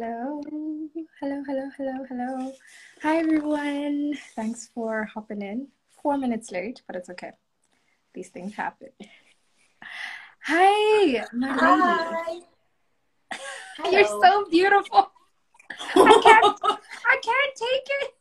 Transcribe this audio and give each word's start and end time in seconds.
Hello, 0.00 0.40
hello, 1.18 1.42
hello, 1.44 1.70
hello, 1.76 2.04
hello. 2.08 2.52
Hi, 3.02 3.16
everyone. 3.16 4.14
Thanks 4.36 4.70
for 4.72 5.06
hopping 5.12 5.42
in. 5.42 5.66
Four 6.00 6.18
minutes 6.18 6.52
late, 6.52 6.82
but 6.86 6.94
it's 6.94 7.10
okay. 7.10 7.32
These 8.14 8.28
things 8.28 8.54
happen. 8.54 8.90
Hi, 10.44 11.24
my. 11.32 12.40
Hi. 13.32 13.90
You're 13.90 14.04
so 14.04 14.44
beautiful. 14.48 15.10
I 15.96 16.20
can't, 16.22 16.60
I 16.64 17.20
can't 17.20 17.54
take 17.56 17.88
it. 18.00 18.14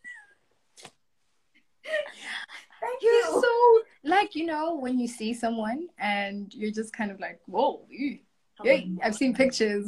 Thank 2.82 3.04
You're 3.04 3.14
you. 3.14 3.44
so 3.44 4.10
like 4.10 4.34
you 4.34 4.48
know 4.48 4.78
when 4.78 4.98
you 4.98 5.08
see 5.08 5.36
someone 5.36 5.90
and 6.00 6.52
you're 6.56 6.72
just 6.72 6.92
kind 6.92 7.12
of 7.12 7.20
like 7.20 7.40
whoa. 7.46 7.86
ew. 7.92 8.18
Hey, 8.64 8.90
I've 9.04 9.16
seen 9.16 9.36
pictures, 9.36 9.86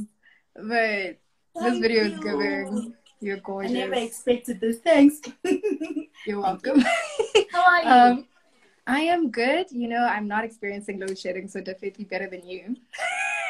but 0.56 1.17
this 1.55 1.80
video 1.80 2.03
is 2.03 2.12
you. 2.13 2.23
giving. 2.23 2.94
You're 3.21 3.38
gorgeous. 3.38 3.71
I 3.71 3.76
never 3.76 3.95
expected 3.95 4.62
this. 4.62 4.77
Thanks. 4.80 5.20
You're 6.25 6.41
welcome. 6.41 6.80
How 7.52 7.63
are 7.63 7.81
you? 7.81 7.89
um, 8.20 8.27
I 8.88 9.02
am 9.02 9.30
good. 9.30 9.67
You 9.72 9.89
know, 9.89 10.05
I'm 10.05 10.27
not 10.27 10.45
experiencing 10.45 10.99
load 10.99 11.17
shedding, 11.17 11.48
so 11.48 11.59
definitely 11.59 12.05
better 12.05 12.30
than 12.30 12.48
you. 12.48 12.77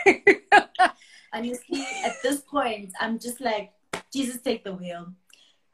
Honestly, 1.34 1.86
at 2.04 2.16
this 2.24 2.42
point, 2.42 2.92
I'm 3.00 3.20
just 3.20 3.40
like, 3.40 3.72
Jesus, 4.12 4.42
take 4.42 4.64
the 4.64 4.74
wheel. 4.74 5.14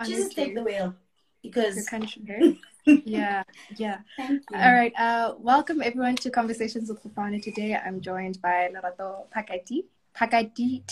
Jesus, 0.03 0.33
take 0.33 0.55
the 0.55 0.63
wheel. 0.63 0.93
Because. 1.41 1.77
your 1.77 1.85
country. 1.85 2.59
yeah, 2.85 3.43
yeah. 3.77 3.99
thank 4.17 4.43
you. 4.51 4.57
All 4.57 4.73
right. 4.73 4.93
Uh, 4.99 5.35
welcome 5.39 5.81
everyone 5.81 6.15
to 6.17 6.29
Conversations 6.29 6.89
with 6.89 7.01
Fafana. 7.01 7.41
Today, 7.41 7.75
I'm 7.75 8.01
joined 8.01 8.41
by 8.41 8.69
Lerato 8.73 9.27
Phakathi. 9.33 9.85
Phakathi 10.19 10.85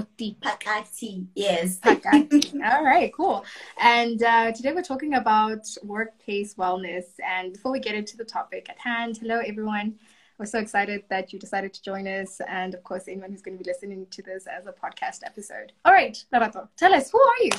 T. 0.00 0.36
Phakathi. 0.40 1.26
Yes. 1.34 1.78
Phakathi. 1.78 2.54
All 2.72 2.84
right, 2.84 3.12
cool. 3.14 3.44
And 3.78 4.22
uh, 4.22 4.52
today 4.52 4.72
we're 4.72 4.82
talking 4.82 5.14
about 5.14 5.66
workplace 5.82 6.54
wellness. 6.54 7.04
And 7.26 7.52
before 7.52 7.72
we 7.72 7.80
get 7.80 7.94
into 7.94 8.16
the 8.16 8.24
topic 8.24 8.68
at 8.70 8.78
hand, 8.78 9.18
hello 9.18 9.40
everyone. 9.40 9.98
We're 10.38 10.46
so 10.46 10.58
excited 10.58 11.04
that 11.10 11.32
you 11.32 11.38
decided 11.38 11.72
to 11.74 11.82
join 11.82 12.08
us, 12.08 12.40
and 12.48 12.74
of 12.74 12.82
course, 12.82 13.06
anyone 13.06 13.30
who's 13.30 13.42
going 13.42 13.56
to 13.56 13.62
be 13.62 13.70
listening 13.70 14.06
to 14.10 14.22
this 14.22 14.46
as 14.46 14.66
a 14.66 14.72
podcast 14.72 15.20
episode. 15.24 15.72
All 15.84 15.92
right, 15.92 16.24
Lerato, 16.32 16.68
tell 16.76 16.92
us 16.94 17.10
who 17.12 17.20
are 17.20 17.42
you? 17.42 17.50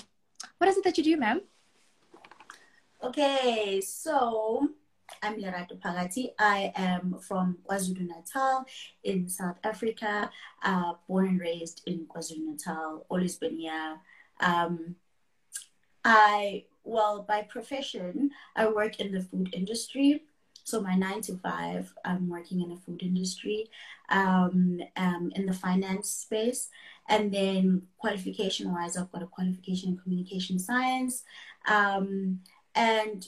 What 0.58 0.70
is 0.70 0.78
it 0.78 0.84
that 0.84 0.98
you 0.98 1.04
do, 1.04 1.16
ma'am? 1.16 1.42
Okay, 3.02 3.80
so 3.80 4.70
I'm 5.22 5.40
Lerato 5.40 5.80
Phakathi. 5.80 6.34
I 6.40 6.72
am 6.76 7.16
from 7.20 7.58
KwaZulu 7.70 8.08
Natal 8.08 8.66
in 9.04 9.30
South 9.30 9.58
Africa. 9.64 10.30
Uh, 10.64 10.94
born 11.08 11.28
and 11.28 11.40
raised 11.40 11.82
in 11.86 12.06
KwaZulu 12.08 12.46
Natal. 12.46 13.06
Always 13.10 13.38
been 13.38 13.58
here. 13.58 14.00
Um, 14.40 14.96
I 16.04 16.66
well, 16.84 17.24
by 17.28 17.44
profession, 17.44 18.32
I 18.56 18.68
work 18.68 19.00
in 19.00 19.12
the 19.12 19.22
food 19.22 19.54
industry. 19.54 20.24
So 20.66 20.82
my 20.82 20.96
nine 20.96 21.22
to 21.22 21.38
five, 21.38 21.94
I'm 22.06 22.30
working 22.30 22.62
in 22.62 22.70
the 22.70 22.78
food 22.78 23.04
industry, 23.04 23.70
um, 24.10 24.80
um, 24.96 25.32
in 25.36 25.46
the 25.46 25.54
finance 25.54 26.10
space, 26.10 26.70
and 27.10 27.34
then 27.34 27.84
qualification-wise, 27.98 28.96
I've 28.96 29.12
got 29.12 29.24
a 29.24 29.28
qualification 29.28 29.90
in 29.90 29.98
communication 29.98 30.60
science. 30.60 31.24
Um, 31.68 32.40
and 32.76 33.28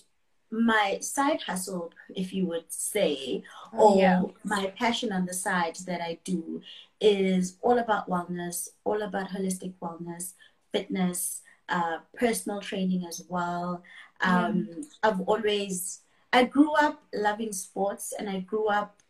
my 0.52 1.00
side 1.02 1.42
hustle, 1.42 1.92
if 2.16 2.34
you 2.34 2.46
would 2.46 2.72
say, 2.72 3.44
or 3.74 3.98
Yeah. 3.98 4.24
my 4.44 4.68
passion 4.78 5.12
on 5.12 5.26
the 5.26 5.34
side 5.34 5.76
that 5.86 6.02
I 6.02 6.20
do 6.24 6.62
is 7.02 7.58
all 7.62 7.80
about 7.80 8.10
wellness, 8.10 8.70
all 8.84 9.02
about 9.02 9.30
holistic 9.30 9.74
wellness, 9.82 10.34
fitness, 10.72 11.42
uh, 11.68 12.00
personal 12.14 12.62
training 12.62 13.06
as 13.06 13.24
well. 13.28 13.84
Um, 14.22 14.68
I've 15.04 15.22
always, 15.22 16.02
I 16.32 16.44
grew 16.46 16.74
up 16.74 17.04
loving 17.14 17.52
sports 17.54 18.14
and 18.18 18.30
I 18.30 18.42
grew 18.42 18.68
up 18.68 19.02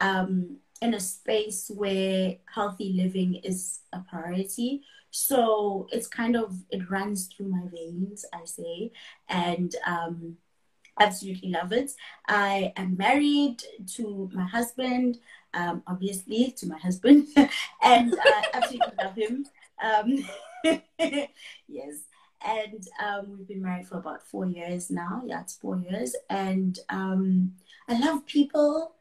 um, 0.00 0.58
in 0.80 0.94
a 0.94 1.00
space 1.00 1.70
where 1.74 2.36
healthy 2.46 2.92
living 2.92 3.36
is 3.36 3.80
a 3.92 4.00
priority. 4.00 4.82
So 5.10 5.88
it's 5.92 6.06
kind 6.06 6.36
of, 6.36 6.56
it 6.70 6.90
runs 6.90 7.26
through 7.26 7.48
my 7.48 7.66
veins, 7.70 8.24
I 8.32 8.44
say. 8.44 8.92
And 9.28 9.74
um, 9.86 10.36
absolutely 10.98 11.50
love 11.50 11.72
it. 11.72 11.92
I 12.28 12.72
am 12.76 12.96
married 12.96 13.62
to 13.94 14.30
my 14.32 14.44
husband, 14.44 15.18
um, 15.54 15.82
obviously 15.86 16.52
to 16.58 16.66
my 16.66 16.78
husband, 16.78 17.28
and 17.82 18.14
I 18.22 18.44
absolutely 18.54 18.92
love 18.98 19.16
him. 19.16 19.46
Um, 19.82 20.28
yes, 21.68 21.96
and 22.44 22.86
um, 23.02 23.36
we've 23.38 23.48
been 23.48 23.62
married 23.62 23.86
for 23.86 23.98
about 23.98 24.26
four 24.26 24.46
years 24.46 24.90
now. 24.90 25.22
Yeah, 25.24 25.40
it's 25.42 25.56
four 25.56 25.76
years, 25.76 26.14
and 26.30 26.78
um, 26.88 27.52
I 27.88 27.98
love 27.98 28.26
people. 28.26 28.94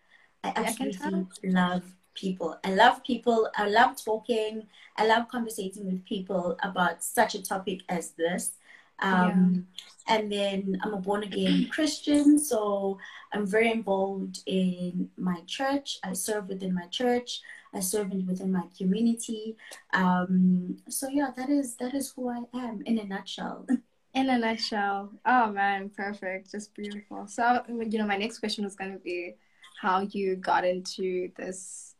I 0.43 0.49
I 0.49 0.61
absolutely 0.61 1.51
love 1.51 1.83
people. 2.13 2.57
I 2.63 2.73
love 2.73 3.03
people. 3.03 3.49
I 3.55 3.67
love 3.67 4.03
talking. 4.03 4.67
I 4.97 5.05
love 5.07 5.27
conversating 5.29 5.85
with 5.85 6.05
people 6.05 6.57
about 6.63 7.03
such 7.03 7.35
a 7.35 7.43
topic 7.43 7.81
as 7.89 8.11
this. 8.11 8.53
Um, 9.01 9.67
And 10.07 10.31
then 10.31 10.77
I'm 10.83 10.93
a 10.93 10.97
born 10.97 11.23
again 11.23 11.67
Christian, 11.69 12.37
so 12.39 12.97
I'm 13.33 13.45
very 13.45 13.71
involved 13.71 14.41
in 14.45 15.09
my 15.15 15.41
church. 15.47 15.99
I 16.03 16.13
serve 16.13 16.49
within 16.49 16.73
my 16.73 16.87
church. 16.87 17.39
I 17.73 17.79
serve 17.79 18.11
within 18.27 18.51
my 18.51 18.65
community. 18.77 19.55
Um, 19.93 20.77
so 20.89 21.07
yeah, 21.07 21.31
that 21.37 21.49
is 21.49 21.75
that 21.77 21.93
is 21.93 22.11
who 22.11 22.29
I 22.29 22.41
am 22.53 22.81
in 22.85 22.97
a 22.99 23.05
nutshell. 23.05 23.65
In 24.13 24.29
a 24.29 24.37
nutshell. 24.37 25.13
Oh 25.25 25.51
man, 25.53 25.89
perfect. 25.89 26.51
Just 26.51 26.73
beautiful. 26.75 27.27
So, 27.27 27.63
you 27.69 27.97
know, 27.97 28.05
my 28.05 28.17
next 28.17 28.39
question 28.39 28.65
was 28.65 28.75
going 28.75 28.91
to 28.91 28.99
be 28.99 29.35
how 29.79 30.01
you 30.01 30.35
got 30.35 30.65
into 30.65 31.31
this 31.37 31.90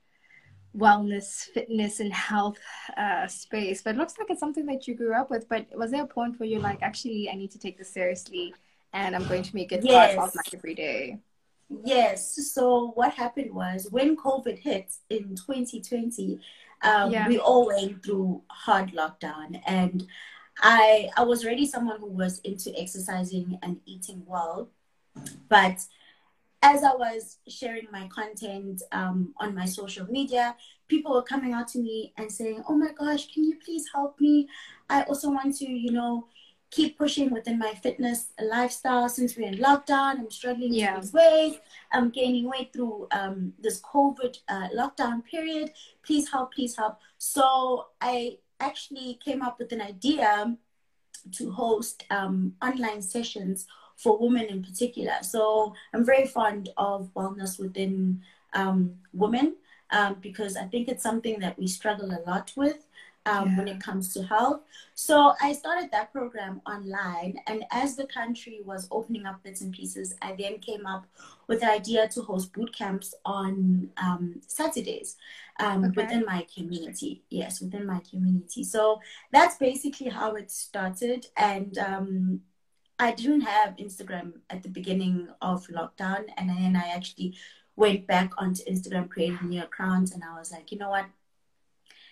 wellness, 0.78 1.46
fitness, 1.54 2.00
and 2.00 2.14
health 2.14 2.58
uh, 2.98 3.28
space. 3.28 3.82
But 3.82 3.96
it 3.96 3.98
looks 3.98 4.18
like 4.18 4.30
it's 4.30 4.40
something 4.40 4.66
that 4.68 4.88
you 4.88 4.96
grew 4.96 5.14
up 5.14 5.30
with. 5.30 5.48
But 5.50 5.68
was 5.76 5.92
there 5.92 6.04
a 6.04 6.08
point 6.08 6.40
where 6.40 6.48
you're 6.48 6.62
like, 6.62 6.82
actually, 6.82 7.30
I 7.30 7.36
need 7.36 7.52
to 7.52 7.60
take 7.60 7.78
this 7.78 7.90
seriously 7.90 8.54
and 8.94 9.16
I'm 9.16 9.28
going 9.28 9.44
to 9.44 9.56
make 9.56 9.72
it 9.72 9.82
part 9.82 9.92
Yes. 9.92 10.18
of 10.18 10.36
my 10.36 10.42
everyday? 10.54 11.18
Yes. 11.86 12.52
So 12.54 12.92
what 12.96 13.14
happened 13.14 13.54
was 13.54 13.88
when 13.92 14.18
COVID 14.18 14.60
hit 14.60 14.92
in 15.10 15.36
2020, 15.36 16.40
um, 16.84 17.12
Yeah. 17.12 17.28
we 17.28 17.38
all 17.38 17.68
went 17.68 18.04
through 18.04 18.42
hard 18.50 18.92
lockdown, 18.92 19.62
and 19.66 20.06
I 20.62 21.10
I 21.16 21.24
was 21.24 21.46
already 21.46 21.66
someone 21.66 22.00
who 22.00 22.08
was 22.08 22.40
into 22.40 22.78
exercising 22.78 23.58
and 23.64 23.80
eating 23.86 24.24
well, 24.26 24.70
but 25.48 25.78
as 26.62 26.84
I 26.84 26.94
was 26.94 27.38
sharing 27.48 27.88
my 27.92 28.08
content 28.08 28.82
um, 28.92 29.34
on 29.38 29.56
my 29.56 29.66
social 29.66 30.06
media, 30.08 30.56
people 30.88 31.14
were 31.14 31.24
coming 31.24 31.54
out 31.54 31.68
to 31.70 31.80
me 31.80 32.14
and 32.18 32.32
saying, 32.32 32.64
"Oh 32.68 32.76
my 32.76 32.92
gosh, 32.92 33.32
can 33.34 33.44
you 33.44 33.58
please 33.64 33.86
help 33.94 34.20
me? 34.20 34.48
I 34.90 35.04
also 35.04 35.30
want 35.32 35.56
to, 35.58 35.66
you 35.70 35.92
know." 35.92 36.28
Keep 36.74 36.98
pushing 36.98 37.32
within 37.32 37.60
my 37.60 37.74
fitness 37.74 38.28
lifestyle 38.42 39.10
since 39.10 39.36
we're 39.36 39.50
in 39.50 39.58
lockdown. 39.58 40.20
I'm 40.20 40.32
struggling 40.32 40.74
Yeah. 40.74 40.92
to 40.94 41.00
lose 41.02 41.12
weight. 41.12 41.60
I'm 41.92 42.12
gaining 42.12 42.46
weight 42.50 42.72
through 42.72 43.10
um, 43.12 43.52
this 43.60 43.82
COVID 43.82 44.38
uh, 44.48 44.70
lockdown 44.74 45.22
period. 45.26 45.74
Please 46.02 46.32
help, 46.32 46.54
please 46.54 46.78
help. 46.78 47.00
So 47.18 47.88
I 48.00 48.38
actually 48.62 49.20
came 49.22 49.42
up 49.42 49.60
with 49.60 49.74
an 49.74 49.82
idea 49.82 50.56
to 51.34 51.52
host 51.52 52.06
um, 52.10 52.54
online 52.62 53.02
sessions 53.02 53.68
for 54.02 54.18
women 54.18 54.46
in 54.46 54.64
particular. 54.64 55.18
So 55.22 55.74
I'm 55.94 56.06
very 56.06 56.28
fond 56.28 56.70
of 56.78 57.10
wellness 57.16 57.60
within 57.60 58.22
um, 58.54 58.78
women 59.14 59.56
um, 59.92 60.16
because 60.22 60.54
I 60.58 60.66
think 60.72 60.88
it's 60.90 61.04
something 61.04 61.40
that 61.40 61.58
we 61.60 61.68
struggle 61.68 62.10
a 62.12 62.22
lot 62.30 62.52
with. 62.56 62.80
Um, 63.28 63.56
when 63.56 63.68
it 63.68 63.80
comes 63.80 64.12
to 64.16 64.24
health. 64.24 64.62
So 64.96 65.16
I 65.40 65.54
started 65.54 65.92
that 65.92 66.12
program 66.12 66.60
online, 66.66 67.38
and 67.46 67.64
as 67.70 67.96
the 67.96 68.08
country 68.08 68.62
was 68.66 68.88
opening 68.90 69.28
up 69.28 69.44
bits 69.44 69.62
and 69.62 69.72
pieces, 69.72 70.16
I 70.24 70.34
then 70.36 70.58
came 70.58 70.88
up 70.88 71.06
with 71.46 71.60
the 71.60 71.70
idea 71.72 72.08
to 72.08 72.22
host 72.24 72.52
boot 72.52 72.74
camps 72.76 73.14
on 73.24 73.92
um, 73.98 74.42
Saturdays 74.48 75.18
um, 75.60 75.86
Okay. 75.86 76.02
within 76.02 76.26
my 76.26 76.48
community. 76.56 77.22
Yes, 77.30 77.62
within 77.62 77.86
my 77.86 78.02
community. 78.10 78.64
So 78.64 79.00
that's 79.32 79.56
basically 79.58 80.10
how 80.10 80.34
it 80.34 80.50
started. 80.50 81.28
And 81.38 81.78
um, 81.78 82.42
I 83.02 83.12
didn't 83.14 83.42
have 83.42 83.78
Instagram 83.78 84.34
at 84.52 84.62
the 84.62 84.70
beginning 84.70 85.28
of 85.42 85.66
lockdown, 85.70 86.26
and 86.38 86.48
then 86.50 86.76
I 86.76 86.90
actually 86.90 87.36
went 87.76 88.06
back 88.06 88.32
onto 88.38 88.64
Instagram, 88.66 89.10
created 89.10 89.42
new 89.42 89.64
account, 89.64 90.14
and 90.14 90.24
I 90.24 90.38
was 90.38 90.52
like, 90.52 90.72
you 90.72 90.78
know 90.78 90.90
what? 90.90 91.06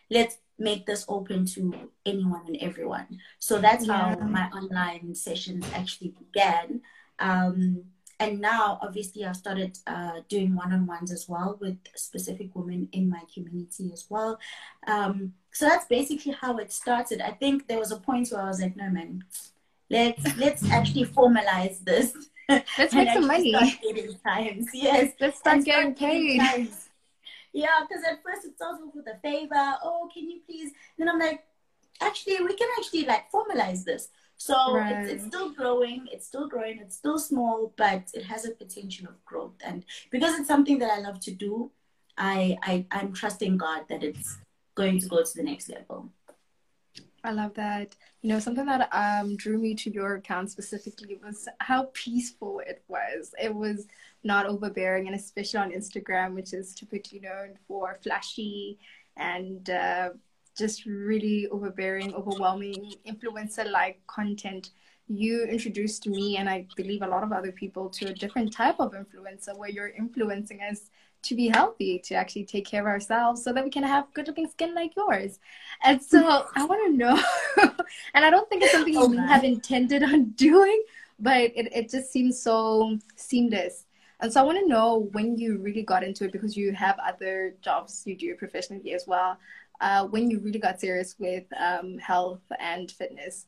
Let's 0.10 0.40
make 0.58 0.88
this 0.88 1.06
open 1.08 1.46
to 1.54 1.92
anyone 2.08 2.42
and 2.48 2.58
everyone. 2.60 3.20
So 3.38 3.60
that's 3.60 3.86
how 3.88 4.16
my 4.16 4.48
online 4.48 5.14
sessions 5.14 5.64
actually 5.76 6.16
began. 6.18 6.82
Um, 7.20 7.84
and 8.20 8.42
now, 8.42 8.80
obviously, 8.82 9.24
I've 9.24 9.36
started 9.36 9.78
uh, 9.86 10.22
doing 10.28 10.56
one 10.56 10.74
on 10.74 10.88
ones 10.88 11.12
as 11.12 11.30
well 11.30 11.60
with 11.62 11.78
specific 11.96 12.50
women 12.56 12.90
in 12.94 13.12
my 13.12 13.22
community 13.32 13.92
as 13.94 14.08
well. 14.10 14.40
Um, 14.88 15.34
so 15.52 15.68
that's 15.68 15.86
basically 15.86 16.32
how 16.32 16.58
it 16.58 16.74
started. 16.74 17.22
I 17.22 17.32
think 17.32 17.68
there 17.68 17.80
was 17.80 17.92
a 17.92 17.98
point 17.98 18.30
where 18.32 18.42
I 18.42 18.48
was 18.48 18.60
like, 18.60 18.76
no, 18.76 18.90
man, 18.90 19.24
let's 19.90 20.38
let's 20.38 20.70
actually 20.70 21.06
formalize 21.06 21.84
this. 21.84 22.14
Let's 22.48 22.94
make 22.94 23.14
some 23.14 23.28
money. 23.28 23.54
times, 24.24 24.68
yes. 24.74 25.14
Let's 25.20 25.40
start 25.40 25.64
getting 25.66 25.94
paid. 25.94 26.42
Yeah, 27.52 27.80
because 27.88 28.04
at 28.04 28.22
first 28.24 28.46
it 28.46 28.56
starts 28.56 28.82
off 28.82 28.94
with 28.94 29.08
a 29.08 29.18
favor. 29.20 29.76
Oh, 29.84 30.10
can 30.14 30.30
you 30.30 30.40
please? 30.46 30.72
And 30.98 31.08
then 31.08 31.10
I'm 31.10 31.20
like, 31.20 31.44
actually, 32.02 32.42
we 32.44 32.56
can 32.56 32.70
actually 32.78 33.06
like 33.06 33.32
formalize 33.32 33.84
this. 33.84 34.10
So 34.38 34.76
right. 34.76 35.04
it's, 35.04 35.12
it's 35.12 35.26
still 35.26 35.52
growing, 35.52 36.08
it's 36.12 36.26
still 36.26 36.48
growing, 36.48 36.80
it's 36.80 36.96
still 36.96 37.20
small, 37.20 37.74
but 37.76 38.04
it 38.14 38.24
has 38.24 38.46
a 38.46 38.52
potential 38.52 39.08
of 39.10 39.24
growth. 39.26 39.56
And 39.64 39.84
because 40.12 40.40
it's 40.40 40.48
something 40.48 40.80
that 40.80 40.90
I 40.90 41.00
love 41.00 41.20
to 41.22 41.32
do, 41.32 41.72
I, 42.18 42.58
I 42.64 42.86
I'm 42.92 43.14
trusting 43.14 43.58
God 43.58 43.84
that 43.90 44.04
it's 44.04 44.38
going 44.76 45.00
to 45.02 45.08
go 45.08 45.24
to 45.24 45.34
the 45.36 45.44
next 45.44 45.70
level. 45.70 46.10
I 47.24 47.32
love 47.32 47.54
that. 47.56 47.96
You 48.22 48.30
know, 48.30 48.40
something 48.40 48.66
that 48.66 48.90
um 48.92 49.36
drew 49.36 49.58
me 49.58 49.76
to 49.76 49.92
your 49.92 50.16
account 50.16 50.52
specifically 50.52 51.20
was 51.24 51.48
how 51.60 51.90
peaceful 51.94 52.62
it 52.66 52.84
was. 52.88 53.34
It 53.42 53.54
was 53.54 53.88
not 54.24 54.46
overbearing, 54.46 55.08
and 55.08 55.16
especially 55.16 55.60
on 55.60 55.72
Instagram, 55.72 56.34
which 56.34 56.54
is 56.54 56.74
typically 56.74 57.20
known 57.20 57.58
for 57.68 57.98
flashy 58.02 58.78
and 59.18 59.70
uh, 59.70 60.10
just 60.58 60.86
really 60.86 61.48
overbearing, 61.48 62.14
overwhelming 62.14 62.94
influencer 63.08 63.70
like 63.70 64.00
content, 64.08 64.72
you 65.08 65.44
introduced 65.46 66.08
me 66.08 66.38
and 66.38 66.50
I 66.50 66.68
believe 66.76 67.02
a 67.02 67.08
lot 67.08 67.24
of 67.24 67.32
other 67.32 67.52
people 67.52 67.90
to 67.90 68.10
a 68.10 68.14
different 68.14 68.54
type 68.54 68.76
of 68.80 68.94
influencer 68.94 69.58
where 69.58 69.70
you're 69.70 69.90
influencing 69.90 70.62
us 70.62 70.90
to 71.22 71.36
be 71.36 71.48
healthy, 71.48 72.00
to 72.06 72.16
actually 72.16 72.46
take 72.46 72.66
care 72.66 72.82
of 72.82 72.88
ourselves 72.88 73.44
so 73.44 73.54
that 73.54 73.64
we 73.64 73.70
can 73.70 73.84
have 73.84 74.14
good 74.14 74.28
looking 74.28 74.50
skin 74.50 74.74
like 74.74 74.96
yours. 74.96 75.40
And 75.84 76.02
so 76.02 76.46
I 76.56 76.66
want 76.66 76.86
to 76.88 76.98
know, 76.98 77.22
and 78.14 78.26
I 78.26 78.30
don't 78.30 78.50
think 78.50 78.64
it's 78.64 78.72
something 78.72 78.98
oh, 78.98 79.12
you 79.12 79.20
have 79.20 79.44
intended 79.44 80.04
on 80.04 80.30
doing, 80.36 80.84
but 81.20 81.38
it, 81.38 81.74
it 81.74 81.90
just 81.90 82.12
seems 82.12 82.42
so 82.42 82.98
seamless. 83.16 83.86
And 84.22 84.32
so 84.32 84.42
I 84.42 84.44
want 84.44 84.60
to 84.60 84.68
know 84.68 85.10
when 85.14 85.38
you 85.38 85.58
really 85.60 85.84
got 85.84 86.04
into 86.04 86.26
it 86.26 86.34
because 86.34 86.58
you 86.58 86.74
have 86.74 86.98
other 87.00 87.56
jobs 87.62 88.04
you 88.06 88.18
do 88.18 88.36
professionally 88.36 88.94
as 88.94 89.06
well 89.08 89.38
uh, 89.82 90.06
when 90.08 90.30
you 90.30 90.40
really 90.40 90.60
got 90.60 90.80
serious 90.80 91.16
with 91.20 91.46
um, 91.58 91.98
health 91.98 92.42
and 92.60 92.92
fitness, 92.92 93.46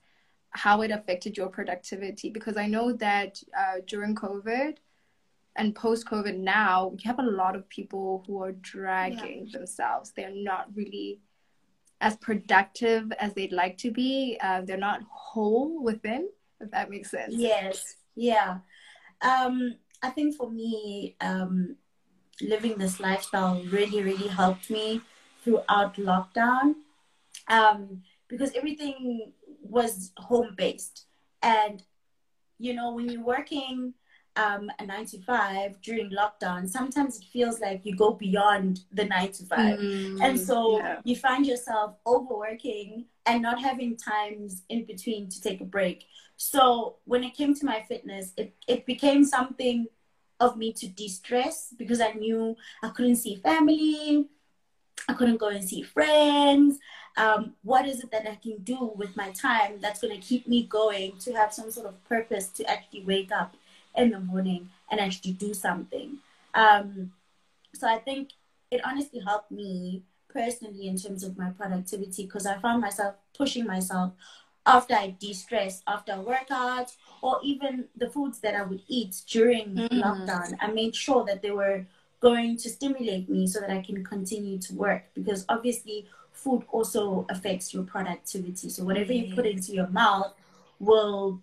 how 0.51 0.81
it 0.81 0.91
affected 0.91 1.37
your 1.37 1.49
productivity. 1.49 2.29
Because 2.29 2.57
I 2.57 2.67
know 2.67 2.93
that 2.93 3.41
uh, 3.57 3.81
during 3.85 4.15
COVID 4.15 4.77
and 5.55 5.75
post 5.75 6.05
COVID 6.05 6.37
now, 6.37 6.93
you 6.97 7.07
have 7.07 7.19
a 7.19 7.23
lot 7.23 7.55
of 7.55 7.67
people 7.69 8.23
who 8.25 8.41
are 8.41 8.53
dragging 8.53 9.47
yeah. 9.47 9.57
themselves. 9.57 10.11
They're 10.15 10.33
not 10.33 10.67
really 10.73 11.19
as 11.99 12.15
productive 12.17 13.11
as 13.19 13.33
they'd 13.33 13.51
like 13.51 13.77
to 13.79 13.91
be. 13.91 14.37
Uh, 14.41 14.61
they're 14.61 14.77
not 14.77 15.01
whole 15.09 15.83
within, 15.83 16.29
if 16.59 16.71
that 16.71 16.89
makes 16.89 17.11
sense. 17.11 17.33
Yes. 17.35 17.95
Yeah. 18.15 18.59
Um, 19.21 19.75
I 20.01 20.09
think 20.09 20.35
for 20.35 20.49
me, 20.49 21.15
um, 21.21 21.75
living 22.41 22.77
this 22.77 22.99
lifestyle 22.99 23.61
really, 23.65 24.01
really 24.01 24.27
helped 24.27 24.69
me 24.69 25.01
throughout 25.43 25.95
lockdown 25.95 26.75
um, 27.47 28.01
because 28.27 28.51
everything 28.55 29.33
was 29.61 30.11
home 30.17 30.55
based. 30.57 31.05
And, 31.43 31.83
you 32.57 32.73
know, 32.73 32.93
when 32.93 33.09
you're 33.09 33.23
working 33.23 33.93
um, 34.35 34.71
a 34.79 34.85
nine 34.85 35.05
to 35.07 35.19
five 35.19 35.81
during 35.81 36.11
lockdown, 36.11 36.67
sometimes 36.67 37.19
it 37.19 37.25
feels 37.25 37.59
like 37.59 37.81
you 37.83 37.95
go 37.95 38.13
beyond 38.13 38.81
the 38.91 39.05
nine 39.05 39.31
to 39.33 39.45
five. 39.45 39.79
Mm, 39.79 40.21
and 40.21 40.39
so 40.39 40.77
yeah. 40.77 40.99
you 41.03 41.15
find 41.15 41.45
yourself 41.45 41.95
overworking 42.05 43.05
and 43.25 43.41
not 43.41 43.61
having 43.61 43.97
times 43.97 44.63
in 44.69 44.85
between 44.85 45.29
to 45.29 45.41
take 45.41 45.61
a 45.61 45.65
break. 45.65 46.05
So 46.37 46.97
when 47.05 47.23
it 47.23 47.35
came 47.35 47.53
to 47.55 47.65
my 47.65 47.83
fitness, 47.87 48.33
it, 48.37 48.55
it 48.67 48.85
became 48.85 49.25
something 49.25 49.87
of 50.39 50.57
me 50.57 50.73
to 50.73 50.87
de 50.87 51.07
stress 51.07 51.73
because 51.77 52.01
I 52.01 52.13
knew 52.13 52.55
I 52.81 52.89
couldn't 52.89 53.17
see 53.17 53.35
family. 53.35 54.27
I 55.07 55.13
couldn't 55.13 55.37
go 55.37 55.49
and 55.49 55.67
see 55.67 55.81
friends. 55.81 56.79
Um, 57.17 57.53
what 57.63 57.85
is 57.85 58.01
it 58.01 58.11
that 58.11 58.27
I 58.27 58.35
can 58.35 58.59
do 58.63 58.93
with 58.95 59.15
my 59.17 59.31
time 59.31 59.79
that's 59.81 59.99
going 59.99 60.19
to 60.19 60.25
keep 60.25 60.47
me 60.47 60.63
going 60.63 61.17
to 61.19 61.33
have 61.33 61.53
some 61.53 61.69
sort 61.69 61.87
of 61.87 62.03
purpose 62.05 62.47
to 62.49 62.69
actually 62.69 63.03
wake 63.03 63.31
up 63.31 63.55
in 63.95 64.11
the 64.11 64.19
morning 64.19 64.69
and 64.89 64.99
actually 64.99 65.33
do 65.33 65.53
something? 65.53 66.17
Um, 66.53 67.11
so 67.73 67.87
I 67.87 67.97
think 67.97 68.29
it 68.69 68.81
honestly 68.85 69.19
helped 69.19 69.51
me 69.51 70.03
personally 70.29 70.87
in 70.87 70.97
terms 70.97 71.23
of 71.23 71.37
my 71.37 71.49
productivity 71.51 72.25
because 72.25 72.45
I 72.45 72.57
found 72.57 72.81
myself 72.81 73.15
pushing 73.37 73.65
myself 73.65 74.13
after 74.65 74.93
I 74.93 75.15
de 75.19 75.33
stress, 75.33 75.81
after 75.87 76.13
workouts, 76.13 76.95
or 77.21 77.39
even 77.43 77.85
the 77.97 78.09
foods 78.09 78.39
that 78.39 78.55
I 78.55 78.63
would 78.63 78.81
eat 78.87 79.21
during 79.27 79.75
mm-hmm. 79.75 80.01
lockdown. 80.01 80.55
I 80.61 80.67
made 80.67 80.95
sure 80.95 81.25
that 81.25 81.41
they 81.41 81.51
were 81.51 81.85
going 82.19 82.55
to 82.57 82.69
stimulate 82.69 83.27
me 83.29 83.47
so 83.47 83.59
that 83.59 83.71
I 83.71 83.81
can 83.81 84.03
continue 84.05 84.59
to 84.59 84.75
work 84.75 85.05
because 85.15 85.43
obviously 85.49 86.07
food 86.31 86.63
also 86.71 87.25
affects 87.29 87.73
your 87.73 87.83
productivity. 87.83 88.69
So 88.69 88.83
whatever 88.83 89.11
you 89.11 89.33
put 89.33 89.45
into 89.45 89.73
your 89.73 89.87
mouth 89.87 90.33
will 90.79 91.41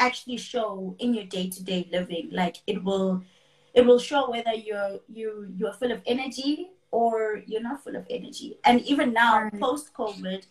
actually 0.00 0.36
show 0.36 0.96
in 0.98 1.14
your 1.14 1.24
day-to-day 1.24 1.88
living. 1.92 2.30
Like 2.32 2.58
it 2.66 2.82
will 2.82 3.22
it 3.74 3.84
will 3.84 3.98
show 3.98 4.30
whether 4.30 4.52
you're 4.52 5.00
you 5.08 5.52
you're 5.56 5.72
full 5.72 5.92
of 5.92 6.00
energy 6.06 6.70
or 6.90 7.42
you're 7.46 7.62
not 7.62 7.82
full 7.82 7.96
of 7.96 8.06
energy. 8.08 8.58
And 8.64 8.80
even 8.82 9.12
now, 9.12 9.42
right. 9.42 9.60
post 9.60 9.92
COVID, 9.94 10.44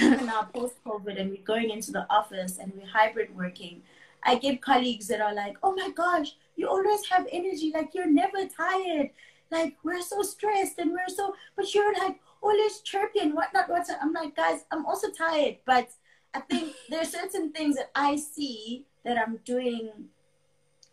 even 0.00 0.26
now 0.26 0.42
post 0.42 0.76
COVID 0.84 1.18
and 1.18 1.30
we're 1.30 1.42
going 1.42 1.70
into 1.70 1.90
the 1.90 2.06
office 2.10 2.58
and 2.58 2.72
we're 2.76 2.86
hybrid 2.86 3.34
working, 3.34 3.82
I 4.22 4.36
get 4.36 4.60
colleagues 4.60 5.08
that 5.08 5.20
are 5.20 5.34
like, 5.34 5.56
Oh 5.62 5.74
my 5.74 5.90
gosh, 5.90 6.36
you 6.56 6.68
always 6.68 7.06
have 7.08 7.26
energy, 7.32 7.72
like 7.74 7.94
you're 7.94 8.10
never 8.10 8.46
tired. 8.46 9.10
Like 9.50 9.76
we're 9.84 10.02
so 10.02 10.22
stressed 10.22 10.78
and 10.78 10.90
we're 10.90 11.08
so, 11.08 11.34
but 11.56 11.72
you're 11.72 11.94
like 11.94 12.20
always 12.42 12.80
chirping, 12.80 13.34
whatnot, 13.34 13.68
what's. 13.68 13.90
I'm 13.90 14.12
like, 14.12 14.36
guys, 14.36 14.64
I'm 14.70 14.84
also 14.84 15.08
tired, 15.10 15.58
but 15.64 15.88
I 16.36 16.40
think 16.40 16.74
there 16.90 17.00
are 17.00 17.06
certain 17.06 17.50
things 17.50 17.76
that 17.76 17.90
I 17.94 18.16
see 18.16 18.84
that 19.04 19.16
I'm 19.16 19.38
doing 19.44 19.90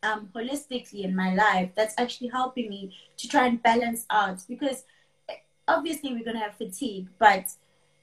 um, 0.01 0.29
holistically 0.33 1.03
in 1.03 1.13
my 1.15 1.33
life 1.33 1.71
that's 1.75 1.95
actually 1.97 2.29
helping 2.29 2.69
me 2.69 2.95
to 3.17 3.27
try 3.27 3.47
and 3.47 3.61
balance 3.61 4.05
out 4.09 4.41
because 4.47 4.85
eh, 5.27 5.35
obviously 5.67 6.13
we're 6.13 6.23
going 6.23 6.37
to 6.37 6.43
have 6.43 6.55
fatigue, 6.55 7.07
but 7.19 7.47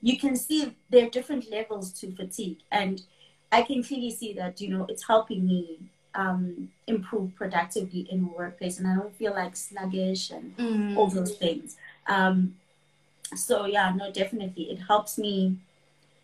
you 0.02 0.18
can 0.18 0.37
see 0.37 0.75
there 0.90 1.06
are 1.06 1.11
different 1.11 1.50
levels 1.50 1.92
to 2.00 2.14
fatigue. 2.14 2.59
And 2.70 3.02
I 3.50 3.62
can 3.62 3.82
clearly 3.82 4.11
see 4.11 4.35
that, 4.35 4.61
you 4.61 4.68
know, 4.68 4.85
it's 4.90 5.06
helping 5.06 5.47
me 5.47 5.78
um, 6.14 6.70
improve 6.87 7.35
productively 7.37 8.06
in 8.11 8.23
the 8.23 8.28
workplace 8.28 8.78
and 8.78 8.87
I 8.87 8.97
don't 8.97 9.16
feel 9.16 9.32
like 9.32 9.56
sluggish 9.56 10.30
and 10.30 10.56
mm. 10.59 10.97
all 10.97 11.06
those 11.06 11.37
things. 11.37 11.76
Um, 12.06 12.56
so 13.35 13.64
yeah, 13.64 13.94
no, 13.97 14.12
definitely. 14.12 14.64
It 14.64 14.78
helps 14.78 15.16
me 15.16 15.56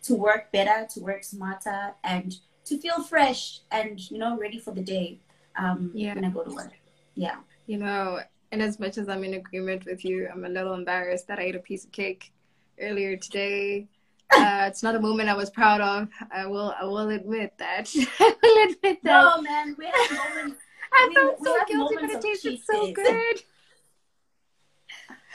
to 0.07 0.15
work 0.15 0.51
better, 0.51 0.87
to 0.93 0.99
work 0.99 1.23
smarter 1.23 1.93
and 2.03 2.35
to 2.65 2.77
feel 2.77 3.01
fresh 3.03 3.61
and, 3.71 4.11
you 4.11 4.17
know, 4.17 4.37
ready 4.37 4.59
for 4.59 4.73
the 4.73 4.81
day 4.81 5.19
um, 5.57 5.91
yeah. 5.93 6.13
when 6.13 6.25
I 6.25 6.29
go 6.29 6.43
to 6.43 6.53
work. 6.53 6.73
Yeah. 7.15 7.37
You 7.65 7.77
know, 7.77 8.19
and 8.51 8.61
as 8.61 8.79
much 8.79 8.97
as 8.97 9.09
I'm 9.09 9.23
in 9.23 9.35
agreement 9.35 9.85
with 9.85 10.03
you, 10.03 10.27
I'm 10.31 10.45
a 10.45 10.49
little 10.49 10.73
embarrassed 10.73 11.27
that 11.27 11.39
I 11.39 11.43
ate 11.43 11.55
a 11.55 11.59
piece 11.59 11.85
of 11.85 11.91
cake 11.91 12.31
earlier 12.79 13.17
today 13.17 13.87
uh, 14.35 14.65
it's 14.67 14.83
not 14.83 14.93
a 14.93 14.99
moment 14.99 15.29
I 15.29 15.35
was 15.35 15.49
proud 15.49 15.79
of. 15.79 16.09
I 16.31 16.45
will 16.47 16.75
I 16.79 16.83
will 16.83 17.09
admit 17.09 17.53
that. 17.59 17.89
I 18.19 18.35
will 18.43 18.63
admit 18.63 18.99
that. 19.03 19.03
No, 19.03 19.41
man, 19.41 19.73
we 19.77 19.85
have 19.85 20.11
moments. 20.11 20.61
I 20.91 21.11
felt 21.13 21.37
so 21.41 21.57
guilty, 21.65 21.95
but 22.01 22.09
it 22.09 22.21
tasted 22.21 22.59
so 22.69 22.91
good. 22.91 23.41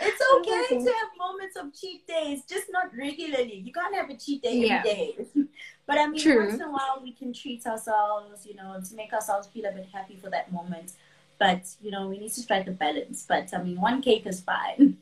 It's 0.02 0.22
okay 0.36 0.84
to 0.84 0.92
have 0.92 1.08
moments 1.16 1.56
of 1.56 1.72
cheat 1.78 2.06
days, 2.06 2.42
just 2.48 2.66
not 2.70 2.94
regularly. 2.96 3.62
You 3.64 3.72
can't 3.72 3.94
have 3.94 4.10
a 4.10 4.16
cheat 4.16 4.42
day 4.42 4.56
yeah. 4.56 4.78
every 4.78 4.90
day. 4.90 5.16
but 5.86 5.98
I 5.98 6.06
mean, 6.06 6.20
True. 6.20 6.46
once 6.46 6.54
in 6.54 6.62
a 6.62 6.70
while, 6.70 7.00
we 7.02 7.12
can 7.12 7.32
treat 7.32 7.66
ourselves, 7.66 8.46
you 8.46 8.54
know, 8.54 8.80
to 8.86 8.94
make 8.94 9.12
ourselves 9.12 9.48
feel 9.48 9.66
a 9.66 9.72
bit 9.72 9.88
happy 9.92 10.16
for 10.16 10.30
that 10.30 10.52
moment. 10.52 10.92
But, 11.38 11.62
you 11.80 11.90
know, 11.90 12.08
we 12.08 12.18
need 12.18 12.32
to 12.32 12.40
strike 12.40 12.66
the 12.66 12.72
balance. 12.72 13.24
But 13.28 13.52
I 13.54 13.62
mean, 13.62 13.80
one 13.80 14.02
cake 14.02 14.26
is 14.26 14.40
fine. 14.40 14.98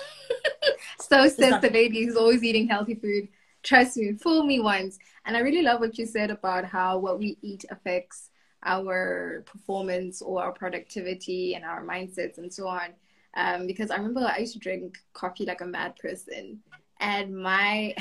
so 0.99 1.27
says 1.27 1.61
the 1.61 1.69
lady 1.71 2.05
who's 2.05 2.15
always 2.15 2.43
eating 2.43 2.67
healthy 2.67 2.95
food. 2.95 3.27
Trust 3.63 3.97
me, 3.97 4.13
fool 4.13 4.43
me 4.43 4.59
once. 4.59 4.97
And 5.25 5.35
I 5.35 5.41
really 5.41 5.61
love 5.61 5.79
what 5.79 5.97
you 5.97 6.05
said 6.05 6.31
about 6.31 6.65
how 6.65 6.99
what 6.99 7.19
we 7.19 7.37
eat 7.41 7.65
affects 7.69 8.29
our 8.63 9.43
performance 9.45 10.21
or 10.21 10.43
our 10.43 10.51
productivity 10.51 11.55
and 11.55 11.63
our 11.65 11.83
mindsets 11.83 12.37
and 12.37 12.51
so 12.51 12.67
on. 12.67 12.93
Um, 13.37 13.67
because 13.67 13.91
I 13.91 13.97
remember 13.97 14.21
I 14.21 14.39
used 14.39 14.53
to 14.53 14.59
drink 14.59 14.97
coffee 15.13 15.45
like 15.45 15.61
a 15.61 15.65
mad 15.65 15.95
person, 15.95 16.59
and 16.99 17.37
my 17.37 17.95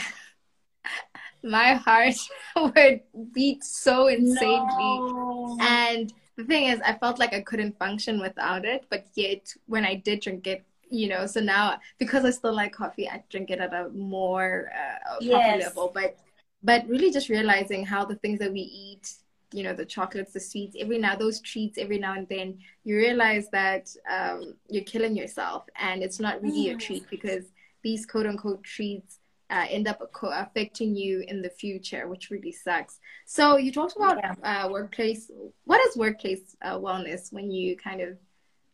my 1.45 1.75
heart 1.75 2.15
would 2.57 3.03
beat 3.33 3.63
so 3.63 4.07
insanely, 4.07 4.99
no. 4.99 5.59
and 5.61 6.13
the 6.37 6.45
thing 6.45 6.65
is, 6.65 6.81
I 6.81 6.95
felt 6.95 7.19
like 7.19 7.35
I 7.35 7.43
couldn't 7.43 7.79
function 7.79 8.21
without 8.21 8.65
it, 8.65 8.87
but 8.91 9.07
yet 9.15 9.53
when 9.67 9.85
I 9.85 9.97
did 9.97 10.21
drink 10.21 10.47
it, 10.47 10.65
you 10.89 11.09
know, 11.09 11.27
so 11.27 11.41
now 11.41 11.79
because 11.99 12.25
I 12.25 12.31
still 12.31 12.55
like 12.55 12.73
coffee, 12.73 13.09
I 13.09 13.23
drink 13.31 13.51
it 13.51 13.61
at 13.61 13.75
a 13.75 13.91
more 13.91 14.71
uh, 14.75 15.17
yes. 15.21 15.65
level. 15.65 15.91
But 15.95 16.17
but 16.63 16.89
really 16.89 17.11
just 17.11 17.29
realizing 17.29 17.85
how 17.85 18.05
the 18.05 18.17
things 18.17 18.39
that 18.39 18.53
we 18.53 18.61
eat, 18.61 19.13
you 19.53 19.63
know, 19.63 19.75
the 19.75 19.85
chocolates, 19.85 20.33
the 20.33 20.41
sweets, 20.41 20.77
every 20.79 20.99
now 20.99 21.17
those 21.17 21.41
treats, 21.41 21.79
every 21.79 21.99
now 21.99 22.15
and 22.15 22.29
then, 22.29 22.59
you 22.85 22.97
realize 22.97 23.49
that 23.51 23.89
um, 24.11 24.55
you're 24.69 24.85
killing 24.85 25.17
yourself, 25.17 25.65
and 25.77 26.03
it's 26.03 26.21
not 26.21 26.43
really 26.43 26.71
a 26.71 26.77
treat 26.77 27.09
because 27.11 27.45
these 27.83 28.05
quote 28.07 28.27
unquote 28.27 28.63
treats 28.65 29.21
uh, 29.51 29.67
end 29.69 29.87
up 29.87 30.03
affecting 30.23 30.97
you 30.97 31.25
in 31.29 31.41
the 31.41 31.51
future, 31.51 32.09
which 32.09 32.31
really 32.31 32.51
sucks. 32.51 32.99
So 33.27 33.57
you 33.57 33.73
talked 33.73 33.97
about 33.97 34.19
yeah. 34.19 34.35
uh, 34.43 34.69
workplace. 34.69 35.31
What 35.65 35.81
is 35.87 35.97
workplace 35.97 36.57
uh, 36.63 36.79
wellness 36.79 37.33
when 37.33 37.51
you 37.51 37.77
kind 37.77 38.01
of 38.01 38.19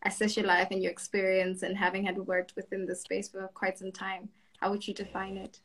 assess 0.05 0.37
your 0.37 0.47
life 0.47 0.69
and 0.71 0.83
your 0.83 0.91
experience 0.91 1.62
and 1.62 1.76
having 1.76 2.05
had 2.05 2.17
worked 2.17 2.57
within 2.57 2.87
the 2.87 2.97
space 2.97 3.29
for 3.29 3.49
quite 3.55 3.79
some 3.79 3.93
time? 3.93 4.31
How 4.61 4.71
would 4.71 4.87
you 4.87 4.95
define 4.95 5.37
it? 5.37 5.61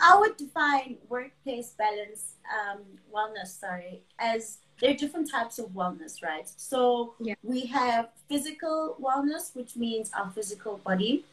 I 0.00 0.18
would 0.18 0.36
define 0.36 0.96
workplace 1.08 1.74
balance, 1.78 2.34
um, 2.52 2.82
wellness, 3.14 3.58
sorry, 3.58 4.02
as 4.18 4.58
there 4.80 4.90
are 4.90 4.94
different 4.94 5.30
types 5.30 5.58
of 5.58 5.70
wellness, 5.70 6.22
right? 6.22 6.48
So 6.56 7.14
yeah. 7.20 7.34
we 7.42 7.66
have 7.66 8.10
physical 8.28 8.96
wellness, 9.00 9.54
which 9.56 9.76
means 9.76 10.10
our 10.16 10.30
physical 10.30 10.78
body 10.78 11.24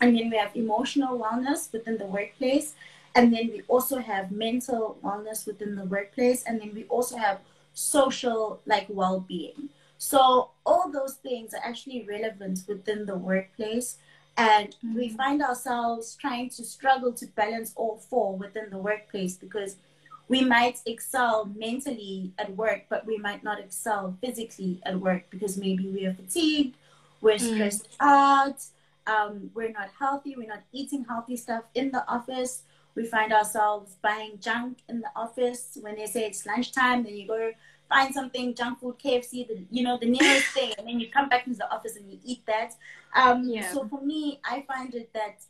and 0.00 0.16
then 0.16 0.30
we 0.30 0.36
have 0.36 0.54
emotional 0.54 1.18
wellness 1.18 1.72
within 1.72 1.98
the 1.98 2.06
workplace. 2.06 2.74
And 3.14 3.32
then 3.32 3.50
we 3.52 3.62
also 3.68 3.98
have 3.98 4.32
mental 4.32 4.98
wellness 5.04 5.46
within 5.46 5.76
the 5.76 5.84
workplace. 5.84 6.42
And 6.42 6.60
then 6.60 6.72
we 6.74 6.84
also 6.84 7.16
have 7.16 7.40
social, 7.74 8.60
like 8.66 8.86
well 8.88 9.20
being. 9.20 9.68
So 9.98 10.50
all 10.66 10.90
those 10.90 11.14
things 11.14 11.54
are 11.54 11.62
actually 11.64 12.04
relevant 12.08 12.60
within 12.66 13.06
the 13.06 13.16
workplace. 13.16 13.98
And 14.36 14.70
mm-hmm. 14.70 14.96
we 14.96 15.08
find 15.10 15.42
ourselves 15.42 16.16
trying 16.20 16.50
to 16.50 16.64
struggle 16.64 17.12
to 17.12 17.26
balance 17.26 17.72
all 17.76 17.98
four 17.98 18.36
within 18.36 18.70
the 18.70 18.78
workplace 18.78 19.36
because 19.36 19.76
we 20.28 20.42
might 20.42 20.80
excel 20.86 21.50
mentally 21.56 22.32
at 22.38 22.56
work, 22.56 22.84
but 22.88 23.06
we 23.06 23.18
might 23.18 23.44
not 23.44 23.60
excel 23.60 24.16
physically 24.20 24.80
at 24.84 24.98
work 24.98 25.24
because 25.30 25.56
maybe 25.56 25.88
we 25.88 26.06
are 26.06 26.14
fatigued, 26.14 26.76
we're 27.20 27.36
mm. 27.36 27.54
stressed 27.54 27.90
mm. 27.90 27.96
out, 28.00 28.64
um, 29.06 29.50
we're 29.54 29.70
not 29.70 29.90
healthy, 29.98 30.34
we're 30.36 30.48
not 30.48 30.62
eating 30.72 31.04
healthy 31.04 31.36
stuff 31.36 31.64
in 31.74 31.90
the 31.90 32.08
office. 32.08 32.62
We 32.94 33.04
find 33.04 33.32
ourselves 33.32 33.96
buying 34.02 34.38
junk 34.40 34.78
in 34.88 35.00
the 35.00 35.10
office 35.16 35.76
when 35.80 35.96
they 35.96 36.06
say 36.06 36.26
it's 36.26 36.46
lunchtime, 36.46 37.02
then 37.02 37.16
you 37.16 37.26
go 37.26 37.52
find 37.88 38.14
something 38.14 38.54
junk 38.54 38.80
food, 38.80 38.96
KFC, 38.98 39.46
the 39.46 39.64
you 39.70 39.82
know 39.82 39.98
the 39.98 40.06
nearest 40.06 40.46
thing, 40.48 40.72
and 40.78 40.86
then 40.86 41.00
you 41.00 41.10
come 41.10 41.28
back 41.28 41.46
into 41.46 41.58
the 41.58 41.70
office 41.72 41.96
and 41.96 42.10
you 42.10 42.18
eat 42.24 42.44
that. 42.46 42.74
Um, 43.14 43.48
yeah. 43.48 43.72
So 43.72 43.86
for 43.86 44.00
me, 44.00 44.40
I 44.44 44.64
find 44.66 44.94
it 44.94 45.12
that 45.12 45.42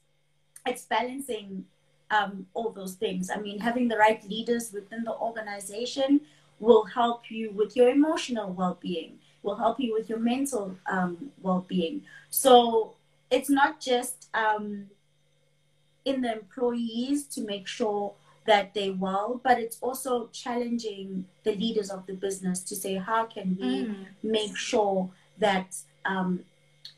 it's 0.66 0.84
balancing 0.84 1.64
um, 2.10 2.46
all 2.54 2.70
those 2.70 2.94
things. 2.94 3.30
I 3.30 3.38
mean, 3.40 3.58
having 3.58 3.88
the 3.88 3.96
right 3.96 4.22
leaders 4.28 4.72
within 4.72 5.04
the 5.04 5.14
organization 5.14 6.20
will 6.60 6.84
help 6.84 7.30
you 7.30 7.50
with 7.50 7.76
your 7.76 7.88
emotional 7.88 8.52
well-being, 8.52 9.18
will 9.42 9.56
help 9.56 9.80
you 9.80 9.92
with 9.92 10.08
your 10.08 10.18
mental 10.18 10.76
um, 10.90 11.30
well-being. 11.42 12.02
So 12.30 12.94
it's 13.30 13.50
not 13.50 13.80
just 13.80 14.28
um, 14.34 14.86
in 16.04 16.20
the 16.22 16.32
employees 16.32 17.24
to 17.28 17.40
make 17.42 17.66
sure 17.66 18.14
that 18.46 18.74
they 18.74 18.90
well, 18.90 19.40
but 19.42 19.58
it's 19.58 19.78
also 19.80 20.28
challenging 20.28 21.24
the 21.44 21.54
leaders 21.54 21.90
of 21.90 22.06
the 22.06 22.14
business 22.14 22.60
to 22.60 22.76
say, 22.76 22.94
how 22.96 23.24
can 23.24 23.56
we 23.60 23.86
mm. 23.86 24.06
make 24.22 24.56
sure 24.56 25.10
that 25.38 25.76
um, 26.04 26.40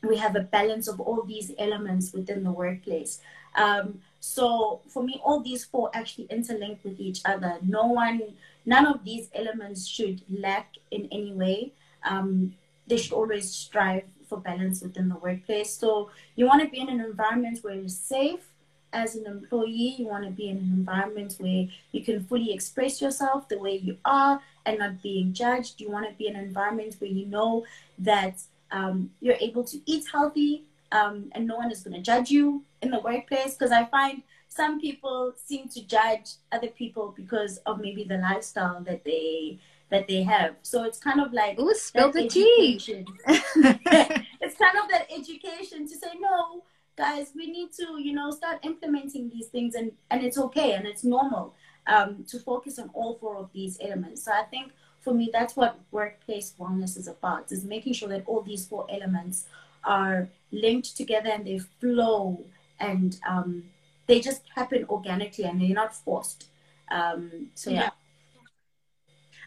we 0.03 0.17
have 0.17 0.35
a 0.35 0.41
balance 0.41 0.87
of 0.87 0.99
all 0.99 1.23
these 1.23 1.51
elements 1.57 2.13
within 2.13 2.43
the 2.43 2.51
workplace? 2.51 3.21
Um, 3.55 4.01
so 4.19 4.81
for 4.87 5.03
me, 5.03 5.21
all 5.23 5.39
these 5.41 5.63
four 5.63 5.89
actually 5.93 6.27
interlink 6.27 6.79
with 6.83 6.99
each 6.99 7.21
other. 7.25 7.57
No 7.61 7.87
one, 7.87 8.21
none 8.65 8.85
of 8.85 9.03
these 9.05 9.29
elements 9.33 9.87
should 9.87 10.21
lack 10.29 10.75
in 10.91 11.07
any 11.11 11.33
way. 11.33 11.73
Um, 12.03 12.55
they 12.87 12.97
should 12.97 13.13
always 13.13 13.49
strive 13.49 14.03
for 14.27 14.37
balance 14.37 14.81
within 14.81 15.07
the 15.07 15.15
workplace. 15.15 15.73
So 15.73 16.11
you 16.35 16.45
want 16.45 16.61
to 16.61 16.69
be 16.69 16.79
in 16.79 16.89
an 16.89 16.99
environment 16.99 17.59
where 17.61 17.75
you're 17.75 17.87
safe 17.87 18.49
as 18.93 19.15
an 19.15 19.25
employee. 19.25 19.95
You 19.97 20.07
want 20.07 20.23
to 20.25 20.31
be 20.31 20.49
in 20.49 20.57
an 20.57 20.71
environment 20.73 21.35
where 21.39 21.67
you 21.91 22.03
can 22.03 22.23
fully 22.23 22.53
express 22.53 23.01
yourself 23.01 23.47
the 23.49 23.59
way 23.59 23.77
you 23.77 23.97
are 24.05 24.41
and 24.65 24.79
not 24.79 25.01
being 25.01 25.33
judged. 25.33 25.79
You 25.79 25.89
want 25.91 26.09
to 26.09 26.15
be 26.15 26.27
in 26.27 26.35
an 26.35 26.43
environment 26.43 26.95
where 26.99 27.09
you 27.09 27.25
know 27.25 27.65
that 27.99 28.41
um, 28.71 29.11
you're 29.21 29.37
able 29.39 29.63
to 29.65 29.79
eat 29.85 30.05
healthy 30.11 30.63
um, 30.91 31.31
and 31.33 31.47
no 31.47 31.57
one 31.57 31.71
is 31.71 31.81
going 31.81 31.95
to 31.95 32.01
judge 32.01 32.29
you 32.29 32.63
in 32.81 32.91
the 32.91 32.99
workplace. 32.99 33.53
Because 33.53 33.71
I 33.71 33.85
find 33.85 34.23
some 34.47 34.79
people 34.79 35.33
seem 35.45 35.67
to 35.69 35.85
judge 35.85 36.31
other 36.51 36.67
people 36.67 37.13
because 37.15 37.57
of 37.65 37.79
maybe 37.79 38.03
the 38.03 38.17
lifestyle 38.17 38.81
that 38.81 39.03
they 39.03 39.59
that 39.89 40.07
they 40.07 40.23
have. 40.23 40.55
So 40.63 40.83
it's 40.83 40.99
kind 40.99 41.21
of 41.21 41.31
like 41.31 41.59
Ooh, 41.59 41.73
spill 41.73 42.11
the 42.11 42.27
tea. 42.27 42.73
it's 43.27 44.57
kind 44.57 44.77
of 44.77 44.89
that 44.89 45.07
education 45.09 45.87
to 45.87 45.95
say 45.95 46.11
no, 46.19 46.63
guys, 46.97 47.31
we 47.35 47.49
need 47.49 47.71
to, 47.73 48.01
you 48.01 48.13
know, 48.13 48.31
start 48.31 48.59
implementing 48.63 49.29
these 49.29 49.47
things 49.47 49.75
and, 49.75 49.91
and 50.09 50.23
it's 50.23 50.37
okay 50.37 50.73
and 50.73 50.85
it's 50.87 51.03
normal 51.03 51.53
um, 51.85 52.25
to 52.27 52.39
focus 52.39 52.79
on 52.79 52.89
all 52.93 53.17
four 53.19 53.37
of 53.37 53.49
these 53.53 53.77
elements. 53.81 54.23
So 54.23 54.31
I 54.31 54.43
think 54.43 54.71
for 54.99 55.13
me 55.13 55.29
that's 55.31 55.55
what 55.55 55.79
workplace 55.91 56.53
wellness 56.59 56.97
is 56.97 57.07
about, 57.07 57.51
is 57.51 57.63
making 57.63 57.93
sure 57.93 58.09
that 58.09 58.23
all 58.25 58.41
these 58.41 58.65
four 58.65 58.87
elements 58.89 59.45
are 59.83 60.27
linked 60.51 60.97
together 60.97 61.29
and 61.29 61.45
they 61.45 61.59
flow 61.79 62.43
and 62.79 63.19
um, 63.27 63.63
they 64.07 64.19
just 64.19 64.41
happen 64.55 64.85
organically 64.89 65.45
and 65.45 65.61
they're 65.61 65.69
not 65.69 65.95
forced. 65.95 66.47
Um, 66.89 67.49
so 67.53 67.69
yeah. 67.69 67.81
yeah. 67.81 67.89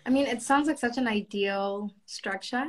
I 0.06 0.10
mean, 0.10 0.26
it 0.26 0.40
sounds 0.40 0.68
like 0.68 0.78
such 0.78 0.98
an 0.98 1.08
ideal 1.08 1.92
structure, 2.06 2.68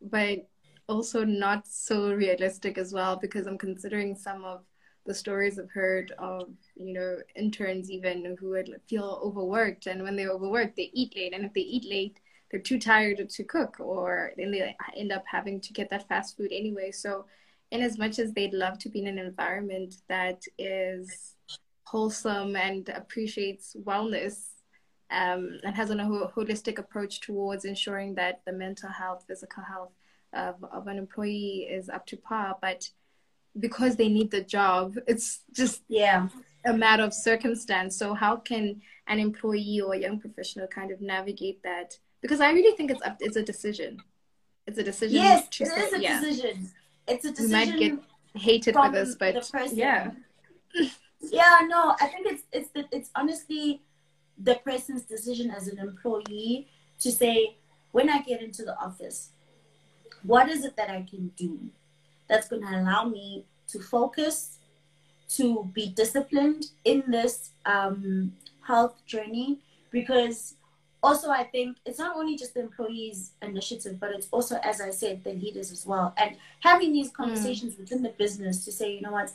but 0.00 0.48
also 0.90 1.24
not 1.24 1.66
so 1.68 2.12
realistic 2.12 2.76
as 2.76 2.92
well 2.92 3.16
because 3.16 3.46
I'm 3.46 3.56
considering 3.56 4.16
some 4.16 4.44
of 4.44 4.64
the 5.06 5.14
stories 5.14 5.58
I've 5.58 5.70
heard 5.70 6.12
of, 6.18 6.50
you 6.74 6.92
know, 6.92 7.18
interns 7.36 7.90
even 7.90 8.36
who 8.38 8.50
would 8.50 8.80
feel 8.88 9.20
overworked 9.22 9.86
and 9.86 10.02
when 10.02 10.16
they're 10.16 10.32
overworked, 10.32 10.76
they 10.76 10.90
eat 10.92 11.16
late. 11.16 11.32
And 11.32 11.44
if 11.44 11.54
they 11.54 11.60
eat 11.60 11.88
late, 11.88 12.18
they're 12.50 12.60
too 12.60 12.78
tired 12.78 13.26
to 13.28 13.44
cook 13.44 13.76
or 13.78 14.32
then 14.36 14.50
they 14.50 14.76
end 14.96 15.12
up 15.12 15.24
having 15.26 15.60
to 15.60 15.72
get 15.72 15.88
that 15.90 16.08
fast 16.08 16.36
food 16.36 16.50
anyway. 16.52 16.90
So, 16.90 17.24
in 17.70 17.82
as 17.82 17.98
much 17.98 18.18
as 18.18 18.32
they'd 18.32 18.52
love 18.52 18.78
to 18.80 18.88
be 18.88 18.98
in 18.98 19.06
an 19.06 19.18
environment 19.18 19.94
that 20.08 20.42
is 20.58 21.36
wholesome 21.84 22.56
and 22.56 22.88
appreciates 22.88 23.76
wellness, 23.84 24.48
um, 25.12 25.60
and 25.62 25.76
has 25.76 25.90
a 25.90 25.94
holistic 25.94 26.78
approach 26.78 27.20
towards 27.20 27.64
ensuring 27.64 28.16
that 28.16 28.40
the 28.44 28.52
mental 28.52 28.88
health, 28.88 29.24
physical 29.28 29.62
health 29.62 29.92
of, 30.32 30.62
of 30.64 30.86
an 30.86 30.98
employee 30.98 31.68
is 31.70 31.88
up 31.88 32.06
to 32.06 32.16
par. 32.16 32.56
But 32.60 32.90
because 33.58 33.96
they 33.96 34.08
need 34.08 34.30
the 34.30 34.42
job, 34.42 34.96
it's 35.06 35.40
just 35.52 35.82
yeah 35.88 36.28
a 36.64 36.72
matter 36.72 37.02
of 37.02 37.14
circumstance. 37.14 37.96
So 37.96 38.14
how 38.14 38.36
can 38.36 38.82
an 39.06 39.18
employee 39.18 39.80
or 39.80 39.94
a 39.94 39.98
young 39.98 40.20
professional 40.20 40.66
kind 40.66 40.90
of 40.90 41.00
navigate 41.00 41.62
that? 41.62 41.98
Because 42.20 42.40
I 42.40 42.50
really 42.52 42.76
think 42.76 42.90
it's 42.90 43.02
up, 43.02 43.16
it's 43.20 43.36
a 43.36 43.42
decision. 43.42 43.98
It's 44.66 44.78
a 44.78 44.82
decision. 44.82 45.16
Yes, 45.16 45.48
it 45.60 45.66
say, 45.66 45.80
is 45.80 45.92
a 45.92 46.00
yeah. 46.00 46.20
decision. 46.20 46.70
It's 47.08 47.24
a 47.24 47.30
decision. 47.30 47.48
We 47.50 47.66
might 47.66 47.78
get 47.78 48.40
hated 48.40 48.74
for 48.74 48.90
this, 48.90 49.16
but 49.16 49.50
yeah. 49.72 50.10
yeah, 51.20 51.58
no, 51.66 51.96
I 52.00 52.06
think 52.06 52.26
it's 52.26 52.42
it's 52.52 52.70
the, 52.70 52.84
it's 52.92 53.10
honestly 53.16 53.82
the 54.38 54.56
person's 54.56 55.02
decision 55.02 55.50
as 55.50 55.68
an 55.68 55.78
employee 55.78 56.68
to 57.00 57.10
say, 57.10 57.56
when 57.92 58.08
I 58.08 58.22
get 58.22 58.42
into 58.42 58.64
the 58.64 58.78
office, 58.78 59.30
what 60.22 60.48
is 60.48 60.64
it 60.64 60.76
that 60.76 60.90
I 60.90 61.06
can 61.08 61.32
do 61.36 61.58
that's 62.28 62.48
going 62.48 62.62
to 62.62 62.80
allow 62.80 63.04
me 63.04 63.44
to 63.68 63.80
focus, 63.80 64.58
to 65.36 65.70
be 65.72 65.88
disciplined 65.88 66.66
in 66.84 67.04
this 67.08 67.50
um, 67.66 68.32
health 68.62 68.94
journey? 69.06 69.58
Because 69.90 70.54
also, 71.02 71.30
I 71.30 71.44
think 71.44 71.78
it's 71.86 71.98
not 71.98 72.16
only 72.16 72.36
just 72.36 72.54
the 72.54 72.60
employees' 72.60 73.32
initiative, 73.40 73.98
but 73.98 74.10
it's 74.10 74.28
also, 74.30 74.56
as 74.62 74.80
I 74.80 74.90
said, 74.90 75.24
the 75.24 75.32
leaders 75.32 75.72
as 75.72 75.86
well. 75.86 76.12
And 76.16 76.36
having 76.60 76.92
these 76.92 77.10
conversations 77.10 77.74
mm. 77.74 77.80
within 77.80 78.02
the 78.02 78.10
business 78.10 78.64
to 78.66 78.72
say, 78.72 78.94
you 78.94 79.00
know 79.00 79.12
what, 79.12 79.32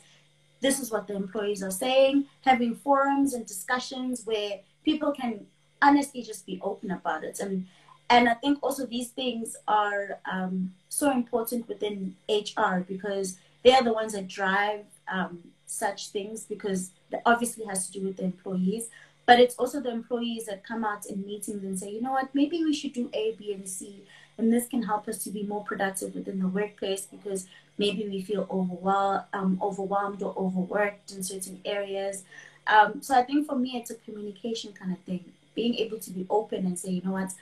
this 0.60 0.78
is 0.80 0.90
what 0.90 1.06
the 1.06 1.14
employees 1.14 1.62
are 1.62 1.70
saying, 1.70 2.26
having 2.42 2.74
forums 2.74 3.34
and 3.34 3.44
discussions 3.46 4.24
where 4.24 4.60
people 4.84 5.12
can 5.12 5.46
honestly 5.82 6.22
just 6.22 6.46
be 6.46 6.58
open 6.62 6.90
about 6.90 7.24
it 7.24 7.40
and 7.40 7.66
and 8.08 8.28
I 8.28 8.34
think 8.34 8.58
also 8.62 8.86
these 8.86 9.10
things 9.10 9.56
are 9.66 10.18
um, 10.30 10.72
so 10.88 11.10
important 11.10 11.68
within 11.68 12.14
HR 12.28 12.80
because 12.86 13.38
they 13.62 13.72
are 13.72 13.82
the 13.82 13.92
ones 13.92 14.12
that 14.12 14.28
drive 14.28 14.84
um, 15.08 15.40
such 15.66 16.10
things 16.10 16.44
because 16.44 16.90
it 17.12 17.20
obviously 17.26 17.64
has 17.66 17.86
to 17.86 17.92
do 17.92 18.06
with 18.06 18.16
the 18.16 18.24
employees. 18.24 18.88
but 19.26 19.40
it's 19.40 19.56
also 19.56 19.80
the 19.80 19.90
employees 19.90 20.46
that 20.46 20.64
come 20.64 20.84
out 20.84 21.04
in 21.06 21.26
meetings 21.26 21.64
and 21.64 21.78
say, 21.78 21.90
you 21.90 22.00
know 22.00 22.12
what, 22.12 22.32
maybe 22.32 22.62
we 22.64 22.72
should 22.72 22.92
do 22.92 23.10
A, 23.12 23.34
B, 23.36 23.52
and 23.52 23.68
C. 23.68 24.04
And 24.38 24.52
this 24.52 24.68
can 24.68 24.84
help 24.84 25.08
us 25.08 25.24
to 25.24 25.30
be 25.30 25.42
more 25.42 25.64
productive 25.64 26.14
within 26.14 26.38
the 26.38 26.46
workplace 26.46 27.06
because 27.06 27.46
maybe 27.76 28.06
we 28.08 28.22
feel 28.22 28.46
overwhelmed, 28.50 29.24
um, 29.32 29.58
overwhelmed 29.60 30.22
or 30.22 30.32
overworked 30.36 31.10
in 31.10 31.22
certain 31.24 31.60
areas. 31.64 32.22
Um, 32.68 33.02
so 33.02 33.14
I 33.14 33.22
think 33.22 33.46
for 33.46 33.56
me, 33.56 33.72
it's 33.76 33.90
a 33.90 33.96
communication 33.96 34.72
kind 34.72 34.92
of 34.92 34.98
thing. 35.00 35.24
Being 35.54 35.74
able 35.76 35.98
to 35.98 36.10
be 36.10 36.26
open 36.30 36.64
and 36.66 36.78
say, 36.78 36.90
you 36.90 37.02
know 37.02 37.12
what, 37.12 37.32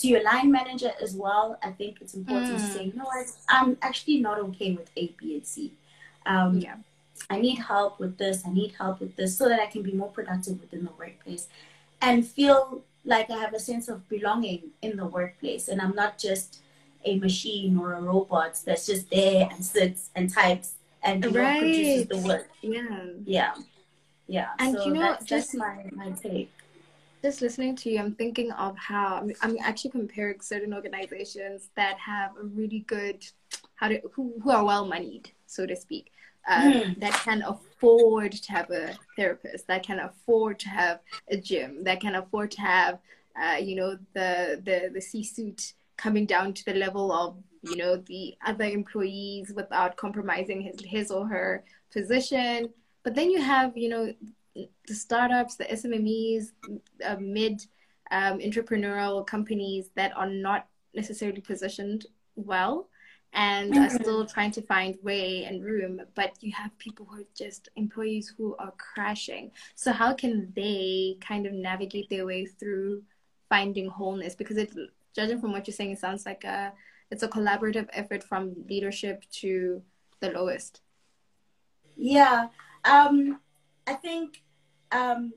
to 0.00 0.08
your 0.08 0.22
line 0.22 0.50
manager 0.50 0.92
as 1.02 1.14
well, 1.14 1.58
I 1.62 1.70
think 1.70 1.98
it's 2.00 2.14
important 2.14 2.52
mm. 2.52 2.66
to 2.66 2.72
say, 2.72 2.84
you 2.84 2.92
know 2.94 3.04
what, 3.04 3.26
I'm 3.48 3.78
actually 3.82 4.20
not 4.20 4.38
okay 4.38 4.72
with 4.72 4.90
A, 4.96 5.14
B, 5.18 5.34
and 5.34 5.46
C. 5.46 5.72
Um, 6.26 6.58
yeah. 6.58 6.76
I 7.30 7.40
need 7.40 7.56
help 7.56 7.98
with 7.98 8.18
this, 8.18 8.42
I 8.46 8.52
need 8.52 8.72
help 8.78 9.00
with 9.00 9.16
this, 9.16 9.36
so 9.36 9.48
that 9.48 9.60
I 9.60 9.66
can 9.66 9.82
be 9.82 9.92
more 9.92 10.08
productive 10.08 10.60
within 10.60 10.84
the 10.84 10.90
workplace 10.98 11.48
and 12.02 12.26
feel 12.26 12.82
like 13.04 13.30
I 13.30 13.38
have 13.38 13.54
a 13.54 13.58
sense 13.58 13.88
of 13.88 14.06
belonging 14.08 14.64
in 14.82 14.96
the 14.96 15.06
workplace. 15.06 15.68
And 15.68 15.80
I'm 15.80 15.94
not 15.94 16.18
just 16.18 16.60
a 17.04 17.18
machine 17.18 17.78
or 17.78 17.94
a 17.94 18.00
robot 18.02 18.58
that's 18.64 18.86
just 18.86 19.08
there 19.10 19.48
and 19.50 19.64
sits 19.64 20.10
and 20.14 20.32
types 20.32 20.74
and 21.02 21.24
right. 21.34 21.60
produces 21.60 22.06
the 22.08 22.18
work. 22.18 22.50
Yeah. 22.62 23.06
Yeah. 23.24 23.54
Yeah. 24.26 24.48
And 24.58 24.74
so 24.74 24.86
you 24.86 24.94
know, 24.94 25.00
that's, 25.00 25.24
just 25.24 25.52
that's 25.52 25.58
my, 25.58 25.88
my 25.92 26.10
take 26.10 26.50
just 27.22 27.40
listening 27.40 27.76
to 27.76 27.90
you, 27.90 27.98
I'm 27.98 28.14
thinking 28.14 28.52
of 28.52 28.76
how 28.78 29.26
I'm 29.42 29.56
actually 29.60 29.90
comparing 29.90 30.40
certain 30.40 30.72
organizations 30.72 31.70
that 31.76 31.98
have 31.98 32.32
a 32.40 32.44
really 32.44 32.80
good, 32.80 33.24
how 33.76 33.88
to, 33.88 34.00
who, 34.12 34.34
who 34.42 34.50
are 34.50 34.64
well 34.64 34.86
moneyed, 34.86 35.30
so 35.46 35.66
to 35.66 35.76
speak, 35.76 36.12
um, 36.48 36.72
mm. 36.72 37.00
that 37.00 37.12
can 37.12 37.42
afford 37.42 38.32
to 38.32 38.52
have 38.52 38.70
a 38.70 38.96
therapist, 39.16 39.66
that 39.66 39.82
can 39.82 40.00
afford 40.00 40.58
to 40.60 40.68
have 40.68 41.00
a 41.30 41.36
gym, 41.36 41.84
that 41.84 42.00
can 42.00 42.14
afford 42.14 42.50
to 42.52 42.60
have, 42.60 42.98
uh, 43.40 43.56
you 43.56 43.76
know, 43.76 43.98
the 44.14 44.62
the 44.64 44.90
the 44.94 45.00
C-suite 45.00 45.74
coming 45.96 46.26
down 46.26 46.52
to 46.54 46.64
the 46.64 46.74
level 46.74 47.12
of 47.12 47.36
you 47.62 47.76
know 47.76 47.96
the 47.96 48.34
other 48.46 48.64
employees 48.64 49.52
without 49.54 49.96
compromising 49.96 50.60
his 50.60 50.76
his 50.84 51.10
or 51.10 51.26
her 51.26 51.64
position. 51.92 52.70
But 53.02 53.14
then 53.14 53.30
you 53.30 53.40
have 53.40 53.76
you 53.76 53.88
know 53.88 54.14
the 54.86 54.94
startups, 54.94 55.56
the 55.56 55.64
SMMEs, 55.64 56.52
uh, 57.04 57.16
mid 57.20 57.62
um, 58.10 58.38
entrepreneurial 58.38 59.26
companies 59.26 59.90
that 59.94 60.16
are 60.16 60.28
not 60.28 60.68
necessarily 60.94 61.40
positioned 61.40 62.06
well 62.36 62.88
and 63.32 63.72
mm-hmm. 63.72 63.82
are 63.82 63.90
still 63.90 64.24
trying 64.24 64.50
to 64.52 64.62
find 64.62 64.96
way 65.02 65.44
and 65.44 65.62
room 65.62 66.00
but 66.14 66.32
you 66.40 66.52
have 66.52 66.76
people 66.78 67.04
who 67.10 67.20
are 67.20 67.26
just 67.36 67.68
employees 67.76 68.32
who 68.36 68.56
are 68.58 68.72
crashing. 68.78 69.50
So 69.74 69.92
how 69.92 70.14
can 70.14 70.52
they 70.54 71.18
kind 71.20 71.46
of 71.46 71.52
navigate 71.52 72.08
their 72.08 72.24
way 72.24 72.46
through 72.46 73.02
finding 73.48 73.88
wholeness? 73.88 74.34
Because 74.34 74.56
it 74.56 74.72
judging 75.14 75.40
from 75.40 75.52
what 75.52 75.66
you're 75.66 75.74
saying 75.74 75.92
it 75.92 75.98
sounds 75.98 76.26
like 76.26 76.44
a 76.44 76.72
it's 77.10 77.22
a 77.22 77.28
collaborative 77.28 77.88
effort 77.92 78.22
from 78.22 78.54
leadership 78.68 79.24
to 79.30 79.82
the 80.20 80.30
lowest. 80.30 80.80
Yeah 81.96 82.48
um 82.86 83.40
i 83.86 83.94
think 83.94 84.42
um, 84.92 85.32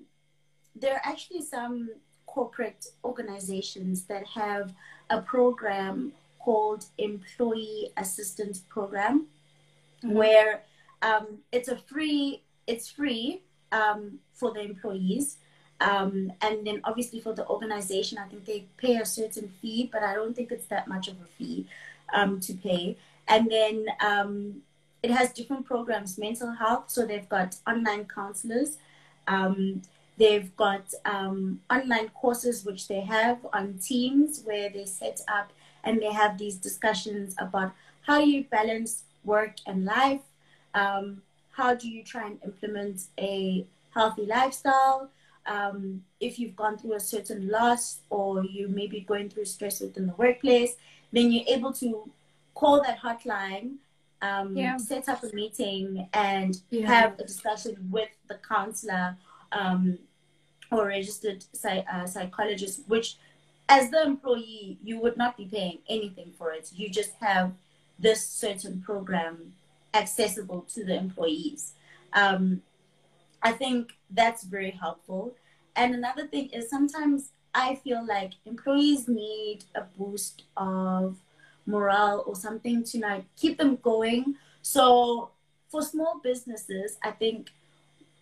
there 0.75 0.93
are 0.93 1.01
actually 1.03 1.41
some 1.41 1.89
corporate 2.25 2.85
organizations 3.03 4.03
that 4.03 4.25
have 4.27 4.73
a 5.09 5.21
program 5.21 6.13
called 6.39 6.85
Employee 6.97 7.91
Assistance 7.97 8.59
Program, 8.69 9.27
mm-hmm. 10.03 10.15
where 10.15 10.63
um, 11.01 11.39
it's 11.51 11.67
a 11.67 11.77
free, 11.77 12.43
it's 12.67 12.89
free 12.89 13.41
um, 13.71 14.19
for 14.33 14.53
the 14.53 14.61
employees. 14.61 15.37
Um, 15.81 16.33
and 16.41 16.67
then 16.67 16.81
obviously 16.83 17.19
for 17.19 17.33
the 17.33 17.47
organization, 17.47 18.17
I 18.17 18.27
think 18.27 18.45
they 18.45 18.65
pay 18.77 18.97
a 18.97 19.05
certain 19.05 19.51
fee, 19.61 19.89
but 19.91 20.03
I 20.03 20.13
don't 20.13 20.35
think 20.35 20.51
it's 20.51 20.67
that 20.67 20.87
much 20.87 21.07
of 21.07 21.15
a 21.21 21.25
fee 21.37 21.67
um, 22.13 22.39
to 22.41 22.53
pay. 22.53 22.97
And 23.27 23.49
then 23.49 23.85
um, 24.05 24.61
it 25.01 25.11
has 25.11 25.31
different 25.31 25.65
programs, 25.65 26.17
mental 26.17 26.51
health. 26.51 26.85
So 26.87 27.05
they've 27.05 27.29
got 27.29 27.55
online 27.65 28.05
counselors 28.05 28.77
um, 29.29 29.81
they've 30.17 30.53
got 30.57 30.93
um, 31.05 31.61
online 31.69 32.09
courses 32.09 32.65
which 32.65 32.87
they 32.87 33.01
have 33.01 33.37
on 33.53 33.79
Teams 33.81 34.41
where 34.43 34.69
they 34.69 34.85
set 34.85 35.21
up 35.33 35.53
and 35.83 36.01
they 36.01 36.11
have 36.11 36.37
these 36.37 36.57
discussions 36.57 37.35
about 37.37 37.71
how 38.01 38.19
you 38.19 38.43
balance 38.45 39.03
work 39.23 39.55
and 39.65 39.85
life. 39.85 40.21
Um, 40.73 41.21
how 41.51 41.75
do 41.75 41.89
you 41.89 42.03
try 42.03 42.25
and 42.27 42.39
implement 42.43 43.03
a 43.19 43.65
healthy 43.91 44.25
lifestyle? 44.25 45.09
Um, 45.45 46.03
if 46.19 46.37
you've 46.37 46.55
gone 46.55 46.77
through 46.77 46.95
a 46.95 46.99
certain 46.99 47.47
loss 47.47 47.99
or 48.09 48.43
you 48.43 48.67
may 48.67 48.87
be 48.87 49.01
going 49.01 49.29
through 49.29 49.45
stress 49.45 49.79
within 49.79 50.07
the 50.07 50.13
workplace, 50.13 50.75
then 51.11 51.31
you're 51.31 51.47
able 51.47 51.73
to 51.73 52.09
call 52.55 52.81
that 52.83 52.99
hotline 52.99 53.75
um, 54.21 54.55
yeah. 54.55 54.77
set 54.77 55.07
up 55.09 55.23
a 55.23 55.33
meeting 55.35 56.07
and 56.13 56.61
yeah. 56.69 56.87
have 56.87 57.19
a 57.19 57.23
discussion 57.23 57.75
with 57.89 58.09
the 58.27 58.35
counselor 58.47 59.17
um, 59.51 59.97
or 60.71 60.87
registered 60.87 61.43
psych- 61.53 61.85
uh, 61.91 62.05
psychologist, 62.05 62.81
which 62.87 63.17
as 63.69 63.91
the 63.91 64.03
employee, 64.03 64.77
you 64.83 64.99
would 64.99 65.15
not 65.15 65.37
be 65.37 65.45
paying 65.45 65.79
anything 65.87 66.33
for 66.37 66.51
it. 66.51 66.71
You 66.75 66.89
just 66.89 67.13
have 67.21 67.53
this 67.99 68.25
certain 68.25 68.81
program 68.81 69.53
accessible 69.93 70.61
to 70.73 70.83
the 70.83 70.95
employees. 70.95 71.73
Um, 72.13 72.61
I 73.43 73.51
think 73.51 73.93
that's 74.09 74.43
very 74.43 74.71
helpful. 74.71 75.35
And 75.75 75.93
another 75.93 76.27
thing 76.27 76.49
is 76.49 76.69
sometimes 76.69 77.29
I 77.53 77.75
feel 77.75 78.05
like 78.05 78.33
employees 78.45 79.07
need 79.07 79.65
a 79.75 79.81
boost 79.97 80.43
of 80.57 81.17
morale 81.69 82.23
or 82.25 82.35
something 82.35 82.83
to 82.83 82.99
like 82.99 83.25
keep 83.35 83.57
them 83.57 83.77
going. 83.77 84.35
So 84.61 85.29
for 85.69 85.81
small 85.81 86.19
businesses, 86.23 86.97
I 87.03 87.11
think 87.11 87.49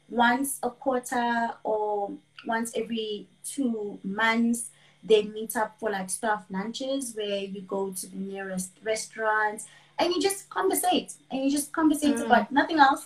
once 0.10 0.60
a 0.64 0.70
quarter 0.70 1.50
or 1.64 2.12
once 2.46 2.72
every 2.76 3.28
two 3.44 4.00
months, 4.04 4.70
they 5.04 5.24
meet 5.24 5.56
up 5.56 5.80
for 5.80 5.90
like 5.90 6.10
staff 6.10 6.46
lunches 6.50 7.14
where 7.16 7.40
you 7.40 7.62
go 7.62 7.92
to 7.92 8.08
the 8.10 8.18
nearest 8.18 8.72
restaurants 8.84 9.68
and 10.00 10.14
you 10.14 10.22
just 10.22 10.50
conversate 10.50 11.14
and 11.32 11.44
you 11.44 11.52
just 11.52 11.72
conversate 11.72 12.18
mm. 12.18 12.26
about 12.26 12.52
nothing 12.52 12.80
else, 12.80 13.06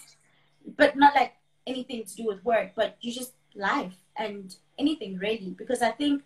but 0.77 0.95
not 0.95 1.13
like 1.15 1.33
anything 1.67 2.03
to 2.03 2.15
do 2.15 2.25
with 2.25 2.43
work, 2.43 2.71
but 2.75 2.97
you 3.01 3.11
just 3.11 3.33
life 3.55 3.95
and 4.15 4.55
anything 4.77 5.17
really. 5.17 5.55
Because 5.57 5.81
I 5.81 5.91
think 5.91 6.23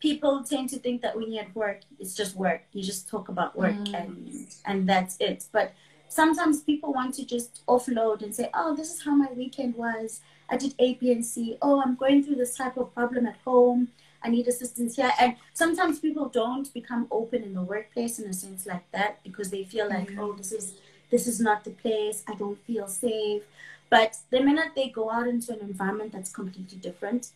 people 0.00 0.44
tend 0.44 0.68
to 0.70 0.78
think 0.78 1.02
that 1.02 1.16
when 1.16 1.32
you're 1.32 1.44
at 1.44 1.54
work, 1.54 1.80
it's 1.98 2.14
just 2.14 2.36
work. 2.36 2.62
You 2.72 2.82
just 2.82 3.08
talk 3.08 3.28
about 3.28 3.56
work 3.56 3.74
mm. 3.74 3.94
and 3.94 4.46
and 4.64 4.88
that's 4.88 5.16
it. 5.20 5.46
But 5.52 5.72
sometimes 6.08 6.62
people 6.62 6.92
want 6.92 7.14
to 7.14 7.24
just 7.24 7.66
offload 7.66 8.22
and 8.22 8.34
say, 8.34 8.50
"Oh, 8.54 8.74
this 8.74 8.94
is 8.94 9.02
how 9.02 9.14
my 9.14 9.30
weekend 9.32 9.74
was. 9.76 10.20
I 10.50 10.56
did 10.56 10.74
A, 10.78 10.94
B, 10.94 11.12
and 11.12 11.24
C. 11.24 11.58
Oh, 11.60 11.80
I'm 11.80 11.94
going 11.94 12.24
through 12.24 12.36
this 12.36 12.56
type 12.56 12.76
of 12.76 12.94
problem 12.94 13.26
at 13.26 13.36
home. 13.44 13.88
I 14.22 14.28
need 14.30 14.46
assistance 14.48 14.96
here." 14.96 15.12
And 15.20 15.36
sometimes 15.52 15.98
people 15.98 16.28
don't 16.28 16.72
become 16.72 17.06
open 17.10 17.42
in 17.42 17.54
the 17.54 17.62
workplace 17.62 18.18
in 18.18 18.28
a 18.28 18.32
sense 18.32 18.66
like 18.66 18.90
that 18.92 19.22
because 19.24 19.50
they 19.50 19.64
feel 19.64 19.88
like, 19.88 20.10
mm. 20.10 20.18
"Oh, 20.18 20.32
this 20.32 20.52
is 20.52 20.74
this 21.10 21.26
is 21.26 21.40
not 21.40 21.64
the 21.64 21.70
place. 21.70 22.22
I 22.28 22.34
don't 22.34 22.58
feel 22.66 22.86
safe." 22.86 23.42
But 23.90 24.18
the 24.30 24.40
minute 24.40 24.72
they 24.76 24.90
go 24.90 25.10
out 25.10 25.26
into 25.26 25.52
an 25.52 25.60
environment 25.60 26.12
that's 26.12 26.30
completely 26.30 26.78
different, 26.78 27.30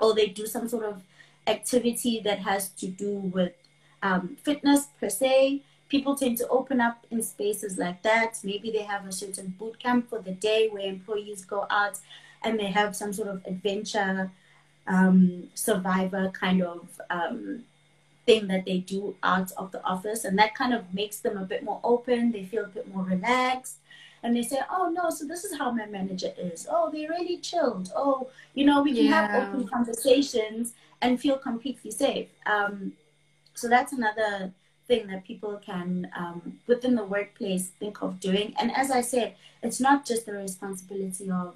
or 0.00 0.14
they 0.14 0.28
do 0.28 0.46
some 0.46 0.68
sort 0.68 0.84
of 0.84 1.02
activity 1.46 2.20
that 2.24 2.40
has 2.40 2.68
to 2.70 2.86
do 2.86 3.12
with 3.12 3.52
um, 4.02 4.36
fitness 4.42 4.88
per 5.00 5.08
se. 5.08 5.62
People 5.88 6.14
tend 6.14 6.36
to 6.38 6.48
open 6.48 6.80
up 6.80 7.06
in 7.10 7.22
spaces 7.22 7.78
like 7.78 8.02
that. 8.02 8.38
Maybe 8.44 8.70
they 8.70 8.82
have 8.82 9.06
a 9.06 9.12
certain 9.12 9.54
boot 9.58 9.78
camp 9.78 10.10
for 10.10 10.20
the 10.20 10.32
day 10.32 10.68
where 10.68 10.86
employees 10.86 11.44
go 11.44 11.66
out 11.70 11.98
and 12.42 12.58
they 12.58 12.66
have 12.66 12.94
some 12.94 13.12
sort 13.12 13.28
of 13.28 13.42
adventure 13.46 14.30
um, 14.86 15.48
survivor 15.54 16.30
kind 16.30 16.62
of 16.62 16.88
um, 17.10 17.64
thing 18.26 18.46
that 18.48 18.64
they 18.66 18.78
do 18.78 19.16
out 19.22 19.50
of 19.52 19.72
the 19.72 19.82
office. 19.84 20.24
And 20.24 20.38
that 20.38 20.54
kind 20.54 20.74
of 20.74 20.92
makes 20.92 21.18
them 21.20 21.36
a 21.36 21.44
bit 21.44 21.64
more 21.64 21.80
open. 21.82 22.32
They 22.32 22.44
feel 22.44 22.64
a 22.64 22.68
bit 22.68 22.94
more 22.94 23.04
relaxed. 23.04 23.76
And 24.22 24.36
they 24.36 24.42
say, 24.42 24.58
oh, 24.70 24.90
no, 24.90 25.10
so 25.10 25.24
this 25.26 25.44
is 25.44 25.56
how 25.56 25.70
my 25.70 25.86
manager 25.86 26.32
is. 26.36 26.66
Oh, 26.68 26.90
they're 26.90 27.08
really 27.08 27.38
chilled. 27.38 27.92
Oh, 27.94 28.28
you 28.54 28.66
know, 28.66 28.82
we 28.82 28.92
can 28.92 29.06
yeah. 29.06 29.28
have 29.28 29.54
open 29.54 29.68
conversations 29.68 30.74
and 31.00 31.20
feel 31.20 31.38
completely 31.38 31.90
safe. 31.90 32.28
Um, 32.46 32.92
so 33.54 33.68
that's 33.68 33.92
another 33.92 34.52
thing 34.86 35.06
that 35.08 35.24
people 35.24 35.60
can, 35.64 36.10
um, 36.16 36.58
within 36.66 36.94
the 36.94 37.04
workplace, 37.04 37.68
think 37.78 38.02
of 38.02 38.20
doing. 38.20 38.54
And 38.58 38.74
as 38.74 38.90
I 38.90 39.02
said, 39.02 39.34
it's 39.62 39.80
not 39.80 40.06
just 40.06 40.26
the 40.26 40.32
responsibility 40.32 41.30
of 41.30 41.54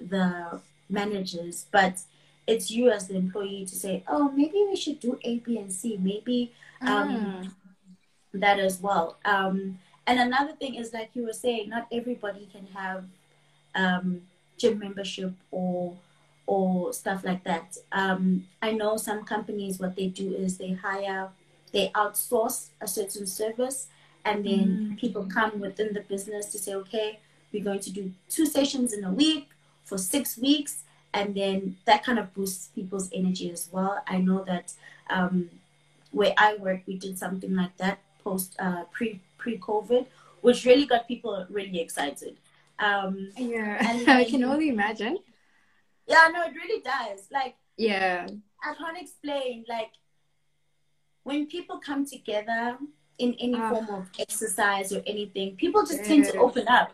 the 0.00 0.60
managers, 0.88 1.66
but 1.70 2.00
it's 2.46 2.70
you 2.70 2.90
as 2.90 3.08
the 3.08 3.16
employee 3.16 3.66
to 3.66 3.74
say, 3.74 4.04
oh, 4.08 4.30
maybe 4.30 4.64
we 4.68 4.76
should 4.76 5.00
do 5.00 5.18
A, 5.22 5.38
B, 5.38 5.58
and 5.58 5.72
C. 5.72 5.98
Maybe 6.00 6.52
um, 6.80 7.08
mm. 7.08 7.50
that 8.34 8.58
as 8.58 8.80
well. 8.80 9.16
Um, 9.24 9.78
and 10.06 10.18
another 10.18 10.52
thing 10.52 10.74
is, 10.74 10.92
like 10.92 11.10
you 11.14 11.24
were 11.24 11.34
saying, 11.34 11.68
not 11.68 11.86
everybody 11.92 12.48
can 12.50 12.66
have 12.74 13.04
um, 13.74 14.22
gym 14.56 14.78
membership 14.78 15.32
or 15.50 15.96
or 16.48 16.94
stuff 16.94 17.22
like 17.24 17.44
that. 17.44 17.76
Um, 17.92 18.46
I 18.62 18.72
know 18.72 18.96
some 18.96 19.22
companies, 19.22 19.78
what 19.78 19.94
they 19.94 20.06
do 20.06 20.32
is 20.32 20.56
they 20.56 20.72
hire, 20.72 21.28
they 21.72 21.90
outsource 21.90 22.68
a 22.80 22.88
certain 22.88 23.26
service, 23.26 23.88
and 24.24 24.46
then 24.46 24.66
mm. 24.66 24.98
people 24.98 25.26
come 25.26 25.60
within 25.60 25.92
the 25.92 26.00
business 26.00 26.46
to 26.46 26.58
say, 26.58 26.74
okay, 26.74 27.20
we're 27.52 27.62
going 27.62 27.80
to 27.80 27.92
do 27.92 28.12
two 28.30 28.46
sessions 28.46 28.94
in 28.94 29.04
a 29.04 29.12
week 29.12 29.50
for 29.84 29.98
six 29.98 30.38
weeks, 30.38 30.84
and 31.12 31.34
then 31.34 31.76
that 31.84 32.02
kind 32.02 32.18
of 32.18 32.32
boosts 32.32 32.68
people's 32.74 33.10
energy 33.12 33.50
as 33.50 33.68
well. 33.70 34.02
I 34.06 34.16
know 34.16 34.42
that 34.44 34.72
um, 35.10 35.50
where 36.12 36.32
I 36.38 36.56
work, 36.56 36.80
we 36.86 36.96
did 36.96 37.18
something 37.18 37.54
like 37.54 37.76
that 37.76 37.98
post 38.24 38.56
uh, 38.58 38.84
pre 38.90 39.20
pre 39.36 39.58
COVID, 39.58 40.06
which 40.40 40.64
really 40.64 40.86
got 40.86 41.06
people 41.06 41.44
really 41.50 41.78
excited. 41.78 42.38
Um, 42.78 43.32
yeah, 43.36 43.86
and 43.86 44.08
I 44.20 44.24
can 44.24 44.44
only 44.44 44.70
imagine. 44.70 45.18
Yeah, 46.08 46.28
no, 46.32 46.42
it 46.44 46.54
really 46.54 46.82
does. 46.82 47.28
Like, 47.30 47.56
yeah, 47.76 48.26
I 48.64 48.74
can't 48.74 48.98
explain. 49.00 49.64
Like, 49.68 49.90
when 51.22 51.46
people 51.46 51.78
come 51.78 52.06
together 52.06 52.78
in 53.18 53.34
any 53.34 53.54
oh. 53.54 53.70
form 53.70 53.90
of 53.90 54.08
exercise 54.18 54.92
or 54.92 55.02
anything, 55.06 55.56
people 55.56 55.84
just 55.84 56.04
tend 56.04 56.24
to 56.24 56.38
open 56.38 56.66
up. 56.68 56.92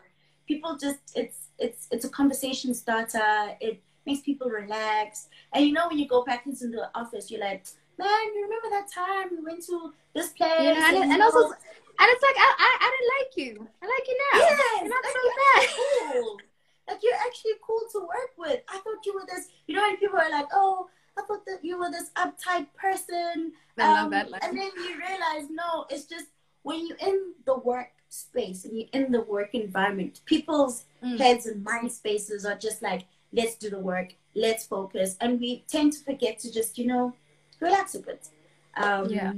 People 0.48 0.76
just 0.76 0.98
it's 1.14 1.48
it's 1.58 1.86
it's 1.90 2.04
a 2.04 2.08
conversation 2.08 2.74
starter. 2.74 3.56
It 3.60 3.80
makes 4.04 4.20
people 4.22 4.50
relax. 4.50 5.28
And 5.52 5.64
you 5.64 5.72
know, 5.72 5.88
when 5.88 5.98
you 5.98 6.08
go 6.08 6.24
back 6.24 6.46
into 6.46 6.68
the 6.68 6.90
office, 6.94 7.30
you're 7.30 7.40
like, 7.40 7.64
man, 7.98 8.34
you 8.34 8.42
remember 8.42 8.68
that 8.70 8.90
time 8.92 9.28
we 9.30 9.42
went 9.42 9.64
to 9.66 9.94
this 10.14 10.30
place? 10.30 10.50
Yeah, 10.58 10.88
and, 10.88 10.96
and, 10.96 11.12
and 11.12 11.22
also, 11.22 11.44
and 11.46 12.08
it's 12.12 12.22
like 12.22 12.36
I, 12.36 12.54
I 12.58 12.70
I 12.80 12.88
didn't 12.92 13.12
like 13.16 13.32
you. 13.36 13.68
I 13.80 13.86
like 13.86 14.08
you 14.08 14.18
now. 14.32 14.38
Yes, 14.40 14.58
you're 14.80 14.90
not 14.90 15.04
so 15.04 15.20
bad. 15.40 16.12
Cool. 16.12 16.38
Like 16.88 16.98
you're 17.02 17.14
actually 17.14 17.52
cool 17.66 17.80
to 17.92 18.00
work 18.00 18.32
with. 18.36 18.60
I 18.68 18.78
thought 18.78 19.04
you 19.06 19.14
were 19.14 19.26
this. 19.26 19.48
You 19.66 19.76
know, 19.76 19.82
when 19.82 19.96
people 19.96 20.18
are 20.18 20.30
like, 20.30 20.48
"Oh, 20.52 20.88
I 21.18 21.22
thought 21.22 21.46
that 21.46 21.64
you 21.64 21.78
were 21.78 21.90
this 21.90 22.10
uptight 22.16 22.66
person," 22.76 23.52
I 23.78 23.82
um, 23.82 23.92
love 23.94 24.10
that 24.10 24.30
line. 24.30 24.40
and 24.42 24.58
then 24.58 24.70
you 24.76 24.98
realize, 24.98 25.48
no, 25.50 25.86
it's 25.88 26.04
just 26.04 26.26
when 26.62 26.86
you're 26.86 26.98
in 26.98 27.32
the 27.46 27.58
work 27.58 27.92
space 28.08 28.64
and 28.64 28.76
you're 28.76 28.88
in 28.92 29.12
the 29.12 29.22
work 29.22 29.54
environment, 29.54 30.20
people's 30.24 30.84
mm. 31.02 31.18
heads 31.18 31.46
and 31.46 31.64
mind 31.64 31.90
spaces 31.90 32.44
are 32.44 32.56
just 32.56 32.82
like, 32.82 33.04
"Let's 33.32 33.56
do 33.56 33.70
the 33.70 33.78
work. 33.78 34.14
Let's 34.34 34.66
focus," 34.66 35.16
and 35.20 35.40
we 35.40 35.64
tend 35.68 35.94
to 35.94 36.00
forget 36.04 36.38
to 36.40 36.52
just, 36.52 36.76
you 36.78 36.86
know, 36.86 37.14
relax 37.60 37.94
a 37.94 38.00
bit. 38.00 38.28
Um, 38.76 39.08
yeah. 39.08 39.32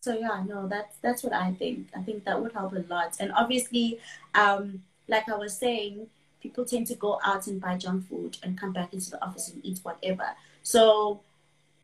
So 0.00 0.18
yeah, 0.18 0.42
no, 0.44 0.66
that's 0.66 0.96
that's 0.96 1.22
what 1.22 1.32
I 1.32 1.52
think. 1.52 1.88
I 1.96 2.02
think 2.02 2.24
that 2.24 2.40
would 2.42 2.52
help 2.52 2.72
a 2.72 2.84
lot. 2.88 3.16
And 3.20 3.30
obviously, 3.32 4.00
um, 4.34 4.82
like 5.06 5.28
I 5.28 5.36
was 5.36 5.56
saying, 5.56 6.08
people 6.42 6.64
tend 6.64 6.86
to 6.88 6.94
go 6.94 7.20
out 7.24 7.46
and 7.46 7.60
buy 7.60 7.76
junk 7.76 8.08
food 8.08 8.36
and 8.42 8.58
come 8.58 8.72
back 8.72 8.92
into 8.92 9.10
the 9.10 9.24
office 9.24 9.50
and 9.50 9.64
eat 9.64 9.78
whatever. 9.82 10.28
So 10.62 11.20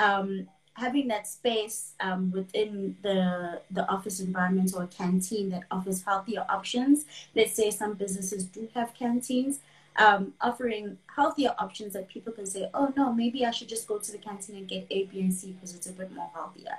um, 0.01 0.49
having 0.75 1.09
that 1.09 1.27
space 1.27 1.93
um, 2.01 2.31
within 2.31 2.97
the 3.03 3.61
the 3.71 3.89
office 3.89 4.21
environment 4.21 4.73
or 4.77 4.87
canteen 4.87 5.51
that 5.51 5.65
offers 5.71 6.03
healthier 6.05 6.45
options. 6.49 7.05
Let's 7.35 7.55
say 7.55 7.71
some 7.71 7.95
businesses 7.95 8.45
do 8.45 8.69
have 8.75 8.95
canteens. 8.95 9.61
Um, 9.97 10.35
offering 10.41 10.97
healthier 11.17 11.57
options 11.59 11.93
that 11.95 12.09
people 12.09 12.33
can 12.33 12.47
say, 12.47 12.71
oh 12.73 12.93
no, 12.97 13.13
maybe 13.13 13.45
I 13.45 13.51
should 13.51 13.69
just 13.69 13.89
go 13.89 13.99
to 13.99 14.13
the 14.13 14.19
canteen 14.19 14.55
and 14.55 14.69
get 14.69 14.87
A, 14.91 15.07
B, 15.07 15.21
and 15.21 15.35
C 15.35 15.53
because 15.53 15.75
it's 15.75 15.89
a 15.89 15.93
bit 15.93 16.13
more 16.13 16.31
healthier. 16.33 16.79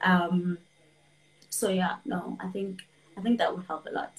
Um, 0.00 0.56
so 1.50 1.68
yeah, 1.68 1.96
no, 2.06 2.38
I 2.40 2.48
think 2.48 2.82
I 3.18 3.20
think 3.20 3.38
that 3.38 3.54
would 3.54 3.66
help 3.66 3.86
a 3.86 3.90
lot. 3.90 4.12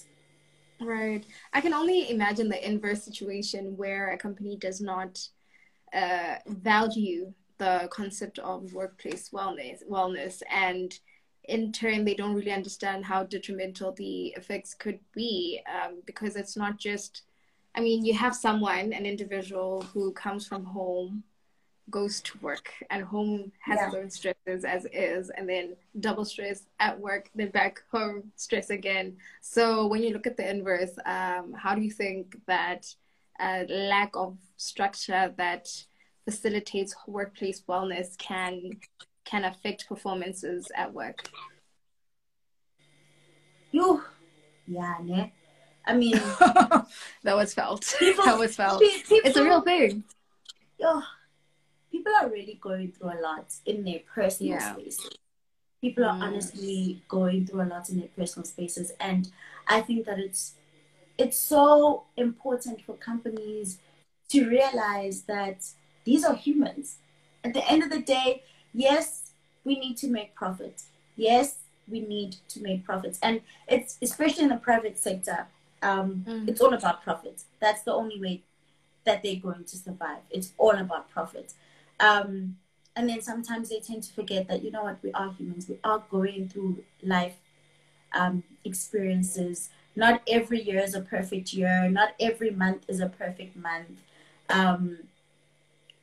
Right. 0.81 1.25
I 1.53 1.61
can 1.61 1.73
only 1.73 2.09
imagine 2.09 2.49
the 2.49 2.67
inverse 2.67 3.03
situation 3.03 3.77
where 3.77 4.11
a 4.11 4.17
company 4.17 4.57
does 4.57 4.81
not 4.81 5.19
uh, 5.93 6.35
value 6.47 7.33
the 7.57 7.87
concept 7.91 8.39
of 8.39 8.73
workplace 8.73 9.29
wellness, 9.29 9.79
wellness, 9.89 10.41
and 10.51 10.93
in 11.45 11.71
turn, 11.71 12.03
they 12.03 12.15
don't 12.15 12.33
really 12.33 12.51
understand 12.51 13.05
how 13.05 13.23
detrimental 13.23 13.93
the 13.93 14.27
effects 14.35 14.73
could 14.73 14.99
be 15.13 15.61
um, 15.73 16.01
because 16.05 16.35
it's 16.35 16.57
not 16.57 16.77
just. 16.77 17.23
I 17.75 17.81
mean, 17.81 18.05
you 18.05 18.13
have 18.13 18.35
someone, 18.35 18.93
an 18.93 19.05
individual 19.05 19.81
who 19.93 20.11
comes 20.13 20.47
from 20.47 20.63
home 20.63 21.23
goes 21.89 22.21
to 22.21 22.37
work. 22.39 22.71
And 22.89 23.03
home 23.03 23.51
has 23.61 23.77
yeah. 23.77 23.87
its 23.87 23.95
own 23.95 24.09
stresses 24.09 24.65
as 24.65 24.85
is 24.91 25.29
and 25.29 25.47
then 25.47 25.75
double 25.99 26.25
stress 26.25 26.63
at 26.79 26.99
work 26.99 27.29
then 27.35 27.49
back 27.49 27.83
home 27.91 28.31
stress 28.35 28.69
again. 28.69 29.17
So 29.41 29.87
when 29.87 30.01
you 30.03 30.11
look 30.11 30.27
at 30.27 30.37
the 30.37 30.49
inverse 30.49 30.97
um, 31.05 31.53
how 31.53 31.75
do 31.75 31.81
you 31.81 31.91
think 31.91 32.37
that 32.47 32.87
a 33.39 33.65
lack 33.67 34.15
of 34.15 34.37
structure 34.57 35.33
that 35.37 35.67
facilitates 36.23 36.95
workplace 37.07 37.61
wellness 37.67 38.17
can 38.17 38.71
can 39.25 39.43
affect 39.45 39.87
performances 39.87 40.67
at 40.75 40.93
work? 40.93 41.29
You 43.71 44.01
yeah 44.67 44.95
ne? 45.03 45.31
i 45.85 45.93
mean 45.93 46.13
that 47.23 47.35
was 47.35 47.53
felt. 47.53 47.95
People, 47.99 48.25
that 48.25 48.39
was 48.39 48.55
felt. 48.55 48.81
people, 48.81 49.19
it's 49.23 49.37
a 49.37 49.43
real 49.43 49.61
thing. 49.61 50.03
Yo 50.79 51.01
people 51.95 52.13
are 52.21 52.29
really 52.29 52.59
going 52.61 52.91
through 52.91 53.09
a 53.09 53.19
lot 53.21 53.53
in 53.65 53.85
their 53.85 53.99
personal 54.13 54.53
yeah. 54.53 54.73
spaces. 54.73 55.09
People 55.81 56.03
are 56.03 56.17
honestly 56.21 57.01
going 57.07 57.45
through 57.45 57.61
a 57.61 57.69
lot 57.69 57.89
in 57.89 57.99
their 57.99 58.09
personal 58.17 58.45
spaces, 58.45 58.91
and 58.99 59.31
I 59.67 59.81
think 59.81 60.05
that 60.07 60.19
it's 60.19 60.55
it's 61.17 61.37
so 61.37 62.03
important 62.17 62.81
for 62.81 62.95
companies 62.95 63.77
to 64.29 64.49
realize 64.49 65.21
that 65.23 65.59
these 66.03 66.25
are 66.25 66.35
humans. 66.35 66.97
At 67.45 67.53
the 67.53 67.65
end 67.71 67.83
of 67.83 67.89
the 67.89 68.01
day, 68.01 68.43
yes, 68.73 69.31
we 69.63 69.79
need 69.79 69.95
to 69.97 70.07
make 70.07 70.35
profit. 70.35 70.81
Yes, 71.15 71.59
we 71.87 72.01
need 72.01 72.35
to 72.49 72.61
make 72.61 72.83
profits, 72.83 73.19
and 73.21 73.41
it's 73.67 73.97
especially 74.01 74.43
in 74.43 74.49
the 74.49 74.57
private 74.57 74.97
sector. 74.97 75.47
Um, 75.81 76.25
mm. 76.27 76.49
It's 76.49 76.61
all 76.61 76.73
about 76.73 77.03
profit. 77.03 77.43
That's 77.61 77.83
the 77.83 77.93
only 77.93 78.19
way 78.19 78.41
that 79.05 79.21
they're 79.21 79.43
going 79.47 79.63
to 79.65 79.77
survive. 79.77 80.23
It's 80.31 80.51
all 80.57 80.75
about 80.75 81.09
profit. 81.11 81.53
Um, 81.99 82.57
and 82.95 83.09
then 83.09 83.21
sometimes 83.21 83.69
they 83.69 83.79
tend 83.79 84.03
to 84.03 84.13
forget 84.13 84.47
that, 84.47 84.63
you 84.63 84.71
know 84.71 84.83
what, 84.83 85.03
we 85.03 85.11
are 85.11 85.33
humans. 85.33 85.67
We 85.67 85.79
are 85.83 86.03
going 86.09 86.49
through 86.49 86.83
life 87.03 87.35
um, 88.13 88.43
experiences. 88.63 89.69
Not 89.95 90.21
every 90.27 90.61
year 90.61 90.79
is 90.79 90.95
a 90.95 91.01
perfect 91.01 91.53
year. 91.53 91.89
Not 91.89 92.13
every 92.19 92.51
month 92.51 92.85
is 92.87 92.99
a 93.01 93.09
perfect 93.09 93.55
month. 93.55 94.01
Um, 94.49 94.99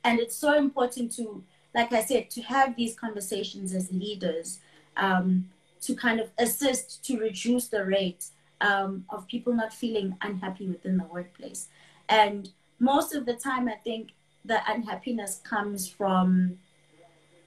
and 0.03 0.19
it's 0.19 0.35
so 0.35 0.57
important 0.57 1.15
to, 1.15 1.43
like 1.73 1.91
I 1.93 2.03
said, 2.03 2.29
to 2.31 2.41
have 2.43 2.75
these 2.75 2.95
conversations 2.95 3.73
as 3.73 3.91
leaders 3.91 4.59
um, 4.97 5.49
to 5.81 5.95
kind 5.95 6.19
of 6.19 6.29
assist 6.37 7.03
to 7.05 7.17
reduce 7.17 7.67
the 7.67 7.85
rate 7.85 8.25
um, 8.61 9.05
of 9.09 9.27
people 9.27 9.53
not 9.53 9.73
feeling 9.73 10.15
unhappy 10.21 10.67
within 10.67 10.97
the 10.97 11.05
workplace. 11.05 11.67
And 12.09 12.49
most 12.79 13.15
of 13.15 13.25
the 13.25 13.33
time, 13.33 13.67
I 13.67 13.75
think 13.75 14.11
the 14.45 14.59
unhappiness 14.71 15.41
comes 15.43 15.87
from 15.87 16.57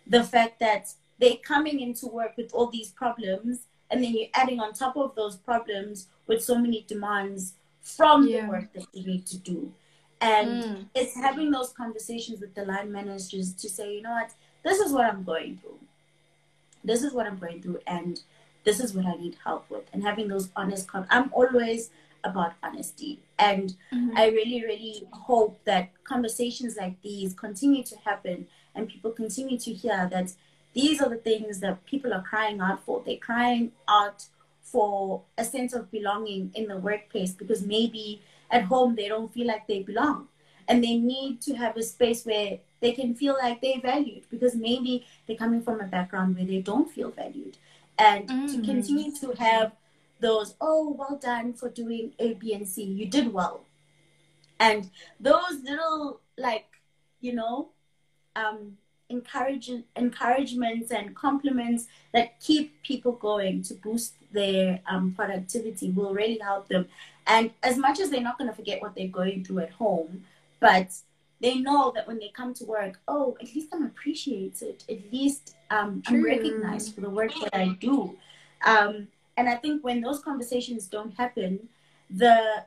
the 0.06 0.24
fact 0.24 0.61
that 0.61 0.92
they're 1.18 1.37
coming 1.42 1.80
into 1.80 2.06
work 2.06 2.37
with 2.37 2.52
all 2.52 2.68
these 2.70 2.90
problems 2.90 3.61
and 3.90 4.02
then 4.02 4.14
you're 4.14 4.28
adding 4.35 4.61
on 4.61 4.72
top 4.72 4.96
of 4.96 5.14
those 5.14 5.37
problems 5.37 6.09
with 6.26 6.42
so 6.42 6.59
many 6.59 6.85
demands 6.88 7.54
from 7.82 8.26
yeah. 8.26 8.42
the 8.42 8.48
work 8.48 8.72
that 8.72 8.87
you 8.92 9.06
need 9.06 9.26
to 9.26 9.38
do 9.38 9.72
and 10.20 10.64
mm. 10.64 10.85
it's 10.94 11.14
having 11.14 11.50
those 11.50 11.72
conversations 11.72 12.40
with 12.40 12.54
the 12.54 12.64
line 12.64 12.90
managers 12.90 13.52
to 13.52 13.68
say 13.68 13.94
you 13.96 14.02
know 14.02 14.11
what 14.12 14.32
this 14.64 14.78
is 14.78 14.92
what 14.92 15.04
i'm 15.04 15.22
going 15.22 15.59
through 15.59 15.78
this 16.85 17.02
is 17.02 17.12
what 17.12 17.26
i'm 17.26 17.38
going 17.38 17.61
through 17.61 17.78
and 17.87 18.20
this 18.64 18.80
is 18.80 18.94
what 18.94 19.06
i 19.06 19.14
need 19.14 19.37
help 19.44 19.68
with 19.70 19.85
and 19.92 20.02
having 20.02 20.28
those 20.28 20.48
honest 20.56 20.88
con- 20.88 21.06
i'm 21.11 21.30
always 21.32 21.90
about 22.27 22.55
honesty. 22.62 23.21
And 23.39 23.77
mm-hmm. 23.93 24.17
I 24.17 24.29
really, 24.29 24.62
really 24.65 25.09
hope 25.12 25.59
that 25.65 25.91
conversations 26.05 26.77
like 26.77 27.01
these 27.03 27.35
continue 27.35 27.83
to 27.85 27.97
happen 28.05 28.47
and 28.75 28.89
people 28.89 29.11
continue 29.11 29.59
to 29.59 29.73
hear 29.73 30.09
that 30.11 30.33
these 30.75 31.01
are 31.01 31.09
the 31.09 31.17
things 31.17 31.61
that 31.61 31.85
people 31.87 32.12
are 32.12 32.23
crying 32.23 32.61
out 32.61 32.85
for. 32.85 33.03
They're 33.05 33.17
crying 33.17 33.73
out 33.89 34.27
for 34.61 35.23
a 35.39 35.45
sense 35.45 35.73
of 35.73 35.91
belonging 35.91 36.51
in 36.55 36.69
the 36.69 36.77
workplace 36.77 37.33
because 37.33 37.62
maybe 37.62 38.21
at 38.51 38.65
home 38.65 38.95
they 38.95 39.09
don't 39.09 39.33
feel 39.33 39.47
like 39.47 39.67
they 39.67 39.83
belong. 39.83 40.29
And 40.69 40.83
they 40.83 40.97
need 40.97 41.41
to 41.43 41.55
have 41.55 41.77
a 41.77 41.83
space 41.83 42.27
where 42.27 42.59
they 42.81 42.93
can 42.93 43.15
feel 43.15 43.37
like 43.41 43.61
they're 43.61 43.81
valued 43.81 44.25
because 44.31 44.55
maybe 44.55 45.07
they're 45.27 45.37
coming 45.37 45.62
from 45.62 45.81
a 45.81 45.85
background 45.85 46.37
where 46.37 46.45
they 46.45 46.61
don't 46.61 46.91
feel 46.91 47.11
valued. 47.11 47.57
And 47.99 48.29
mm-hmm. 48.29 48.47
to 48.47 48.73
continue 48.73 49.12
to 49.21 49.33
have 49.39 49.73
those, 50.20 50.55
oh, 50.61 50.94
well 50.98 51.18
done 51.22 51.52
for 51.52 51.68
doing 51.68 52.12
A, 52.18 52.35
B, 52.35 52.55
and 52.55 52.66
C. 52.66 52.83
You 52.83 53.07
did 53.07 53.33
well. 53.33 53.61
And 54.59 54.90
those 55.20 55.62
little, 55.62 56.20
like, 56.38 56.66
you 57.20 57.35
know, 57.35 57.68
um, 58.35 58.79
encourage, 59.09 59.70
encouragements 59.94 60.90
and 60.90 61.14
compliments 61.14 61.87
that 62.12 62.40
keep 62.40 62.83
people 62.83 63.12
going 63.12 63.62
to 63.62 63.74
boost 63.74 64.14
their 64.33 64.81
um, 64.88 65.12
productivity 65.14 65.90
will 65.90 66.14
really 66.14 66.38
help 66.38 66.68
them. 66.68 66.87
And 67.26 67.50
as 67.62 67.76
much 67.76 68.00
as 68.00 68.11
they're 68.11 68.20
not 68.20 68.38
going 68.38 68.50
to 68.50 68.57
forget 68.57 68.81
what 68.81 68.94
they're 68.94 69.09
going 69.09 69.44
through 69.44 69.61
at 69.61 69.70
home, 69.70 70.24
but 70.61 70.92
they 71.40 71.57
know 71.57 71.92
that 71.94 72.07
when 72.07 72.18
they 72.18 72.31
come 72.35 72.55
to 72.55 72.64
work, 72.64 72.98
oh, 73.09 73.37
at 73.40 73.55
least 73.55 73.68
I'm 73.72 73.85
appreciated. 73.85 74.85
At 74.88 75.12
least 75.12 75.55
um, 75.70 76.02
I'm 76.07 76.24
recognized 76.24 76.94
for 76.94 77.02
the 77.02 77.11
work 77.11 77.33
that 77.42 77.55
I 77.55 77.76
do. 77.81 78.16
Um, 78.64 79.09
and 79.37 79.49
I 79.49 79.57
think 79.57 79.85
when 79.85 80.01
those 80.01 80.20
conversations 80.20 80.87
don't 80.87 81.14
happen, 81.14 81.68
the 82.11 82.64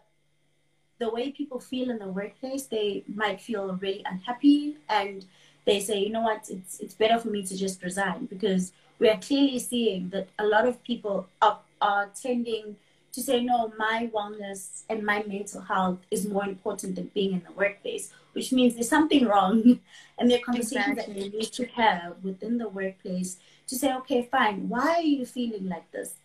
the 1.00 1.10
way 1.10 1.32
people 1.32 1.62
feel 1.62 1.90
in 1.90 1.98
the 1.98 2.08
workplace, 2.08 2.64
they 2.64 3.04
might 3.08 3.40
feel 3.40 3.74
really 3.76 4.04
unhappy 4.06 4.76
and 4.90 5.26
they 5.66 5.80
say, 5.80 5.98
you 6.00 6.10
know 6.10 6.22
what, 6.22 6.50
it's 6.50 6.80
it's 6.80 6.94
better 6.94 7.18
for 7.18 7.30
me 7.30 7.44
to 7.44 7.58
just 7.58 7.82
resign 7.82 8.26
because 8.26 8.74
we 9.00 9.10
are 9.10 9.18
clearly 9.18 9.60
seeing 9.60 10.10
that 10.10 10.28
a 10.38 10.46
lot 10.46 10.68
of 10.68 10.84
people 10.84 11.28
are, 11.42 11.60
are 11.82 12.10
tending 12.22 12.76
to 13.14 13.22
say, 13.22 13.42
no, 13.42 13.72
my 13.78 14.10
wellness 14.14 14.84
and 14.90 15.04
my 15.04 15.24
mental 15.26 15.62
health 15.62 16.00
is 16.12 16.28
more 16.28 16.46
important 16.46 16.96
than 16.96 17.10
being 17.14 17.34
in 17.34 17.42
the 17.44 17.52
workplace, 17.54 18.12
which 18.34 18.52
means 18.52 18.76
there's 18.76 18.90
something 18.90 19.26
wrong. 19.26 19.80
And 20.20 20.30
there 20.30 20.40
are 20.40 20.42
conversations 20.42 20.98
exactly. 20.98 21.14
that 21.14 21.24
you 21.24 21.40
need 21.40 21.54
to 21.54 21.66
have 21.68 22.16
within 22.24 22.58
the 22.58 22.68
workplace 22.68 23.38
to 23.68 23.76
say, 23.78 23.94
okay, 24.00 24.28
fine, 24.30 24.68
why 24.68 24.96
are 24.96 25.02
you 25.02 25.26
feeling 25.26 25.70
like 25.70 25.90
this? 25.92 26.16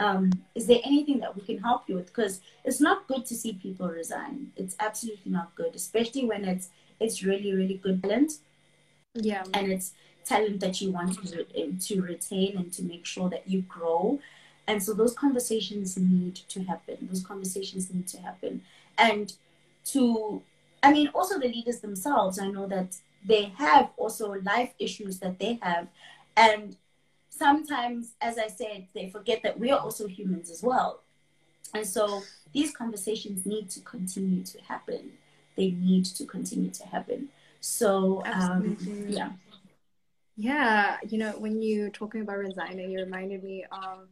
Um, 0.00 0.32
is 0.54 0.66
there 0.66 0.80
anything 0.82 1.20
that 1.20 1.36
we 1.36 1.42
can 1.42 1.58
help 1.58 1.82
you 1.86 1.94
with? 1.94 2.06
Because 2.06 2.40
it's 2.64 2.80
not 2.80 3.06
good 3.06 3.24
to 3.26 3.34
see 3.34 3.52
people 3.52 3.88
resign. 3.88 4.50
It's 4.56 4.74
absolutely 4.80 5.30
not 5.30 5.54
good, 5.54 5.74
especially 5.74 6.24
when 6.24 6.44
it's 6.44 6.70
it's 6.98 7.22
really 7.22 7.52
really 7.52 7.78
good 7.84 8.02
talent. 8.02 8.32
Yeah, 9.14 9.44
and 9.54 9.70
it's 9.70 9.92
talent 10.24 10.60
that 10.60 10.80
you 10.80 10.90
want 10.90 11.22
to 11.26 11.44
to 11.72 12.02
retain 12.02 12.56
and 12.56 12.72
to 12.72 12.82
make 12.82 13.04
sure 13.04 13.28
that 13.28 13.48
you 13.48 13.62
grow. 13.62 14.20
And 14.66 14.82
so 14.82 14.94
those 14.94 15.14
conversations 15.14 15.96
need 15.96 16.36
to 16.48 16.62
happen. 16.62 16.96
Those 17.10 17.24
conversations 17.24 17.92
need 17.92 18.06
to 18.08 18.18
happen. 18.18 18.62
And 18.96 19.32
to, 19.86 20.42
I 20.82 20.92
mean, 20.92 21.08
also 21.08 21.40
the 21.40 21.48
leaders 21.48 21.80
themselves, 21.80 22.38
I 22.38 22.48
know 22.48 22.66
that 22.68 22.96
they 23.26 23.52
have 23.56 23.90
also 23.96 24.34
life 24.42 24.72
issues 24.78 25.18
that 25.18 25.40
they 25.40 25.58
have. 25.62 25.88
And 26.36 26.76
sometimes, 27.40 28.12
as 28.20 28.36
I 28.38 28.48
said, 28.48 28.86
they 28.94 29.08
forget 29.08 29.42
that 29.42 29.58
we 29.58 29.70
are 29.70 29.80
also 29.80 30.06
humans 30.06 30.50
as 30.50 30.62
well. 30.62 31.00
And 31.74 31.86
so 31.86 32.20
these 32.52 32.70
conversations 32.70 33.46
need 33.46 33.70
to 33.70 33.80
continue 33.80 34.44
to 34.44 34.58
happen. 34.62 35.12
They 35.56 35.70
need 35.70 36.04
to 36.18 36.26
continue 36.26 36.70
to 36.70 36.86
happen. 36.86 37.28
So, 37.60 38.22
um, 38.26 38.76
yeah. 39.08 39.30
Yeah, 40.36 40.98
you 41.08 41.18
know, 41.18 41.32
when 41.38 41.62
you're 41.62 41.90
talking 41.90 42.20
about 42.20 42.38
resigning, 42.38 42.90
you 42.90 43.00
reminded 43.00 43.42
me 43.42 43.64
of 43.72 44.08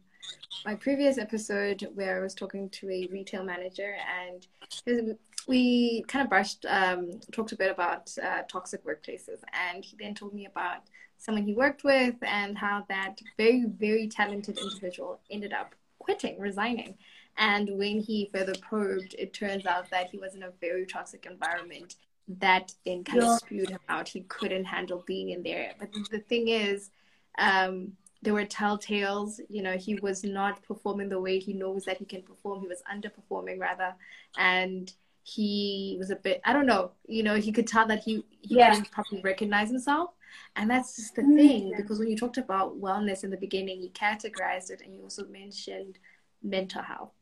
my 0.65 0.75
previous 0.75 1.17
episode 1.17 1.87
where 1.93 2.17
I 2.17 2.21
was 2.21 2.33
talking 2.33 2.69
to 2.69 2.89
a 2.89 3.07
retail 3.11 3.43
manager 3.43 3.95
and 4.21 5.17
we 5.47 6.03
kind 6.07 6.23
of 6.23 6.29
brushed, 6.29 6.65
um, 6.67 7.19
talked 7.31 7.51
a 7.51 7.55
bit 7.55 7.71
about 7.71 8.11
uh, 8.23 8.41
toxic 8.47 8.83
workplaces. 8.85 9.39
And 9.53 9.85
he 9.85 9.95
then 9.99 10.13
told 10.15 10.33
me 10.33 10.45
about 10.45 10.81
someone 11.19 11.43
he 11.43 11.53
worked 11.53 11.83
with 11.83 12.15
and 12.23 12.57
how 12.57 12.85
that 12.89 13.19
very, 13.37 13.65
very 13.65 14.07
talented 14.07 14.57
individual 14.57 15.19
ended 15.29 15.53
up 15.53 15.75
quitting, 15.99 16.39
resigning. 16.39 16.95
And 17.37 17.77
when 17.77 17.99
he 17.99 18.29
further 18.33 18.55
probed, 18.61 19.15
it 19.17 19.33
turns 19.33 19.65
out 19.65 19.89
that 19.91 20.09
he 20.09 20.17
was 20.17 20.33
in 20.33 20.43
a 20.43 20.51
very 20.59 20.85
toxic 20.85 21.25
environment 21.25 21.95
that 22.39 22.73
then 22.85 23.03
kind 23.03 23.21
yeah. 23.21 23.33
of 23.33 23.39
spewed 23.39 23.69
him 23.69 23.79
out. 23.89 24.07
He 24.07 24.21
couldn't 24.21 24.65
handle 24.65 25.03
being 25.05 25.29
in 25.29 25.43
there. 25.43 25.73
But 25.79 25.89
the 26.11 26.19
thing 26.19 26.47
is, 26.47 26.89
um, 27.37 27.93
there 28.21 28.33
were 28.33 28.45
telltales. 28.45 29.39
You 29.49 29.63
know, 29.63 29.77
he 29.77 29.95
was 29.95 30.23
not 30.23 30.61
performing 30.63 31.09
the 31.09 31.19
way 31.19 31.39
he 31.39 31.53
knows 31.53 31.85
that 31.85 31.97
he 31.97 32.05
can 32.05 32.21
perform. 32.21 32.61
He 32.61 32.67
was 32.67 32.83
underperforming 32.93 33.59
rather, 33.59 33.93
and 34.37 34.91
he 35.23 35.95
was 35.97 36.11
a 36.11 36.15
bit. 36.15 36.41
I 36.45 36.53
don't 36.53 36.65
know. 36.65 36.91
You 37.07 37.23
know, 37.23 37.35
he 37.35 37.51
could 37.51 37.67
tell 37.67 37.87
that 37.87 38.03
he 38.03 38.25
he 38.41 38.55
yeah. 38.55 38.71
couldn't 38.71 38.91
properly 38.91 39.21
recognize 39.21 39.69
himself. 39.69 40.11
And 40.55 40.69
that's 40.69 40.95
just 40.95 41.15
the 41.15 41.21
mm-hmm. 41.21 41.37
thing, 41.37 41.73
because 41.77 41.99
when 41.99 42.09
you 42.09 42.17
talked 42.17 42.37
about 42.37 42.79
wellness 42.79 43.23
in 43.23 43.29
the 43.29 43.37
beginning, 43.37 43.81
you 43.81 43.89
categorized 43.89 44.71
it 44.71 44.81
and 44.83 44.93
you 44.93 45.01
also 45.01 45.25
mentioned 45.27 45.99
mental 46.43 46.81
health. 46.81 47.13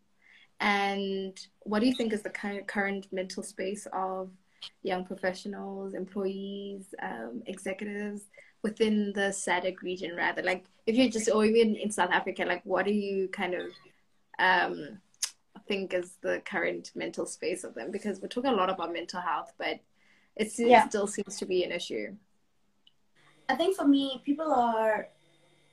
And 0.59 1.39
what 1.59 1.79
do 1.79 1.87
you 1.87 1.95
think 1.95 2.13
is 2.13 2.23
the 2.23 2.29
current, 2.29 2.67
current 2.67 3.07
mental 3.11 3.43
space 3.43 3.87
of 3.93 4.31
young 4.81 5.05
professionals, 5.05 5.93
employees, 5.93 6.95
um, 7.01 7.43
executives 7.45 8.23
within 8.63 9.13
the 9.13 9.29
SADC 9.29 9.81
region, 9.83 10.15
rather? 10.15 10.41
Like, 10.41 10.65
if 10.87 10.95
you're 10.95 11.09
just, 11.09 11.29
or 11.29 11.45
even 11.45 11.75
in 11.75 11.91
South 11.91 12.09
Africa, 12.11 12.43
like, 12.43 12.63
what 12.65 12.85
do 12.85 12.91
you 12.91 13.27
kind 13.27 13.53
of 13.53 13.67
um, 14.39 14.97
think 15.67 15.93
is 15.93 16.13
the 16.21 16.41
current 16.45 16.91
mental 16.95 17.27
space 17.27 17.63
of 17.63 17.75
them? 17.75 17.91
Because 17.91 18.19
we're 18.19 18.27
talking 18.27 18.51
a 18.51 18.55
lot 18.55 18.71
about 18.71 18.91
mental 18.91 19.21
health, 19.21 19.53
but 19.59 19.79
it 20.35 20.51
yeah. 20.57 20.87
still 20.87 21.05
seems 21.05 21.37
to 21.37 21.45
be 21.45 21.63
an 21.63 21.71
issue. 21.71 22.15
I 23.49 23.55
think 23.55 23.77
for 23.77 23.87
me, 23.87 24.21
people 24.25 24.51
are 24.51 25.07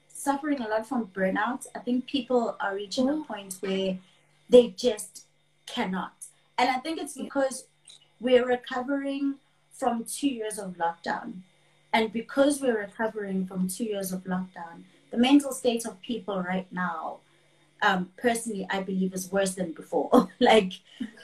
suffering 0.08 0.60
a 0.60 0.68
lot 0.68 0.86
from 0.86 1.08
burnout. 1.08 1.66
I 1.74 1.80
think 1.80 2.06
people 2.06 2.56
are 2.60 2.74
reaching 2.74 3.08
a 3.08 3.24
point 3.24 3.56
where 3.60 3.98
they 4.48 4.68
just 4.68 5.26
cannot. 5.66 6.12
And 6.56 6.70
I 6.70 6.78
think 6.78 7.00
it's 7.00 7.16
because 7.16 7.64
we're 8.20 8.46
recovering 8.46 9.34
from 9.72 10.04
two 10.04 10.28
years 10.28 10.58
of 10.58 10.76
lockdown. 10.76 11.40
And 11.92 12.12
because 12.12 12.60
we're 12.60 12.78
recovering 12.78 13.46
from 13.46 13.68
two 13.68 13.84
years 13.84 14.12
of 14.12 14.24
lockdown, 14.24 14.84
the 15.10 15.18
mental 15.18 15.52
state 15.52 15.84
of 15.84 16.00
people 16.00 16.42
right 16.42 16.66
now, 16.72 17.18
um, 17.82 18.10
personally, 18.16 18.66
I 18.70 18.82
believe 18.82 19.12
is 19.14 19.30
worse 19.30 19.54
than 19.54 19.72
before. 19.72 20.28
like, 20.40 20.72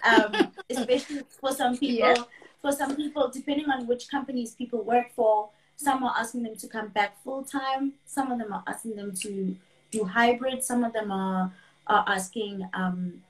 um, 0.04 0.52
especially 0.70 1.22
for 1.40 1.52
some 1.52 1.76
people, 1.76 2.08
yeah. 2.08 2.24
for 2.60 2.72
some 2.72 2.96
people, 2.96 3.30
depending 3.32 3.70
on 3.70 3.86
which 3.86 4.08
companies 4.08 4.54
people 4.54 4.82
work 4.82 5.10
for, 5.14 5.50
some 5.82 6.04
are 6.04 6.14
asking 6.14 6.42
them 6.42 6.56
to 6.56 6.68
come 6.68 6.88
back 6.88 7.16
full 7.24 7.42
time. 7.42 7.94
Some 8.04 8.30
of 8.30 8.38
them 8.38 8.52
are 8.52 8.62
asking 8.66 8.96
them 8.96 9.14
to 9.22 9.56
do 9.90 10.04
hybrid. 10.04 10.62
Some 10.62 10.84
of 10.84 10.92
them 10.92 11.10
are, 11.10 11.50
are 11.86 12.04
asking 12.06 12.68
um, 12.74 13.22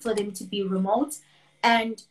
for 0.00 0.14
them 0.14 0.32
to 0.32 0.44
be 0.44 0.62
remote. 0.62 1.18
And 1.62 2.02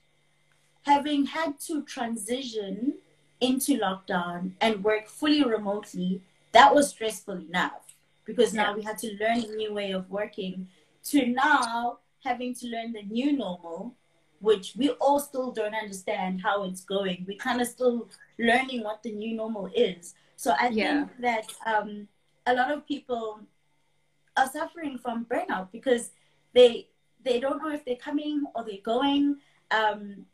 having 0.84 1.26
had 1.26 1.60
to 1.62 1.82
transition 1.82 2.94
into 3.40 3.80
lockdown 3.80 4.52
and 4.62 4.84
work 4.84 5.08
fully 5.08 5.44
remotely, 5.44 6.22
that 6.52 6.76
was 6.76 6.90
stressful 6.90 7.38
enough 7.38 7.96
because 8.24 8.54
now 8.54 8.76
we 8.76 8.84
had 8.84 9.00
to 9.00 9.18
learn 9.20 9.40
a 9.40 9.56
new 9.56 9.74
way 9.74 9.94
of 9.94 10.08
working 10.12 10.68
to 11.06 11.26
now 11.26 11.98
having 12.24 12.54
to 12.54 12.68
learn 12.68 12.94
the 12.94 13.02
new 13.02 13.36
normal 13.36 13.96
which 14.42 14.74
we 14.76 14.90
all 14.90 15.20
still 15.20 15.52
don't 15.52 15.76
understand 15.76 16.42
how 16.42 16.64
it's 16.64 16.82
going. 16.82 17.26
We're 17.28 17.38
kind 17.38 17.62
of 17.62 17.68
still 17.68 18.10
learning 18.38 18.84
what 18.84 19.04
the 19.04 19.12
new 19.12 19.36
normal 19.36 19.70
is. 19.74 20.16
So 20.36 20.54
I 20.60 20.70
yeah. 20.70 21.06
think 21.06 21.22
that 21.22 21.46
um, 21.66 22.08
a 22.46 22.54
lot 22.54 22.72
of 22.72 22.86
people 22.88 23.40
are 24.36 24.50
suffering 24.50 24.98
from 24.98 25.26
burnout 25.26 25.72
because 25.72 26.12
they 26.54 26.88
they 27.24 27.40
don't 27.40 27.62
know 27.62 27.72
if 27.72 27.86
they're 27.86 27.96
coming 27.96 28.44
or 28.56 28.64
they're 28.64 28.78
going. 28.84 29.38
Um, 29.70 30.26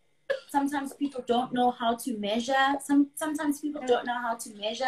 sometimes 0.49 0.93
people 0.93 1.23
don't 1.27 1.53
know 1.53 1.71
how 1.71 1.95
to 1.95 2.17
measure. 2.17 2.77
Some 2.83 3.09
sometimes 3.15 3.59
people 3.59 3.81
don't 3.85 4.05
know 4.05 4.19
how 4.21 4.35
to 4.35 4.53
measure 4.55 4.85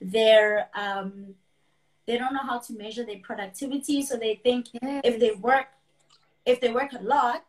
their 0.00 0.68
um, 0.74 1.34
they 2.06 2.18
don't 2.18 2.34
know 2.34 2.42
how 2.42 2.58
to 2.58 2.72
measure 2.72 3.04
their 3.04 3.18
productivity. 3.18 4.02
So 4.02 4.16
they 4.16 4.36
think 4.36 4.66
yes. 4.82 5.02
if 5.04 5.20
they 5.20 5.32
work 5.32 5.66
if 6.44 6.60
they 6.60 6.72
work 6.72 6.92
a 6.92 7.02
lot, 7.02 7.44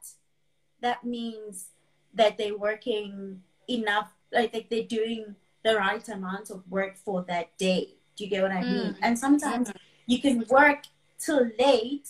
that 0.82 1.04
means 1.04 1.68
that 2.14 2.38
they're 2.38 2.58
working 2.58 3.42
enough, 3.68 4.12
like, 4.32 4.70
they're 4.70 4.84
doing 4.84 5.36
the 5.64 5.76
right 5.76 6.08
amount 6.10 6.50
of 6.50 6.64
work 6.70 6.96
for 6.96 7.24
that 7.28 7.56
day. 7.58 7.90
Do 8.16 8.24
you 8.24 8.30
get 8.30 8.42
what 8.42 8.52
I 8.52 8.62
mean? 8.62 8.94
Mm. 8.94 8.98
And 9.02 9.20
sometimes 9.20 9.70
mm. 9.70 9.76
you 10.06 10.20
can 10.20 10.46
work 10.50 10.84
till 11.20 11.50
late 11.60 12.10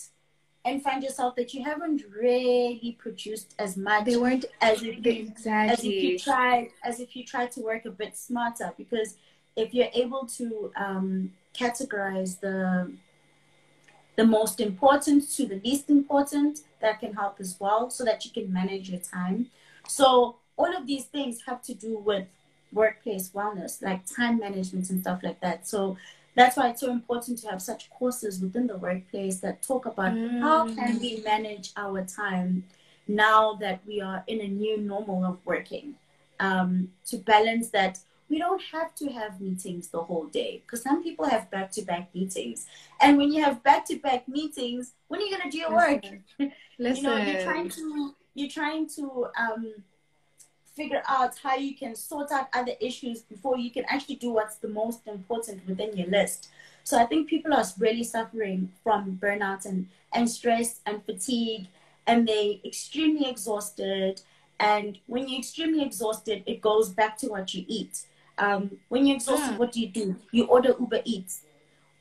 and 0.67 0.84
find 0.84 1.01
yourself 1.01 1.36
that 1.36 1.53
you 1.53 1.63
haven't 1.63 2.03
really 2.12 2.97
produced 2.99 3.56
as 3.58 3.77
much 3.77 4.06
they 4.06 4.17
weren't 4.17 4.45
as 4.62 4.84
if 4.84 5.06
you, 5.06 5.12
exactly. 5.12 5.73
as 5.73 5.80
if 5.80 6.03
you 6.03 6.19
tried 6.19 6.67
as 6.84 6.99
if 6.99 7.15
you 7.15 7.23
tried 7.23 7.51
to 7.51 7.62
work 7.62 7.86
a 7.86 7.89
bit 7.89 8.17
smarter 8.17 8.73
because 8.77 9.15
if 9.56 9.73
you're 9.73 9.89
able 9.93 10.25
to 10.25 10.71
um, 10.75 11.32
categorize 11.58 12.39
the 12.41 12.91
the 14.17 14.25
most 14.25 14.60
important 14.60 15.30
to 15.32 15.45
the 15.45 15.62
least 15.63 15.89
important 15.89 16.60
that 16.82 17.00
can 17.00 17.13
help 17.13 17.38
as 17.40 17.58
well 17.60 17.90
so 17.90 18.04
that 18.06 18.26
you 18.26 18.32
can 18.32 18.52
manage 18.52 18.90
your 18.90 19.00
time. 19.00 19.48
So 19.88 20.38
all 20.58 20.76
of 20.76 20.88
these 20.88 21.06
things 21.06 21.42
have 21.48 21.62
to 21.63 21.74
do 21.74 21.98
with 21.98 22.28
workplace 22.72 23.30
wellness, 23.30 23.82
like 23.82 24.06
time 24.06 24.40
management 24.40 24.90
and 24.90 25.02
stuff 25.02 25.22
like 25.24 25.40
that. 25.42 25.68
So 25.68 25.98
that's 26.36 26.56
why 26.56 26.70
it's 26.70 26.82
so 26.82 26.92
important 26.92 27.40
to 27.40 27.48
have 27.50 27.62
such 27.62 27.90
courses 27.90 28.40
within 28.40 28.68
the 28.68 28.78
workplace 28.78 29.40
that 29.40 29.63
talk 29.63 29.88
about 29.88 30.13
mm. 30.13 30.40
how 30.40 30.68
can 30.74 31.00
we 31.00 31.22
manage 31.26 31.72
our 31.76 32.04
time 32.06 32.63
now 33.08 33.54
that 33.54 33.80
we 33.88 34.02
are 34.02 34.24
in 34.28 34.42
a 34.42 34.48
new 34.48 34.78
normal 34.78 35.26
of 35.26 35.40
working 35.46 35.96
um, 36.40 36.90
to 37.08 37.18
balance 37.18 37.70
that 37.70 38.00
we 38.30 38.40
don't 38.40 38.62
have 38.72 38.94
to 38.96 39.10
have 39.10 39.40
meetings 39.40 39.88
the 39.88 40.02
whole 40.02 40.26
day 40.26 40.62
because 40.66 40.82
some 40.82 41.04
people 41.04 41.26
have 41.26 41.50
back 41.50 41.72
to 41.72 41.82
back 41.82 42.13
meetings. 42.13 42.66
And 43.02 43.18
when 43.18 43.32
you 43.32 43.44
have 43.44 43.63
back 43.63 43.86
to 43.88 43.98
back 43.98 44.28
meetings, 44.28 44.94
when 45.08 45.22
are 45.22 45.24
you 45.24 45.38
gonna 45.38 45.52
do 45.52 45.58
your 45.58 45.74
work? 45.74 46.04
Listen. 46.40 46.52
you 46.78 47.02
know, 47.02 47.18
you're 47.18 47.44
trying 47.44 47.70
to 47.70 48.16
you're 48.34 48.50
trying 48.50 48.88
to 48.88 49.28
um, 49.38 49.74
figure 50.78 51.02
out 51.08 51.36
how 51.42 51.56
you 51.56 51.76
can 51.76 51.96
sort 51.96 52.32
out 52.32 52.48
other 52.54 52.74
issues 52.80 53.22
before 53.22 53.58
you 53.58 53.72
can 53.72 53.84
actually 53.90 54.16
do 54.16 54.32
what's 54.32 54.58
the 54.58 54.68
most 54.68 55.08
important 55.08 55.68
within 55.68 55.98
your 55.98 56.08
list. 56.08 56.50
So 56.84 56.98
I 56.98 57.06
think 57.06 57.28
people 57.28 57.54
are 57.54 57.66
really 57.80 58.04
suffering 58.04 58.72
from 58.84 59.20
burnout 59.22 59.66
and, 59.66 59.90
and 60.13 60.30
stress 60.30 60.80
and 60.86 61.04
fatigue, 61.04 61.68
and 62.06 62.28
they 62.28 62.62
extremely 62.63 63.28
exhausted. 63.28 64.22
And 64.60 65.00
when 65.08 65.28
you're 65.28 65.40
extremely 65.40 65.84
exhausted, 65.84 66.44
it 66.46 66.62
goes 66.62 66.90
back 66.90 67.18
to 67.18 67.28
what 67.28 67.54
you 67.54 67.66
eat. 67.68 68.04
Um, 68.38 68.78
when 68.89 69.06
you're 69.06 69.15
exhausted, 69.15 69.56
mm. 69.56 69.58
what 69.58 69.71
do 69.71 69.82
you 69.82 69.88
do? 69.88 70.15
You 70.32 70.45
order 70.45 70.76
Uber 70.80 71.02
Eats. 71.06 71.41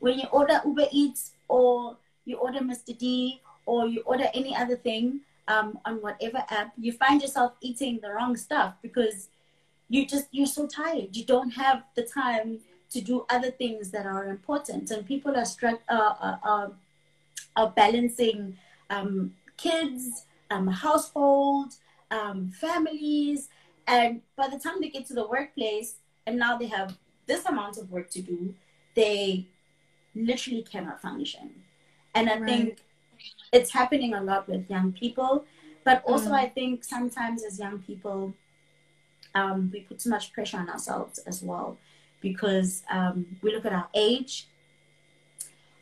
When 0.01 0.18
you 0.18 0.27
order 0.31 0.61
Uber 0.64 0.87
Eats 0.92 1.33
or 1.49 1.96
you 2.25 2.37
order 2.37 2.61
Mr. 2.61 2.96
D 2.96 3.40
or 3.64 3.87
you 3.87 4.03
order 4.03 4.27
any 4.35 4.55
other 4.55 4.77
thing 4.77 5.20
um, 5.49 5.79
on 5.85 5.96
whatever 6.03 6.44
app, 6.51 6.72
you 6.79 6.92
find 6.92 7.22
yourself 7.22 7.53
eating 7.61 8.01
the 8.03 8.11
wrong 8.11 8.37
stuff 8.37 8.75
because 8.83 9.29
you 9.88 10.07
just 10.07 10.27
you're 10.31 10.46
so 10.46 10.66
tired. 10.66 11.16
You 11.16 11.25
don't 11.25 11.51
have 11.51 11.85
the 11.94 12.03
time 12.03 12.61
to 12.90 13.01
do 13.01 13.25
other 13.31 13.51
things 13.51 13.90
that 13.90 14.07
are 14.07 14.27
important, 14.27 14.90
and 14.90 15.07
people 15.07 15.37
are 15.37 15.44
struck 15.44 15.81
uh, 15.88 16.14
uh, 16.20 16.37
uh, 16.42 16.68
are 17.57 17.70
balancing 17.70 18.57
um, 18.90 19.35
kids, 19.57 20.27
um, 20.51 20.66
household, 20.66 21.75
um, 22.11 22.51
families, 22.51 23.49
and 23.87 24.20
by 24.37 24.49
the 24.49 24.59
time 24.59 24.81
they 24.81 24.88
get 24.88 25.07
to 25.07 25.14
the 25.14 25.27
workplace, 25.27 25.96
and 26.27 26.39
now 26.39 26.57
they 26.57 26.67
have 26.67 26.97
this 27.27 27.45
amount 27.47 27.79
of 27.79 27.91
work 27.91 28.11
to 28.11 28.23
do, 28.23 28.55
they 28.95 29.47
literally 30.15 30.62
cannot 30.62 31.01
function. 31.01 31.51
And 32.15 32.29
I 32.29 32.39
right. 32.39 32.45
think 32.49 32.79
it's 33.53 33.73
happening 33.73 34.15
a 34.15 34.23
lot 34.23 34.49
with 34.49 34.69
young 34.71 34.93
people. 34.93 35.45
But 35.85 36.03
also, 36.05 36.31
mm. 36.31 36.41
I 36.41 36.47
think 36.49 36.83
sometimes 36.83 37.45
as 37.45 37.59
young 37.59 37.79
people, 37.79 38.35
um, 39.35 39.71
we 39.73 39.81
put 39.81 40.01
too 40.01 40.11
much 40.11 40.33
pressure 40.33 40.57
on 40.57 40.69
ourselves 40.69 41.19
as 41.21 41.43
well 41.43 41.79
because 42.21 42.83
um, 42.91 43.37
we 43.43 43.55
look 43.55 43.65
at 43.67 43.73
our 43.73 43.89
age, 43.95 44.49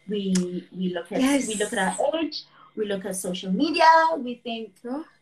we 0.06 0.66
we 0.76 0.92
look 0.92 1.10
at 1.10 1.20
yes. 1.20 1.48
we 1.48 1.54
look 1.54 1.72
at 1.72 1.78
our 1.78 2.18
age, 2.18 2.42
we 2.76 2.84
look 2.84 3.06
at 3.06 3.16
social 3.16 3.50
media, 3.50 3.88
we 4.18 4.34
think 4.34 4.74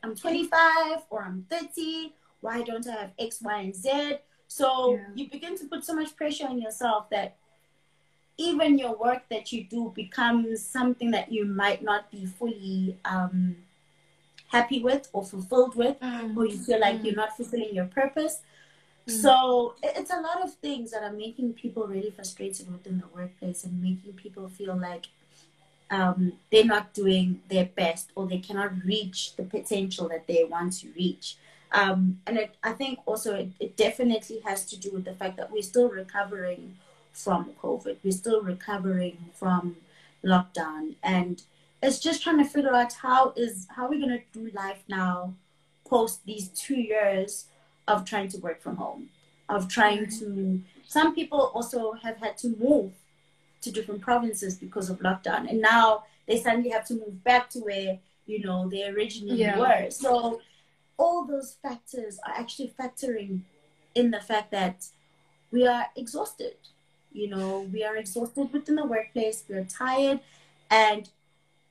I'm 0.03 0.17
25 0.17 1.03
or 1.11 1.23
I'm 1.23 1.47
30. 1.49 2.13
Why 2.41 2.63
don't 2.63 2.87
I 2.89 3.03
have 3.03 3.11
X, 3.19 3.41
Y, 3.41 3.61
and 3.61 3.75
Z? 3.75 4.19
So 4.53 4.95
yeah. 4.95 5.07
you 5.15 5.31
begin 5.31 5.57
to 5.59 5.65
put 5.65 5.83
so 5.83 5.95
much 5.95 6.15
pressure 6.15 6.47
on 6.47 6.61
yourself 6.61 7.09
that 7.11 7.37
even 8.37 8.79
your 8.79 8.95
work 8.97 9.23
that 9.31 9.51
you 9.51 9.65
do 9.65 9.93
becomes 9.95 10.62
something 10.65 11.11
that 11.12 11.33
you 11.33 11.47
might 11.47 11.83
not 11.83 12.11
be 12.11 12.27
fully 12.27 12.99
um, 13.07 13.57
happy 14.49 14.83
with 14.83 15.09
or 15.15 15.25
fulfilled 15.25 15.75
with, 15.75 15.99
mm. 16.01 16.37
or 16.37 16.47
you 16.47 16.59
feel 16.59 16.81
like 16.81 16.97
mm. 16.97 17.05
you're 17.05 17.15
not 17.15 17.35
fulfilling 17.35 17.75
your 17.75 17.87
purpose. 17.87 18.41
Mm. 19.09 19.12
So 19.23 19.75
it's 19.83 20.12
a 20.12 20.21
lot 20.21 20.43
of 20.43 20.53
things 20.55 20.91
that 20.91 21.03
are 21.03 21.12
making 21.12 21.55
people 21.55 21.87
really 21.87 22.11
frustrated 22.11 22.71
within 22.71 22.99
the 22.99 23.09
workplace 23.15 23.65
and 23.65 23.83
making 23.83 24.12
people 24.15 24.49
feel 24.49 24.77
like 24.77 25.07
um, 25.91 26.35
they're 26.51 26.73
not 26.77 26.93
doing 26.93 27.41
their 27.49 27.67
best 27.67 28.11
or 28.15 28.27
they 28.27 28.38
cannot 28.38 28.73
reach 28.85 29.35
the 29.37 29.45
potential 29.45 30.09
that 30.09 30.27
they 30.27 30.45
want 30.45 30.75
to 30.81 30.88
reach. 30.95 31.37
Um, 31.73 32.21
and 32.27 32.37
it, 32.37 32.55
I 32.63 32.73
think 32.73 33.01
also 33.07 33.35
it, 33.35 33.49
it 33.59 33.77
definitely 33.77 34.41
has 34.41 34.65
to 34.67 34.79
do 34.79 34.91
with 34.93 35.05
the 35.05 35.15
fact 35.15 35.37
that 35.39 35.51
we're 35.51 35.63
still 35.63 35.89
recovering 35.89 36.77
from 37.13 37.51
COVID. 37.63 37.97
We're 38.05 38.13
still 38.13 38.43
recovering 38.43 39.17
from 39.35 39.77
lockdown, 40.25 40.97
and 41.03 41.43
it's 41.83 41.99
just 41.99 42.23
trying 42.23 42.39
to 42.39 42.45
figure 42.45 42.75
out 42.75 42.93
how 42.93 43.33
is 43.37 43.67
how 43.75 43.89
we're 43.89 44.01
gonna 44.01 44.21
do 44.33 44.51
life 44.55 44.83
now, 44.87 45.35
post 45.87 46.25
these 46.27 46.49
two 46.49 46.81
years 46.81 47.47
of 47.89 48.05
trying 48.05 48.29
to 48.29 48.39
work 48.39 48.61
from 48.61 48.77
home, 48.77 49.09
of 49.49 49.69
trying 49.69 50.09
to. 50.19 50.63
Some 50.87 51.15
people 51.15 51.53
also 51.55 51.93
have 51.93 52.19
had 52.19 52.37
to 52.39 52.49
move 52.59 52.93
to 53.63 53.73
different 53.73 54.03
provinces 54.03 54.57
because 54.57 54.91
of 54.91 54.99
lockdown, 55.01 55.49
and 55.49 55.63
now 55.63 56.05
they 56.27 56.39
suddenly 56.39 56.69
have 56.69 56.87
to 56.89 56.95
move 56.95 57.25
back 57.25 57.49
to 57.51 57.61
where 57.61 57.99
you 58.27 58.41
know 58.41 58.69
they 58.69 58.85
originally 58.89 59.37
yeah. 59.37 59.59
were. 59.59 59.91
So 59.91 60.41
all 60.98 61.24
those 61.24 61.57
factors 61.62 62.18
are 62.26 62.35
actually 62.35 62.72
factoring 62.78 63.40
in 63.94 64.11
the 64.11 64.20
fact 64.20 64.50
that 64.50 64.87
we 65.50 65.66
are 65.66 65.87
exhausted 65.96 66.57
you 67.14 67.28
know, 67.28 67.68
we 67.72 67.85
are 67.85 67.96
exhausted 67.96 68.52
within 68.52 68.76
the 68.76 68.87
workplace, 68.87 69.44
we're 69.48 69.64
tired, 69.64 70.20
and 70.70 71.09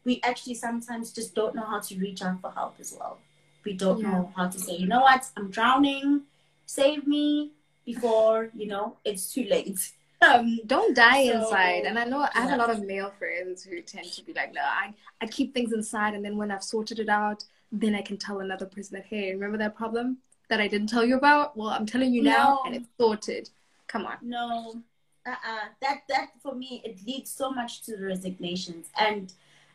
we 0.03 0.19
actually 0.23 0.55
sometimes 0.55 1.11
just 1.11 1.35
don't 1.35 1.55
know 1.55 1.63
how 1.63 1.79
to 1.79 1.97
reach 1.97 2.21
out 2.21 2.41
for 2.41 2.51
help 2.51 2.75
as 2.79 2.95
well. 2.97 3.19
We 3.63 3.73
don't 3.73 3.99
yeah. 3.99 4.11
know 4.11 4.33
how 4.35 4.47
to 4.47 4.59
say, 4.59 4.75
you 4.75 4.87
know 4.87 5.01
what, 5.01 5.25
I'm 5.37 5.49
drowning, 5.49 6.21
save 6.65 7.07
me 7.07 7.51
before, 7.85 8.49
you 8.55 8.67
know, 8.67 8.97
it's 9.03 9.33
too 9.33 9.45
late. 9.45 9.91
Um, 10.23 10.59
don't 10.67 10.95
die 10.95 11.29
so, 11.29 11.39
inside. 11.39 11.85
And 11.85 11.97
I 11.97 12.03
know 12.03 12.27
I 12.35 12.41
have 12.41 12.51
a 12.51 12.55
lot 12.55 12.69
of 12.69 12.83
male 12.83 13.11
friends 13.17 13.63
who 13.63 13.81
tend 13.81 14.05
to 14.13 14.23
be 14.23 14.33
like, 14.33 14.53
no, 14.53 14.61
I, 14.61 14.93
I 15.19 15.25
keep 15.25 15.51
things 15.51 15.73
inside. 15.73 16.13
And 16.13 16.23
then 16.23 16.37
when 16.37 16.51
I've 16.51 16.63
sorted 16.63 16.99
it 16.99 17.09
out, 17.09 17.43
then 17.71 17.95
I 17.95 18.01
can 18.01 18.17
tell 18.17 18.39
another 18.39 18.65
person 18.65 18.95
that, 18.95 19.05
hey, 19.05 19.33
remember 19.33 19.57
that 19.57 19.75
problem 19.75 20.17
that 20.49 20.59
I 20.59 20.67
didn't 20.67 20.87
tell 20.87 21.05
you 21.05 21.17
about? 21.17 21.55
Well, 21.55 21.69
I'm 21.69 21.85
telling 21.85 22.13
you 22.13 22.23
now 22.23 22.61
and 22.65 22.75
it's 22.75 22.87
sorted. 22.99 23.49
Come 23.87 24.05
on. 24.05 24.17
No, 24.21 24.81
uh-uh. 25.25 25.67
that 25.81 26.01
that 26.09 26.29
for 26.41 26.55
me 26.55 26.81
it 26.83 26.97
leads 27.05 27.29
so 27.29 27.51
much 27.51 27.83
to 27.83 27.95
the 27.95 28.05
resignations 28.05 28.87
and 28.99 29.33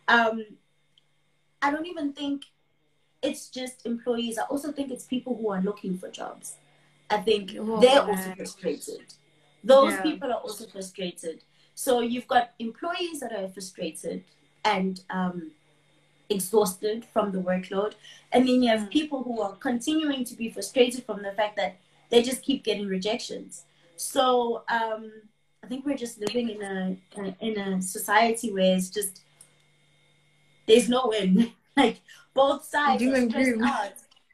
um 0.09 0.45
i 1.63 1.71
don't 1.71 1.87
even 1.87 2.13
think 2.13 2.43
it's 3.23 3.49
just 3.49 3.87
employees 3.87 4.39
i 4.39 4.43
also 4.45 4.73
think 4.73 4.91
it's 4.91 5.05
people 5.05 5.37
who 5.37 5.51
are 5.51 5.61
looking 5.63 5.97
for 5.97 6.11
jobs 6.11 6.57
i 7.11 7.17
think 7.17 7.53
oh, 7.59 7.81
they're 7.81 8.05
man. 8.05 8.17
also 8.17 8.35
frustrated 8.35 9.15
those 9.63 9.93
yeah. 9.93 10.03
people 10.03 10.33
are 10.33 10.41
also 10.41 10.67
frustrated 10.67 11.43
so 11.75 12.01
you've 12.01 12.27
got 12.27 12.51
employees 12.59 13.21
that 13.21 13.33
are 13.33 13.49
frustrated 13.49 14.25
and 14.65 15.03
um, 15.11 15.53
exhausted 16.29 17.05
from 17.13 17.33
the 17.33 17.39
workload 17.39 17.95
and 18.33 18.49
then 18.49 18.63
you 18.63 18.69
have 18.69 18.89
mm. 18.89 18.91
people 18.91 19.23
who 19.23 19.41
are 19.41 19.55
continuing 19.57 20.25
to 20.25 20.35
be 20.35 20.51
frustrated 20.51 21.05
from 21.05 21.23
the 21.23 21.33
fact 21.33 21.57
that 21.57 21.77
they 22.11 22.23
just 22.23 22.43
keep 22.43 22.65
getting 22.65 22.87
rejections 22.87 23.65
so 23.97 24.63
um, 24.69 25.11
I 25.67 25.69
think 25.69 25.85
we're 25.85 25.97
just 25.97 26.21
living 26.21 26.51
in 26.51 26.63
a 26.63 26.97
in 27.41 27.59
a 27.59 27.83
society 27.83 28.53
where 28.53 28.77
it's 28.77 28.89
just 28.91 29.23
there's 30.67 30.89
no 30.89 31.07
win. 31.09 31.53
like 31.77 32.03
both 32.35 32.65
sides 32.65 33.03
are 33.03 33.29
stressed 33.29 33.63
out. 33.63 33.93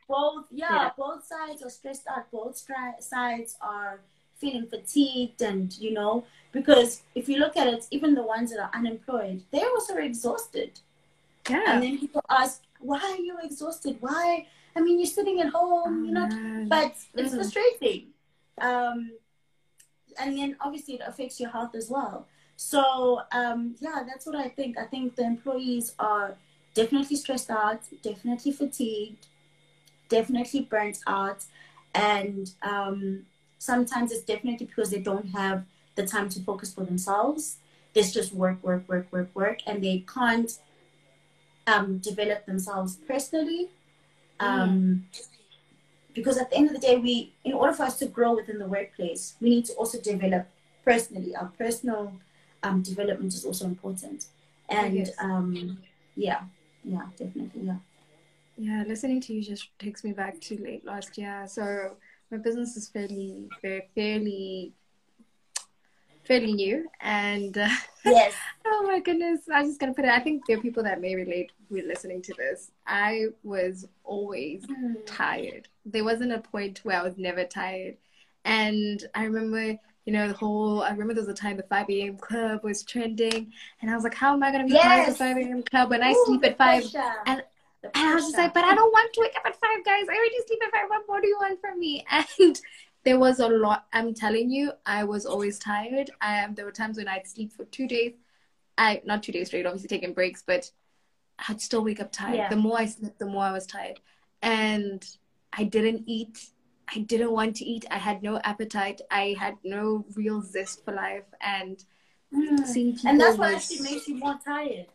Both 0.09 0.45
yeah, 0.51 0.75
yeah, 0.75 0.91
both 0.97 1.25
sides 1.25 1.63
are 1.63 1.71
stressed 1.71 2.07
out. 2.07 2.31
Both 2.31 2.63
stri- 2.63 3.01
sides 3.01 3.57
are 3.63 4.01
feeling 4.37 4.67
fatigued, 4.67 5.41
and 5.41 5.73
you 5.79 5.95
know 5.95 6.25
because 6.53 7.03
if 7.15 7.29
you 7.29 7.39
look 7.39 7.57
at 7.57 7.67
it, 7.67 7.87
even 7.91 8.15
the 8.15 8.23
ones 8.23 8.51
that 8.51 8.61
are 8.61 8.71
unemployed, 8.75 9.43
they're 9.53 9.71
also 9.71 9.97
exhausted. 9.97 10.81
Yeah. 11.49 11.75
And 11.75 11.83
then 11.83 11.99
people 11.99 12.23
ask, 12.29 12.63
why 12.81 13.01
are 13.01 13.17
you 13.17 13.37
exhausted? 13.43 13.97
Why? 14.01 14.47
I 14.77 14.81
mean, 14.81 14.99
you're 14.99 15.07
sitting 15.07 15.41
at 15.41 15.49
home, 15.49 16.05
you 16.05 16.13
know, 16.13 16.29
but 16.69 16.95
it's 17.15 17.33
mm. 17.33 17.37
frustrating. 17.37 18.09
Um, 18.61 19.13
and 20.19 20.37
then 20.37 20.57
obviously 20.61 20.95
it 20.95 21.03
affects 21.07 21.41
your 21.41 21.51
health 21.51 21.75
as 21.75 21.91
well. 21.91 22.27
So 22.57 23.23
um, 23.33 23.75
yeah, 23.81 24.03
that's 24.07 24.27
what 24.27 24.37
I 24.37 24.49
think. 24.49 24.79
I 24.79 24.85
think 24.85 25.17
the 25.17 25.25
employees 25.25 25.95
are 25.99 26.37
definitely 26.75 27.17
stressed 27.17 27.51
out, 27.51 27.81
definitely 28.03 28.53
fatigued, 28.53 29.27
definitely 30.09 30.63
burnt 30.63 30.99
out, 31.07 31.45
and 31.95 32.51
um, 32.63 33.27
sometimes 33.59 34.13
it's 34.13 34.23
definitely 34.23 34.67
because 34.67 34.91
they 34.91 35.01
don't 35.01 35.31
have 35.31 35.65
the 35.97 36.07
time 36.07 36.29
to 36.31 36.41
focus 36.41 36.73
for 36.73 36.85
themselves. 36.85 37.59
It's 37.95 38.13
just 38.13 38.33
work, 38.33 38.63
work, 38.63 38.89
work, 38.89 39.09
work, 39.11 39.31
work, 39.35 39.59
and 39.67 39.83
they 39.83 40.05
can't 40.13 40.51
um, 41.67 41.99
develop 41.99 42.47
themselves 42.47 42.97
personally. 43.07 43.69
Mm. 44.41 44.47
Um, 44.47 45.07
because 46.15 46.37
at 46.37 46.51
the 46.51 46.57
end 46.57 46.69
of 46.69 46.75
the 46.75 46.81
day 46.81 46.97
we 46.97 47.33
in 47.45 47.53
order 47.53 47.73
for 47.73 47.85
us 47.85 47.99
to 47.99 48.07
grow 48.07 48.35
within 48.35 48.59
the 48.59 48.67
workplace 48.67 49.35
we 49.41 49.49
need 49.51 49.65
to 49.65 49.73
also 49.75 50.01
develop 50.01 50.47
personally 50.85 51.35
our 51.37 51.51
personal 51.59 52.13
um, 52.63 52.83
development 52.83 53.33
is 53.35 53.45
also 53.45 53.65
important 53.65 54.27
and 54.69 55.11
um, 55.19 55.79
yeah 56.17 56.43
yeah 56.85 57.07
definitely 57.17 57.63
yeah 57.63 57.77
yeah 58.57 58.85
listening 58.87 59.21
to 59.21 59.33
you 59.33 59.43
just 59.43 59.69
takes 59.79 60.05
me 60.05 60.13
back 60.13 60.41
to 60.41 60.61
late 60.63 60.85
last 60.85 61.17
year 61.17 61.45
so 61.47 61.97
my 62.31 62.39
business 62.39 62.77
is 62.77 62.89
fairly 62.89 63.49
very 63.61 63.89
fairly 63.95 64.73
fairly 66.33 66.55
new 66.55 66.89
and 67.03 67.59
uh, 67.59 67.69
yes 68.07 68.33
oh 68.67 68.85
my 68.87 68.99
goodness 69.01 69.41
i'm 69.53 69.67
just 69.67 69.79
gonna 69.79 69.93
put 69.93 70.07
it 70.07 70.11
i 70.11 70.19
think 70.19 70.43
there 70.47 70.57
are 70.57 70.61
people 70.63 70.83
that 70.83 70.99
may 70.99 71.15
relate 71.15 71.53
who 71.69 71.77
are 71.77 71.87
listening 71.87 72.23
to 72.23 72.33
this 72.39 72.71
i 72.87 73.27
was 73.43 73.87
always 74.03 74.65
mm. 74.67 74.97
tired 75.05 75.69
there 75.85 76.05
wasn't 76.05 76.33
a 76.33 76.39
point 76.39 76.81
where 76.85 76.99
i 76.99 77.03
was 77.03 77.19
never 77.19 77.45
tired 77.45 77.95
and 78.47 79.05
i 79.15 79.25
remember 79.25 79.79
you 80.07 80.13
know 80.13 80.27
the 80.27 80.33
whole 80.33 80.83
i 80.83 80.91
remember 80.91 81.13
there 81.13 81.23
was 81.23 81.29
a 81.29 81.35
time 81.35 81.59
the 81.59 81.63
5 81.65 81.91
a.m 81.91 82.17
club 82.17 82.65
was 82.65 82.83
trending 82.83 83.53
and 83.83 83.91
i 83.91 83.95
was 83.95 84.03
like 84.03 84.15
how 84.15 84.33
am 84.33 84.43
i 84.43 84.51
gonna 84.51 84.65
be 84.65 84.73
yes. 84.73 85.09
of 85.09 85.19
the 85.19 85.19
5 85.19 85.37
a.m 85.37 85.63
club 85.65 85.91
when 85.91 86.03
i 86.03 86.15
sleep 86.25 86.43
at 86.47 86.57
5 86.57 86.81
pressure. 86.81 87.13
and 87.27 87.43
and 87.85 88.09
I 88.11 88.15
was 88.15 88.27
just 88.27 88.39
like, 88.39 88.55
but 88.55 88.63
I 88.63 88.77
don't 88.77 88.93
want 88.93 89.13
to 89.13 89.21
wake 89.23 89.35
up 89.37 89.43
at 89.45 89.57
five, 89.57 89.85
guys. 89.85 90.05
I 90.09 90.15
already 90.15 90.37
sleep 90.47 90.61
at 90.65 90.71
five. 90.71 90.89
What 90.89 91.03
more 91.09 91.21
do 91.21 91.27
you 91.27 91.37
want 91.41 91.61
from 91.61 91.81
me? 91.81 92.07
And 92.39 92.61
there 93.05 93.19
was 93.19 93.41
a 93.41 93.49
lot. 93.49 93.87
I'm 93.93 94.15
telling 94.15 94.51
you, 94.51 94.73
I 94.87 95.05
was 95.05 95.27
always 95.27 95.59
tired. 95.59 96.11
Um, 96.21 96.55
there 96.55 96.65
were 96.65 96.73
times 96.73 96.99
when 96.99 97.09
I'd 97.09 97.27
sleep 97.27 97.53
for 97.53 97.65
two 97.67 97.89
days. 97.89 98.13
I 98.79 99.03
not 99.05 99.23
two 99.23 99.33
days 99.33 99.49
straight, 99.49 99.67
obviously 99.67 99.89
taking 99.89 100.15
breaks, 100.15 100.43
but 100.47 100.71
I'd 101.49 101.61
still 101.61 101.85
wake 101.85 102.01
up 102.01 102.13
tired. 102.13 102.37
Yeah. 102.37 102.49
The 102.49 102.57
more 102.57 102.79
I 102.79 102.87
slept, 102.87 103.19
the 103.19 103.27
more 103.27 103.45
I 103.45 103.53
was 103.53 103.67
tired, 103.67 104.01
and 104.41 105.05
I 105.53 105.65
didn't 105.65 106.05
eat. 106.07 106.47
I 106.95 107.01
didn't 107.01 107.33
want 107.33 107.57
to 107.57 107.65
eat. 107.65 107.87
I 107.91 107.99
had 107.99 108.23
no 108.23 108.39
appetite. 108.45 109.01
I 109.11 109.35
had 109.39 109.57
no 109.65 110.05
real 110.15 110.43
zest 110.43 110.85
for 110.85 110.93
life, 110.93 111.25
and 111.41 111.83
mm. 112.33 112.65
seeing 112.67 112.95
people 112.95 113.11
and 113.11 113.21
that's 113.21 113.37
what 113.37 113.53
was, 113.53 113.71
actually 113.71 113.93
makes 113.93 114.09
you 114.09 114.17
more 114.17 114.39
tired. 114.45 114.87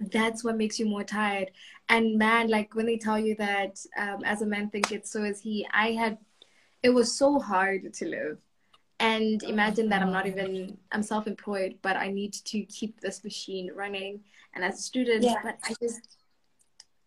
That's 0.00 0.42
what 0.42 0.56
makes 0.56 0.80
you 0.80 0.86
more 0.86 1.04
tired. 1.04 1.50
And 1.88 2.18
man, 2.18 2.48
like 2.48 2.74
when 2.74 2.86
they 2.86 2.96
tell 2.96 3.18
you 3.18 3.36
that 3.36 3.78
um, 3.96 4.24
as 4.24 4.42
a 4.42 4.46
man 4.46 4.70
think 4.70 4.90
it, 4.90 5.06
so 5.06 5.22
is 5.22 5.40
he. 5.40 5.66
I 5.72 5.92
had 5.92 6.18
it 6.82 6.90
was 6.90 7.16
so 7.16 7.38
hard 7.38 7.92
to 7.94 8.04
live 8.06 8.38
and 9.00 9.42
imagine 9.42 9.88
that 9.88 10.02
i'm 10.02 10.12
not 10.12 10.26
even 10.26 10.76
i'm 10.92 11.02
self-employed 11.02 11.78
but 11.82 11.96
i 11.96 12.08
need 12.08 12.32
to 12.32 12.62
keep 12.64 13.00
this 13.00 13.24
machine 13.24 13.70
running 13.74 14.20
and 14.54 14.64
as 14.64 14.78
a 14.78 14.82
student 14.82 15.22
yeah. 15.22 15.40
but 15.42 15.58
i 15.64 15.74
just 15.82 16.18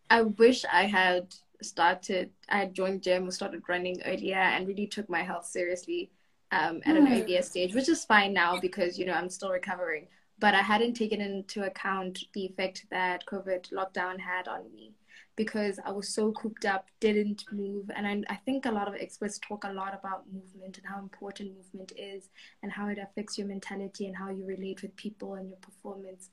i 0.10 0.22
wish 0.22 0.66
i 0.72 0.84
had 0.84 1.34
started 1.62 2.30
i 2.50 2.58
had 2.58 2.74
joined 2.74 3.02
gym 3.02 3.28
or 3.28 3.32
started 3.32 3.62
running 3.68 4.02
earlier 4.06 4.36
and 4.36 4.68
really 4.68 4.88
took 4.88 5.10
my 5.10 5.22
health 5.22 5.46
seriously 5.46 6.12
um, 6.52 6.82
at 6.86 6.96
an 6.96 7.08
hmm. 7.08 7.14
earlier 7.14 7.42
stage 7.42 7.74
which 7.74 7.90
is 7.90 8.06
fine 8.06 8.34
now 8.34 8.60
because 8.60 9.00
you 9.00 9.06
know 9.06 9.14
i'm 9.14 9.30
still 9.30 9.50
recovering 9.50 10.06
but 10.38 10.54
i 10.54 10.62
hadn't 10.62 10.94
taken 10.94 11.22
into 11.22 11.64
account 11.64 12.20
the 12.34 12.46
effect 12.46 12.86
that 12.92 13.26
covid 13.26 13.72
lockdown 13.72 14.20
had 14.20 14.48
on 14.48 14.70
me 14.72 14.94
because 15.36 15.80
I 15.86 15.92
was 15.92 16.10
so 16.10 16.32
cooped 16.32 16.66
up, 16.66 16.88
didn't 17.00 17.44
move. 17.52 17.92
And 17.96 18.08
I, 18.08 18.34
I, 18.34 18.38
think 18.38 18.66
a 18.66 18.72
lot 18.72 18.88
of 18.88 18.96
experts 18.96 19.40
talk 19.40 19.66
a 19.66 19.74
lot 19.74 19.94
about 19.94 20.24
movement 20.32 20.78
and 20.78 20.88
how 20.88 21.00
important 21.00 21.56
movement 21.56 21.92
is 21.98 22.30
and 22.64 22.72
how 22.72 22.88
it 22.88 22.98
affects 22.98 23.38
your 23.38 23.48
mentality 23.48 24.08
and 24.08 24.16
how 24.16 24.30
you 24.30 24.46
relate 24.46 24.82
with 24.82 24.96
people 24.96 25.34
and 25.34 25.50
your 25.50 25.58
performance. 25.58 26.30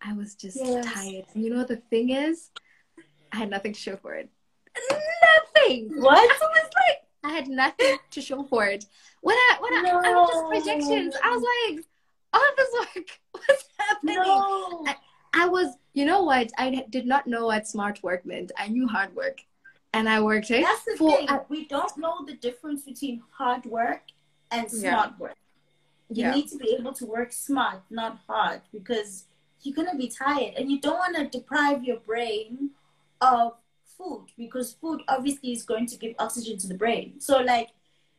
I 0.00 0.12
was 0.14 0.34
just 0.34 0.56
yes. 0.56 0.84
tired. 0.84 1.24
And 1.34 1.44
you 1.44 1.50
know 1.50 1.58
what 1.58 1.68
the 1.68 1.76
thing 1.76 2.10
is? 2.10 2.50
I 3.32 3.36
had 3.36 3.50
nothing 3.50 3.72
to 3.72 3.80
show 3.80 3.96
for 3.96 4.14
it. 4.14 4.28
Nothing. 4.90 5.90
What? 6.00 6.18
I 6.42 6.46
was 6.46 6.70
like, 6.88 7.02
I 7.24 7.32
had 7.34 7.48
nothing 7.48 7.98
to 8.10 8.20
show 8.20 8.42
for 8.44 8.66
it. 8.66 8.84
When 9.22 9.36
I 9.36 9.56
when 9.60 9.82
no. 9.82 10.00
I, 10.00 10.10
I 10.10 10.14
was 10.14 10.30
just 10.30 10.64
projections. 10.64 11.14
I 11.22 11.30
was 11.30 11.74
like, 11.76 11.84
all 12.34 12.42
this 12.56 12.68
work, 12.78 13.06
what's 13.32 13.64
happening? 13.78 14.16
No. 14.16 14.84
I, 14.86 14.96
I 15.34 15.46
was, 15.46 15.76
you 15.94 16.04
know 16.04 16.22
what? 16.22 16.50
I 16.58 16.84
did 16.90 17.06
not 17.06 17.26
know 17.26 17.46
what 17.46 17.66
smart 17.66 18.02
work 18.02 18.26
meant. 18.26 18.52
I 18.58 18.68
knew 18.68 18.86
hard 18.86 19.14
work, 19.14 19.38
and 19.92 20.08
I 20.08 20.20
worked 20.20 20.50
it. 20.50 20.62
That's 20.62 20.84
the 20.84 20.96
thing. 20.96 21.30
I, 21.30 21.40
we 21.48 21.66
don't 21.66 21.96
know 21.96 22.24
the 22.26 22.34
difference 22.34 22.82
between 22.82 23.22
hard 23.30 23.64
work 23.64 24.02
and 24.50 24.70
smart 24.70 25.12
yeah. 25.12 25.22
work. 25.22 25.36
You 26.10 26.24
yeah. 26.24 26.34
need 26.34 26.48
to 26.48 26.58
be 26.58 26.76
able 26.78 26.92
to 26.94 27.06
work 27.06 27.32
smart, 27.32 27.82
not 27.90 28.18
hard, 28.26 28.60
because 28.72 29.24
you're 29.62 29.74
gonna 29.74 29.96
be 29.96 30.08
tired, 30.08 30.54
and 30.58 30.70
you 30.70 30.80
don't 30.80 30.98
want 30.98 31.16
to 31.16 31.26
deprive 31.28 31.84
your 31.84 32.00
brain 32.00 32.70
of 33.20 33.54
food 33.96 34.26
because 34.36 34.72
food 34.74 35.00
obviously 35.08 35.52
is 35.52 35.62
going 35.62 35.86
to 35.86 35.96
give 35.96 36.14
oxygen 36.18 36.58
to 36.58 36.66
the 36.66 36.74
brain. 36.74 37.14
So, 37.20 37.38
like, 37.38 37.70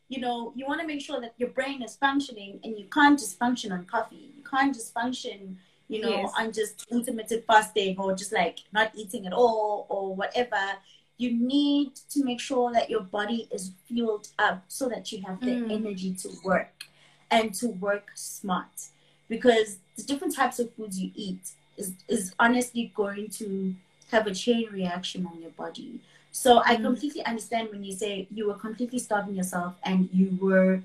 you 0.07 0.21
know, 0.21 0.53
you 0.55 0.65
want 0.65 0.79
to 0.79 0.87
make 0.87 1.01
sure 1.01 1.19
that 1.19 1.33
your 1.37 1.49
brain 1.49 1.83
is 1.83 1.97
functioning, 1.97 2.61
and 2.63 2.79
you 2.79 2.85
can't 2.85 3.19
just 3.19 3.37
function 3.37 3.73
on 3.73 3.85
coffee. 3.85 4.31
You 4.37 4.43
can't 4.43 4.73
just 4.73 4.93
function 4.93 5.57
you 5.87 6.01
know, 6.01 6.09
yes. 6.09 6.31
I'm 6.35 6.51
just 6.51 6.85
intermittent 6.91 7.45
fasting 7.45 7.97
or 7.97 8.15
just 8.15 8.31
like 8.31 8.59
not 8.73 8.91
eating 8.95 9.27
at 9.27 9.33
all 9.33 9.85
or 9.89 10.15
whatever. 10.15 10.59
You 11.17 11.31
need 11.31 11.95
to 12.09 12.23
make 12.23 12.39
sure 12.39 12.73
that 12.73 12.89
your 12.89 13.01
body 13.01 13.47
is 13.51 13.71
fueled 13.87 14.27
up 14.39 14.63
so 14.67 14.89
that 14.89 15.11
you 15.11 15.21
have 15.21 15.39
the 15.39 15.51
mm. 15.51 15.71
energy 15.71 16.13
to 16.21 16.29
work 16.43 16.85
and 17.31 17.53
to 17.55 17.67
work 17.67 18.11
smart. 18.15 18.89
Because 19.29 19.77
the 19.95 20.03
different 20.03 20.35
types 20.35 20.59
of 20.59 20.73
foods 20.73 20.99
you 20.99 21.11
eat 21.15 21.51
is, 21.77 21.93
is 22.07 22.33
honestly 22.39 22.91
going 22.95 23.29
to 23.29 23.75
have 24.11 24.27
a 24.27 24.33
chain 24.33 24.67
reaction 24.71 25.25
on 25.25 25.41
your 25.41 25.51
body. 25.51 25.99
So 26.31 26.61
I 26.65 26.75
mm. 26.75 26.83
completely 26.83 27.23
understand 27.25 27.69
when 27.71 27.83
you 27.83 27.93
say 27.93 28.27
you 28.31 28.47
were 28.47 28.55
completely 28.55 28.99
starving 28.99 29.35
yourself 29.35 29.75
and 29.83 30.09
you 30.11 30.37
were 30.41 30.81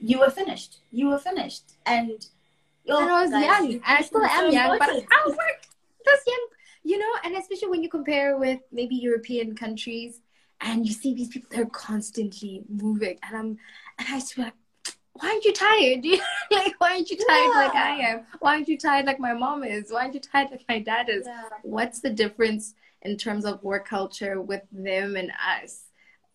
you 0.00 0.18
were 0.18 0.30
finished. 0.30 0.78
You 0.92 1.08
were 1.08 1.18
finished. 1.18 1.62
And 1.86 2.26
and 2.86 3.10
I 3.10 3.22
was 3.22 3.30
young, 3.30 3.72
and 3.72 3.82
I 3.84 4.02
still 4.02 4.24
am 4.24 4.52
young, 4.52 4.78
but 4.78 4.90
I 4.90 5.22
was 5.26 5.36
like 5.36 5.68
just 6.04 6.26
young, 6.26 6.46
you 6.82 6.98
know. 6.98 7.12
And 7.24 7.36
especially 7.36 7.68
when 7.68 7.82
you 7.82 7.88
compare 7.88 8.36
with 8.36 8.60
maybe 8.72 8.96
European 8.96 9.54
countries, 9.54 10.20
and 10.60 10.86
you 10.86 10.92
see 10.92 11.14
these 11.14 11.28
people 11.28 11.48
they're 11.50 11.66
constantly 11.66 12.64
moving, 12.68 13.18
and 13.22 13.36
I'm, 13.36 13.58
and 13.98 14.08
I 14.08 14.20
like, 14.36 14.54
why 15.14 15.28
aren't 15.30 15.44
you 15.44 15.52
tired? 15.52 16.04
like, 16.50 16.74
why 16.78 16.92
aren't 16.92 17.10
you 17.10 17.16
tired 17.16 17.50
yeah. 17.52 17.58
like 17.58 17.74
I 17.74 17.96
am? 18.00 18.26
Why 18.40 18.54
aren't 18.56 18.68
you 18.68 18.76
tired 18.76 19.06
like 19.06 19.20
my 19.20 19.32
mom 19.32 19.64
is? 19.64 19.90
Why 19.90 20.02
aren't 20.02 20.14
you 20.14 20.20
tired 20.20 20.50
like 20.50 20.64
my 20.68 20.80
dad 20.80 21.08
is? 21.08 21.26
Yeah. 21.26 21.42
What's 21.62 22.00
the 22.00 22.10
difference 22.10 22.74
in 23.02 23.16
terms 23.16 23.44
of 23.44 23.62
work 23.62 23.88
culture 23.88 24.40
with 24.40 24.62
them 24.72 25.16
and 25.16 25.30
us? 25.60 25.84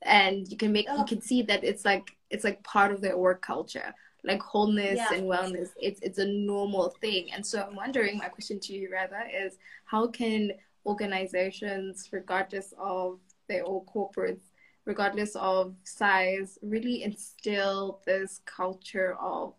And 0.02 0.50
you 0.50 0.56
can 0.56 0.72
make, 0.72 0.88
you 0.88 1.04
can 1.06 1.22
see 1.22 1.41
that 1.43 1.66
it's 1.66 1.84
like, 1.84 2.12
it's 2.30 2.45
like 2.45 2.64
part 2.64 2.93
of 2.93 3.02
their 3.02 3.18
work 3.18 3.41
culture 3.41 3.93
like 4.24 4.41
wholeness 4.41 4.97
yeah. 4.97 5.13
and 5.13 5.24
wellness 5.24 5.70
it's 5.78 5.99
it's 6.01 6.17
a 6.17 6.26
normal 6.26 6.89
thing 7.01 7.32
and 7.34 7.45
so 7.45 7.61
i'm 7.61 7.76
wondering 7.76 8.17
my 8.17 8.28
question 8.28 8.59
to 8.59 8.74
you 8.74 8.89
rather 8.91 9.24
is 9.34 9.57
how 9.86 10.07
can 10.07 10.51
organizations 10.86 12.09
regardless 12.11 12.74
of 12.78 13.20
their 13.47 13.65
own 13.65 13.82
corporates 13.86 14.43
regardless 14.86 15.36
of 15.36 15.74
size 15.84 16.57
really 16.61 17.03
instill 17.03 18.01
this 18.05 18.41
culture 18.45 19.15
of 19.20 19.53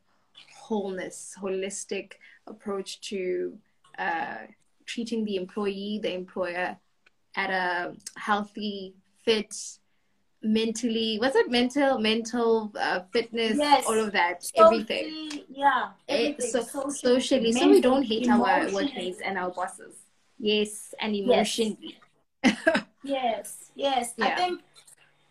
wholeness 0.54 1.34
holistic 1.40 2.12
approach 2.46 3.00
to 3.00 3.56
uh, 3.98 4.38
treating 4.86 5.24
the 5.24 5.36
employee 5.36 6.00
the 6.02 6.12
employer 6.12 6.76
at 7.36 7.50
a 7.50 7.94
healthy 8.16 8.94
fit 9.24 9.54
mentally 10.42 11.18
was 11.20 11.34
it 11.36 11.50
mental 11.50 11.98
mental 11.98 12.72
uh, 12.80 13.00
fitness 13.12 13.58
yes. 13.58 13.84
all 13.86 13.98
of 13.98 14.10
that 14.12 14.42
socially, 14.42 14.80
everything 14.80 15.44
yeah 15.50 15.88
eh, 16.08 16.32
everything. 16.32 16.46
It, 16.46 16.52
so 16.52 16.60
socially, 16.62 16.92
socially 16.92 17.52
so 17.52 17.68
we 17.68 17.80
don't 17.80 18.02
hate 18.02 18.28
our 18.28 18.70
workmates 18.72 19.20
and 19.20 19.36
our 19.36 19.50
bosses 19.50 19.94
yes 20.38 20.94
and 21.00 21.14
emotionally 21.14 21.98
yes 22.44 22.60
yes, 23.04 23.70
yes. 23.74 24.14
Yeah. 24.16 24.26
i 24.26 24.34
think 24.34 24.60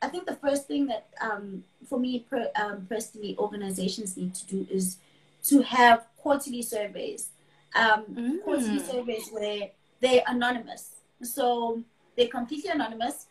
i 0.04 0.08
think 0.08 0.28
the 0.28 0.36
first 0.36 0.68
thing 0.68 0.86
that 0.88 1.08
um, 1.22 1.64
for 1.88 2.00
me 2.00 2.20
per, 2.30 2.52
um, 2.56 2.86
personally 2.88 3.36
organizations 3.40 4.16
need 4.16 4.36
to 4.36 4.46
do 4.46 4.68
is 4.70 4.98
to 5.44 5.64
have 5.64 6.06
quarterly 6.18 6.62
surveys 6.62 7.30
um, 7.76 8.06
mm. 8.12 8.44
quarterly 8.44 8.80
surveys 8.80 9.28
where 9.32 9.70
they're 10.02 10.24
anonymous 10.28 10.98
so 11.24 11.82
they're 12.16 12.28
completely 12.28 12.70
anonymous 12.70 13.26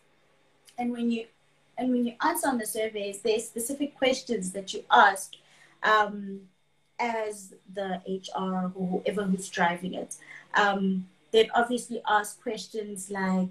and 0.76 0.90
when 0.90 1.10
you 1.12 1.26
and 1.78 1.90
when 1.90 2.04
you 2.04 2.14
answer 2.22 2.48
on 2.48 2.58
the 2.58 2.66
surveys, 2.66 3.22
there's 3.22 3.46
specific 3.46 3.96
questions 3.96 4.52
that 4.52 4.74
you 4.74 4.84
ask 4.90 5.34
um, 5.82 6.40
as 6.98 7.54
the 7.72 8.02
HR 8.06 8.72
or 8.74 9.02
whoever 9.04 9.22
who's 9.22 9.48
driving 9.48 9.94
it. 9.94 10.16
Um, 10.54 11.06
they'd 11.30 11.50
obviously 11.54 12.02
ask 12.08 12.42
questions 12.42 13.10
like, 13.10 13.50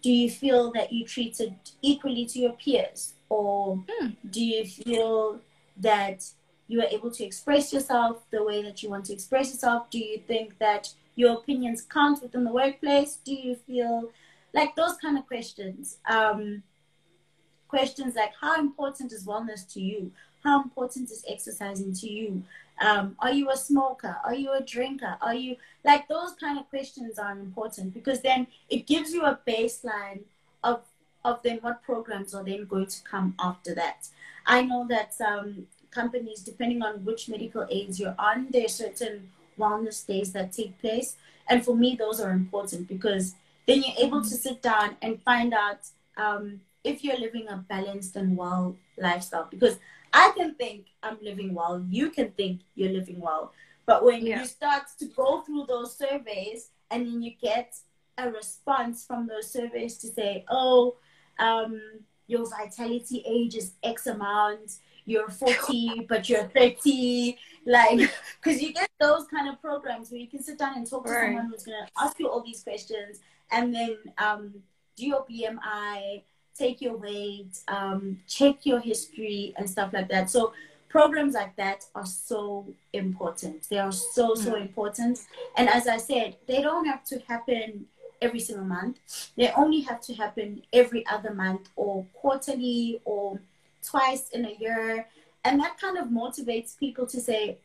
do 0.00 0.10
you 0.10 0.30
feel 0.30 0.72
that 0.72 0.92
you 0.92 1.04
treated 1.04 1.54
equally 1.82 2.24
to 2.26 2.38
your 2.38 2.52
peers? 2.52 3.14
Or 3.28 3.76
mm. 4.00 4.16
do 4.30 4.42
you 4.42 4.64
feel 4.64 5.40
that 5.76 6.24
you 6.66 6.80
are 6.80 6.86
able 6.90 7.10
to 7.10 7.24
express 7.24 7.72
yourself 7.72 8.24
the 8.30 8.42
way 8.42 8.62
that 8.62 8.82
you 8.82 8.88
want 8.88 9.06
to 9.06 9.12
express 9.12 9.52
yourself? 9.52 9.90
Do 9.90 9.98
you 9.98 10.18
think 10.26 10.58
that 10.58 10.94
your 11.14 11.34
opinions 11.34 11.82
count 11.82 12.22
within 12.22 12.44
the 12.44 12.52
workplace? 12.52 13.18
Do 13.24 13.34
you 13.34 13.56
feel 13.56 14.10
like 14.54 14.76
those 14.76 14.96
kind 14.96 15.18
of 15.18 15.26
questions? 15.26 15.98
Um, 16.08 16.62
questions 17.68 18.14
like 18.16 18.32
how 18.40 18.58
important 18.58 19.12
is 19.12 19.26
wellness 19.26 19.70
to 19.74 19.80
you? 19.80 20.10
How 20.44 20.62
important 20.62 21.10
is 21.10 21.24
exercising 21.28 21.92
to 21.94 22.08
you? 22.10 22.42
Um, 22.80 23.16
are 23.18 23.32
you 23.32 23.50
a 23.50 23.56
smoker? 23.56 24.16
Are 24.24 24.34
you 24.34 24.52
a 24.52 24.62
drinker? 24.62 25.16
Are 25.20 25.34
you 25.34 25.56
like 25.84 26.08
those 26.08 26.32
kind 26.32 26.58
of 26.58 26.68
questions 26.68 27.18
are 27.18 27.32
important 27.32 27.92
because 27.92 28.20
then 28.20 28.46
it 28.68 28.86
gives 28.86 29.12
you 29.12 29.22
a 29.22 29.38
baseline 29.46 30.20
of 30.62 30.82
of 31.24 31.42
then 31.42 31.58
what 31.60 31.82
programs 31.82 32.34
are 32.34 32.44
then 32.44 32.64
going 32.64 32.86
to 32.86 33.02
come 33.02 33.34
after 33.38 33.74
that. 33.74 34.08
I 34.46 34.62
know 34.62 34.86
that 34.88 35.14
um, 35.20 35.66
companies, 35.90 36.40
depending 36.40 36.82
on 36.82 37.04
which 37.04 37.28
medical 37.28 37.66
aids 37.70 37.98
you're 38.00 38.14
on, 38.18 38.48
there 38.50 38.64
are 38.64 38.68
certain 38.68 39.30
wellness 39.58 40.06
days 40.06 40.32
that 40.32 40.52
take 40.52 40.78
place, 40.80 41.16
and 41.48 41.64
for 41.64 41.74
me, 41.76 41.96
those 41.96 42.20
are 42.20 42.30
important 42.30 42.88
because 42.88 43.34
then 43.66 43.82
you're 43.82 44.06
able 44.06 44.22
to 44.22 44.34
sit 44.46 44.62
down 44.62 44.96
and 45.02 45.22
find 45.22 45.52
out 45.52 45.80
um, 46.16 46.60
if 46.88 47.04
you're 47.04 47.18
living 47.18 47.48
a 47.48 47.56
balanced 47.68 48.16
and 48.16 48.36
well 48.36 48.76
lifestyle 48.96 49.46
because 49.50 49.78
I 50.12 50.32
can 50.36 50.54
think 50.54 50.86
I'm 51.02 51.18
living 51.22 51.54
well, 51.54 51.84
you 51.88 52.10
can 52.10 52.30
think 52.32 52.62
you're 52.74 52.92
living 52.92 53.20
well. 53.20 53.52
But 53.86 54.04
when 54.04 54.24
yeah. 54.24 54.40
you 54.40 54.46
start 54.46 54.84
to 54.98 55.06
go 55.06 55.42
through 55.42 55.66
those 55.68 55.96
surveys 55.96 56.70
and 56.90 57.06
then 57.06 57.22
you 57.22 57.32
get 57.40 57.74
a 58.16 58.30
response 58.30 59.04
from 59.06 59.26
those 59.26 59.50
surveys 59.50 59.96
to 59.98 60.08
say, 60.08 60.44
oh, 60.48 60.96
um, 61.38 61.80
your 62.26 62.48
vitality 62.48 63.22
age 63.26 63.54
is 63.54 63.72
X 63.82 64.06
amount, 64.06 64.72
you're 65.04 65.28
40, 65.28 66.06
but 66.08 66.28
you're 66.28 66.44
30. 66.48 67.38
Like, 67.66 68.10
because 68.42 68.60
you 68.62 68.72
get 68.72 68.90
those 69.00 69.26
kind 69.26 69.48
of 69.48 69.60
programs 69.60 70.10
where 70.10 70.20
you 70.20 70.28
can 70.28 70.42
sit 70.42 70.58
down 70.58 70.76
and 70.76 70.88
talk 70.88 71.04
to 71.06 71.12
right. 71.12 71.26
someone 71.26 71.46
who's 71.46 71.64
going 71.64 71.78
to 71.84 71.92
ask 72.02 72.18
you 72.18 72.28
all 72.28 72.42
these 72.42 72.62
questions 72.62 73.20
and 73.50 73.74
then 73.74 73.96
um, 74.18 74.54
do 74.96 75.06
your 75.06 75.24
BMI, 75.30 76.22
take 76.58 76.80
your 76.80 76.96
weight, 76.96 77.58
um, 77.68 78.20
check 78.26 78.66
your 78.66 78.80
history, 78.80 79.54
and 79.56 79.68
stuff 79.68 79.92
like 79.92 80.08
that. 80.08 80.28
So, 80.30 80.52
programs 80.88 81.34
like 81.34 81.54
that 81.56 81.84
are 81.94 82.06
so 82.06 82.66
important. 82.92 83.68
They 83.68 83.78
are 83.78 83.92
so, 83.92 84.34
so 84.34 84.52
mm. 84.52 84.62
important. 84.62 85.20
And 85.56 85.68
as 85.68 85.86
I 85.86 85.98
said, 85.98 86.36
they 86.46 86.62
don't 86.62 86.86
have 86.86 87.04
to 87.04 87.18
happen 87.20 87.86
every 88.20 88.40
single 88.40 88.64
month. 88.64 88.98
They 89.36 89.50
only 89.52 89.80
have 89.82 90.00
to 90.02 90.14
happen 90.14 90.62
every 90.72 91.06
other 91.06 91.34
month 91.34 91.68
or 91.76 92.04
quarterly 92.14 93.00
or 93.04 93.40
twice 93.82 94.30
in 94.30 94.44
a 94.46 94.56
year. 94.58 95.06
And 95.44 95.60
that 95.60 95.80
kind 95.80 95.98
of 95.98 96.08
motivates 96.08 96.78
people 96.78 97.06
to 97.06 97.20
say, 97.20 97.58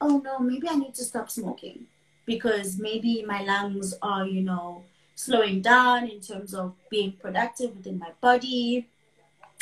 oh 0.00 0.18
no, 0.24 0.38
maybe 0.38 0.68
I 0.68 0.76
need 0.76 0.94
to 0.94 1.04
stop 1.04 1.30
smoking 1.30 1.86
because 2.26 2.78
maybe 2.78 3.24
my 3.26 3.42
lungs 3.42 3.94
are, 4.02 4.26
you 4.26 4.42
know, 4.42 4.84
slowing 5.20 5.60
down 5.60 6.08
in 6.08 6.20
terms 6.20 6.54
of 6.54 6.74
being 6.90 7.12
productive 7.12 7.76
within 7.76 7.98
my 7.98 8.10
body 8.22 8.88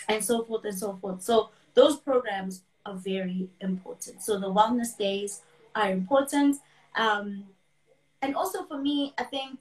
and 0.08 0.22
so 0.22 0.44
forth 0.44 0.64
and 0.64 0.78
so 0.78 0.96
forth. 1.00 1.20
So 1.22 1.50
those 1.74 1.96
programs 1.96 2.62
are 2.86 2.94
very 2.94 3.48
important. 3.60 4.22
So 4.22 4.38
the 4.38 4.52
wellness 4.58 4.96
days 4.96 5.42
are 5.74 5.90
important. 5.90 6.56
Um, 6.94 7.44
and 8.22 8.36
also 8.36 8.64
for 8.66 8.78
me, 8.78 9.14
I 9.18 9.24
think, 9.24 9.60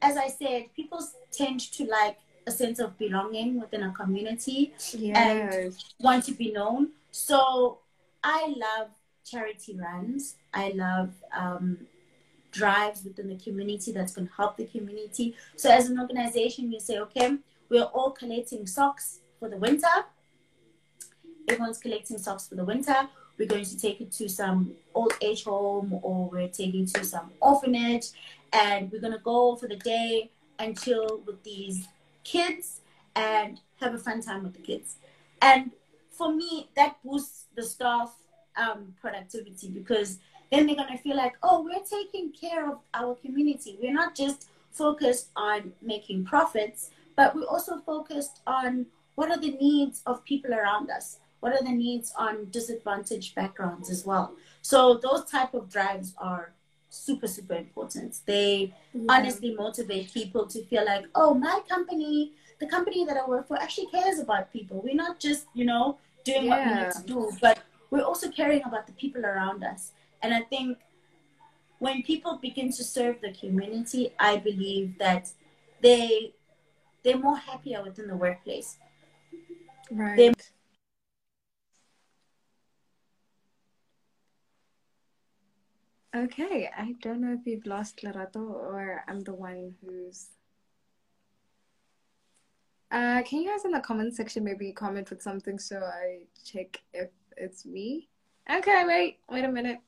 as 0.00 0.16
I 0.16 0.28
said, 0.28 0.74
people 0.74 1.00
tend 1.30 1.60
to 1.72 1.84
like 1.84 2.18
a 2.46 2.50
sense 2.50 2.78
of 2.78 2.96
belonging 2.96 3.60
within 3.60 3.82
a 3.82 3.92
community 3.92 4.72
yes. 4.92 5.16
and 5.16 5.76
want 6.00 6.24
to 6.24 6.32
be 6.32 6.50
known. 6.50 6.92
So 7.10 7.78
I 8.24 8.54
love 8.56 8.88
charity 9.24 9.76
runs. 9.76 10.36
I 10.54 10.70
love 10.70 11.10
um, 11.36 11.86
drives 12.56 13.04
within 13.04 13.28
the 13.28 13.36
community 13.36 13.92
that's 13.92 14.12
going 14.14 14.28
to 14.28 14.34
help 14.34 14.56
the 14.56 14.66
community. 14.66 15.34
So 15.56 15.70
as 15.70 15.88
an 15.88 16.00
organization, 16.00 16.72
you 16.72 16.80
say, 16.80 16.98
okay, 16.98 17.36
we're 17.68 17.84
all 17.84 18.10
collecting 18.10 18.66
socks 18.66 19.20
for 19.38 19.48
the 19.48 19.58
winter. 19.58 19.96
Everyone's 21.48 21.78
collecting 21.78 22.18
socks 22.18 22.48
for 22.48 22.54
the 22.54 22.64
winter. 22.64 23.08
We're 23.38 23.48
going 23.48 23.66
to 23.66 23.78
take 23.78 24.00
it 24.00 24.10
to 24.12 24.28
some 24.28 24.72
old 24.94 25.12
age 25.20 25.44
home 25.44 25.98
or 26.02 26.30
we're 26.30 26.48
taking 26.48 26.86
to 26.86 27.04
some 27.04 27.30
orphanage 27.40 28.06
and 28.52 28.90
we're 28.90 29.00
going 29.00 29.12
to 29.12 29.24
go 29.34 29.56
for 29.56 29.68
the 29.68 29.76
day 29.76 30.30
and 30.58 30.80
chill 30.80 31.22
with 31.26 31.42
these 31.42 31.86
kids 32.24 32.80
and 33.14 33.60
have 33.80 33.94
a 33.94 33.98
fun 33.98 34.22
time 34.22 34.42
with 34.42 34.54
the 34.54 34.62
kids. 34.62 34.96
And 35.42 35.70
for 36.10 36.32
me, 36.32 36.70
that 36.76 36.96
boosts 37.04 37.44
the 37.54 37.62
staff 37.62 38.14
um, 38.56 38.94
productivity 39.00 39.68
because 39.68 40.18
then 40.50 40.66
they're 40.66 40.76
going 40.76 40.96
to 40.96 41.02
feel 41.02 41.16
like, 41.16 41.34
oh, 41.42 41.62
we're 41.62 41.84
taking 41.84 42.32
care 42.32 42.70
of 42.70 42.78
our 42.94 43.14
community. 43.16 43.78
We're 43.80 43.92
not 43.92 44.14
just 44.14 44.48
focused 44.70 45.30
on 45.36 45.72
making 45.82 46.24
profits, 46.24 46.90
but 47.16 47.34
we're 47.34 47.46
also 47.46 47.78
focused 47.78 48.40
on 48.46 48.86
what 49.14 49.30
are 49.30 49.38
the 49.38 49.52
needs 49.52 50.02
of 50.06 50.24
people 50.24 50.54
around 50.54 50.90
us? 50.90 51.18
What 51.40 51.52
are 51.52 51.62
the 51.62 51.72
needs 51.72 52.12
on 52.16 52.48
disadvantaged 52.50 53.34
backgrounds 53.34 53.90
as 53.90 54.04
well? 54.04 54.34
So 54.62 55.00
those 55.02 55.24
type 55.24 55.54
of 55.54 55.70
drives 55.70 56.14
are 56.18 56.52
super, 56.90 57.26
super 57.26 57.54
important. 57.54 58.20
They 58.26 58.74
yeah. 58.92 59.02
honestly 59.08 59.54
motivate 59.54 60.12
people 60.12 60.46
to 60.46 60.64
feel 60.64 60.84
like, 60.84 61.06
oh, 61.14 61.34
my 61.34 61.60
company, 61.68 62.32
the 62.58 62.66
company 62.66 63.04
that 63.04 63.16
I 63.16 63.26
work 63.26 63.48
for 63.48 63.58
actually 63.58 63.86
cares 63.86 64.18
about 64.18 64.52
people. 64.52 64.80
We're 64.82 64.94
not 64.94 65.18
just, 65.18 65.46
you 65.54 65.64
know, 65.64 65.98
doing 66.24 66.44
yeah. 66.44 66.50
what 66.50 66.66
we 66.66 66.82
need 66.82 66.92
to 66.92 67.02
do, 67.02 67.38
but 67.40 67.58
we're 67.90 68.04
also 68.04 68.30
caring 68.30 68.62
about 68.64 68.86
the 68.86 68.92
people 68.94 69.24
around 69.24 69.62
us. 69.64 69.92
And 70.26 70.34
I 70.34 70.40
think 70.40 70.78
when 71.78 72.02
people 72.02 72.36
begin 72.42 72.72
to 72.72 72.82
serve 72.82 73.20
the 73.20 73.32
community, 73.32 74.12
I 74.18 74.38
believe 74.38 74.98
that 74.98 75.28
they 75.80 76.34
they're 77.04 77.16
more 77.16 77.36
happier 77.36 77.80
within 77.80 78.08
the 78.08 78.16
workplace. 78.16 78.76
Right. 79.88 80.16
They're 80.16 80.32
Okay, 86.24 86.68
I 86.76 86.96
don't 87.02 87.20
know 87.20 87.34
if 87.38 87.46
you've 87.46 87.66
lost 87.66 88.02
Lerato 88.02 88.50
or 88.50 89.04
I'm 89.06 89.20
the 89.20 89.34
one 89.34 89.76
who's. 89.80 90.30
Uh, 92.90 93.22
can 93.22 93.42
you 93.42 93.48
guys 93.48 93.64
in 93.64 93.70
the 93.70 93.80
comment 93.80 94.16
section 94.16 94.42
maybe 94.42 94.72
comment 94.72 95.08
with 95.10 95.22
something 95.22 95.60
so 95.60 95.76
I 95.76 96.22
check 96.44 96.82
if 96.92 97.10
it's 97.36 97.64
me? 97.64 98.08
Okay, 98.50 98.84
wait, 98.88 99.18
wait 99.30 99.44
a 99.44 99.52
minute. 99.52 99.78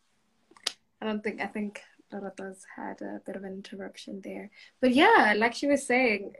I 1.00 1.06
don't 1.06 1.22
think, 1.22 1.40
I 1.40 1.46
think 1.46 1.80
Lerato's 2.12 2.64
had 2.76 3.00
a 3.02 3.20
bit 3.24 3.36
of 3.36 3.44
an 3.44 3.52
interruption 3.52 4.20
there. 4.22 4.50
But 4.80 4.94
yeah, 4.94 5.34
like 5.36 5.54
she 5.54 5.66
was 5.66 5.86
saying, 5.86 6.34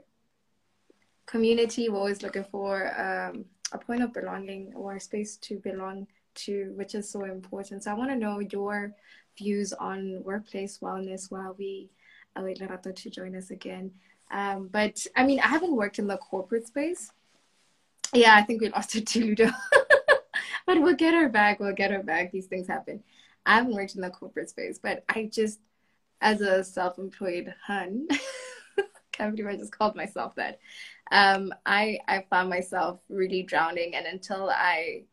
community, 1.25 1.89
we're 1.89 1.97
always 1.97 2.23
looking 2.23 2.45
for 2.45 2.87
um, 2.99 3.45
a 3.71 3.77
point 3.77 4.01
of 4.01 4.13
belonging 4.13 4.73
or 4.75 4.95
a 4.95 4.99
space 4.99 5.37
to 5.37 5.59
belong 5.59 6.07
to, 6.35 6.73
which 6.75 6.95
is 6.95 7.09
so 7.09 7.23
important. 7.25 7.83
So 7.83 7.91
I 7.91 7.93
want 7.93 8.09
to 8.09 8.15
know 8.15 8.39
your 8.39 8.93
views 9.37 9.73
on 9.73 10.23
workplace 10.23 10.79
wellness 10.79 11.31
while 11.31 11.55
we 11.57 11.89
await 12.35 12.59
Lerato 12.59 12.95
to 12.95 13.09
join 13.09 13.35
us 13.35 13.51
again. 13.51 13.91
Um, 14.31 14.69
but 14.71 15.05
I 15.15 15.25
mean, 15.25 15.39
I 15.39 15.47
haven't 15.47 15.75
worked 15.75 15.99
in 15.99 16.07
the 16.07 16.17
corporate 16.17 16.67
space. 16.67 17.11
Yeah, 18.13 18.35
I 18.35 18.41
think 18.41 18.61
we 18.61 18.69
lost 18.69 18.93
her 18.95 19.01
to 19.01 19.19
Ludo. 19.19 19.49
but 20.65 20.81
we'll 20.81 20.95
get 20.95 21.13
her 21.13 21.29
back. 21.29 21.59
We'll 21.59 21.73
get 21.73 21.91
her 21.91 22.03
back. 22.03 22.31
These 22.31 22.47
things 22.47 22.67
happen. 22.67 23.03
I 23.45 23.55
haven't 23.55 23.73
worked 23.73 23.95
in 23.95 24.01
the 24.01 24.09
corporate 24.09 24.49
space, 24.49 24.79
but 24.81 25.03
I 25.09 25.29
just, 25.31 25.59
as 26.21 26.41
a 26.41 26.63
self-employed 26.63 27.53
hun, 27.65 28.07
can't 29.11 29.35
believe 29.35 29.51
I 29.51 29.57
just 29.57 29.71
called 29.77 29.95
myself 29.95 30.35
that. 30.35 30.59
Um, 31.11 31.53
I 31.65 31.99
I 32.07 32.25
found 32.29 32.49
myself 32.49 32.99
really 33.09 33.43
drowning, 33.43 33.95
and 33.95 34.05
until 34.05 34.49
I 34.49 35.03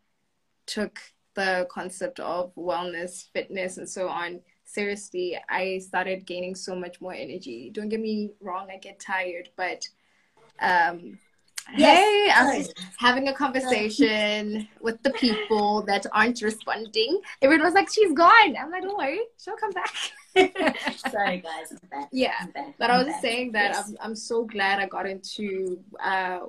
took 0.67 0.99
the 1.35 1.67
concept 1.71 2.21
of 2.21 2.55
wellness, 2.55 3.31
fitness, 3.33 3.79
and 3.79 3.89
so 3.89 4.09
on 4.09 4.41
seriously, 4.65 5.39
I 5.49 5.79
started 5.79 6.27
gaining 6.27 6.55
so 6.55 6.75
much 6.75 7.01
more 7.01 7.15
energy. 7.15 7.71
Don't 7.73 7.89
get 7.89 8.01
me 8.01 8.33
wrong, 8.41 8.69
I 8.71 8.79
get 8.79 9.01
tired, 9.01 9.49
but 9.57 9.89
um, 10.61 11.19
yes. 11.77 11.99
hey, 11.99 12.33
I'm 12.35 12.63
just 12.63 12.79
having 12.99 13.29
a 13.29 13.33
conversation 13.33 14.69
with 14.81 15.03
the 15.03 15.11
people 15.11 15.83
that 15.83 16.07
aren't 16.13 16.43
responding. 16.43 17.21
Everyone 17.43 17.65
was 17.65 17.75
like, 17.75 17.91
she's 17.91 18.13
gone. 18.13 18.57
I'm 18.57 18.71
like, 18.71 18.83
don't 18.83 18.97
worry, 18.97 19.21
she'll 19.43 19.57
come 19.57 19.73
back. 19.73 19.93
Sorry, 21.11 21.39
guys. 21.39 21.73
I'm 21.73 21.89
back. 21.91 22.09
Yeah, 22.13 22.35
I'm 22.41 22.51
back. 22.51 22.75
but 22.79 22.91
I'm 22.91 22.97
i 22.97 22.99
was 22.99 23.07
back. 23.09 23.23
saying 23.23 23.53
that 23.53 23.73
yes. 23.73 23.89
I'm, 23.89 23.97
I'm 24.01 24.17
so 24.17 24.45
glad 24.45 24.81
I 24.81 24.87
got 24.87 25.07
into 25.07 25.81
uh, 26.03 26.41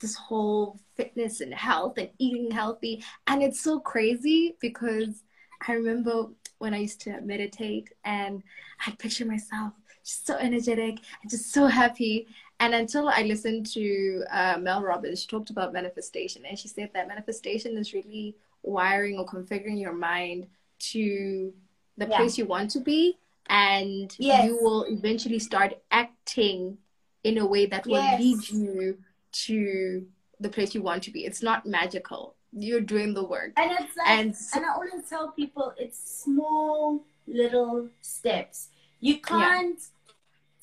this 0.00 0.14
whole 0.14 0.78
fitness 0.96 1.40
and 1.40 1.52
health 1.52 1.98
and 1.98 2.10
eating 2.18 2.50
healthy. 2.50 3.04
And 3.26 3.42
it's 3.42 3.60
so 3.60 3.80
crazy 3.80 4.56
because 4.60 5.22
I 5.66 5.72
remember 5.72 6.26
when 6.58 6.74
I 6.74 6.78
used 6.78 7.00
to 7.02 7.20
meditate 7.20 7.92
and 8.04 8.42
I 8.86 8.92
picture 8.92 9.24
myself 9.24 9.72
just 10.04 10.26
so 10.26 10.36
energetic 10.36 10.98
and 11.22 11.30
just 11.30 11.52
so 11.52 11.66
happy. 11.66 12.26
And 12.64 12.74
until 12.74 13.10
I 13.10 13.20
listened 13.24 13.66
to 13.74 14.24
uh, 14.30 14.56
Mel 14.58 14.82
Robbins, 14.82 15.20
she 15.20 15.26
talked 15.26 15.50
about 15.50 15.74
manifestation 15.74 16.46
and 16.46 16.58
she 16.58 16.66
said 16.66 16.88
that 16.94 17.06
manifestation 17.06 17.76
is 17.76 17.92
really 17.92 18.36
wiring 18.62 19.18
or 19.18 19.26
configuring 19.26 19.78
your 19.78 19.92
mind 19.92 20.46
to 20.92 21.52
the 21.98 22.06
yeah. 22.06 22.16
place 22.16 22.38
you 22.38 22.46
want 22.46 22.70
to 22.70 22.80
be 22.80 23.18
and 23.50 24.16
yes. 24.18 24.46
you 24.46 24.58
will 24.62 24.84
eventually 24.84 25.38
start 25.38 25.74
acting 25.90 26.78
in 27.22 27.36
a 27.36 27.46
way 27.46 27.66
that 27.66 27.84
will 27.84 28.02
yes. 28.02 28.18
lead 28.18 28.48
you 28.48 28.98
to 29.32 30.06
the 30.40 30.48
place 30.48 30.74
you 30.74 30.80
want 30.80 31.02
to 31.02 31.10
be. 31.10 31.26
It's 31.26 31.42
not 31.42 31.66
magical. 31.66 32.34
You're 32.50 32.80
doing 32.80 33.12
the 33.12 33.24
work. 33.24 33.52
And 33.58 33.72
it's 33.72 33.94
like, 33.94 34.08
and, 34.08 34.34
and 34.54 34.64
I 34.64 34.70
always 34.72 35.06
tell 35.06 35.32
people 35.32 35.74
it's 35.76 36.22
small 36.22 37.04
little 37.26 37.90
steps. 38.00 38.68
You 39.00 39.20
can't 39.20 39.78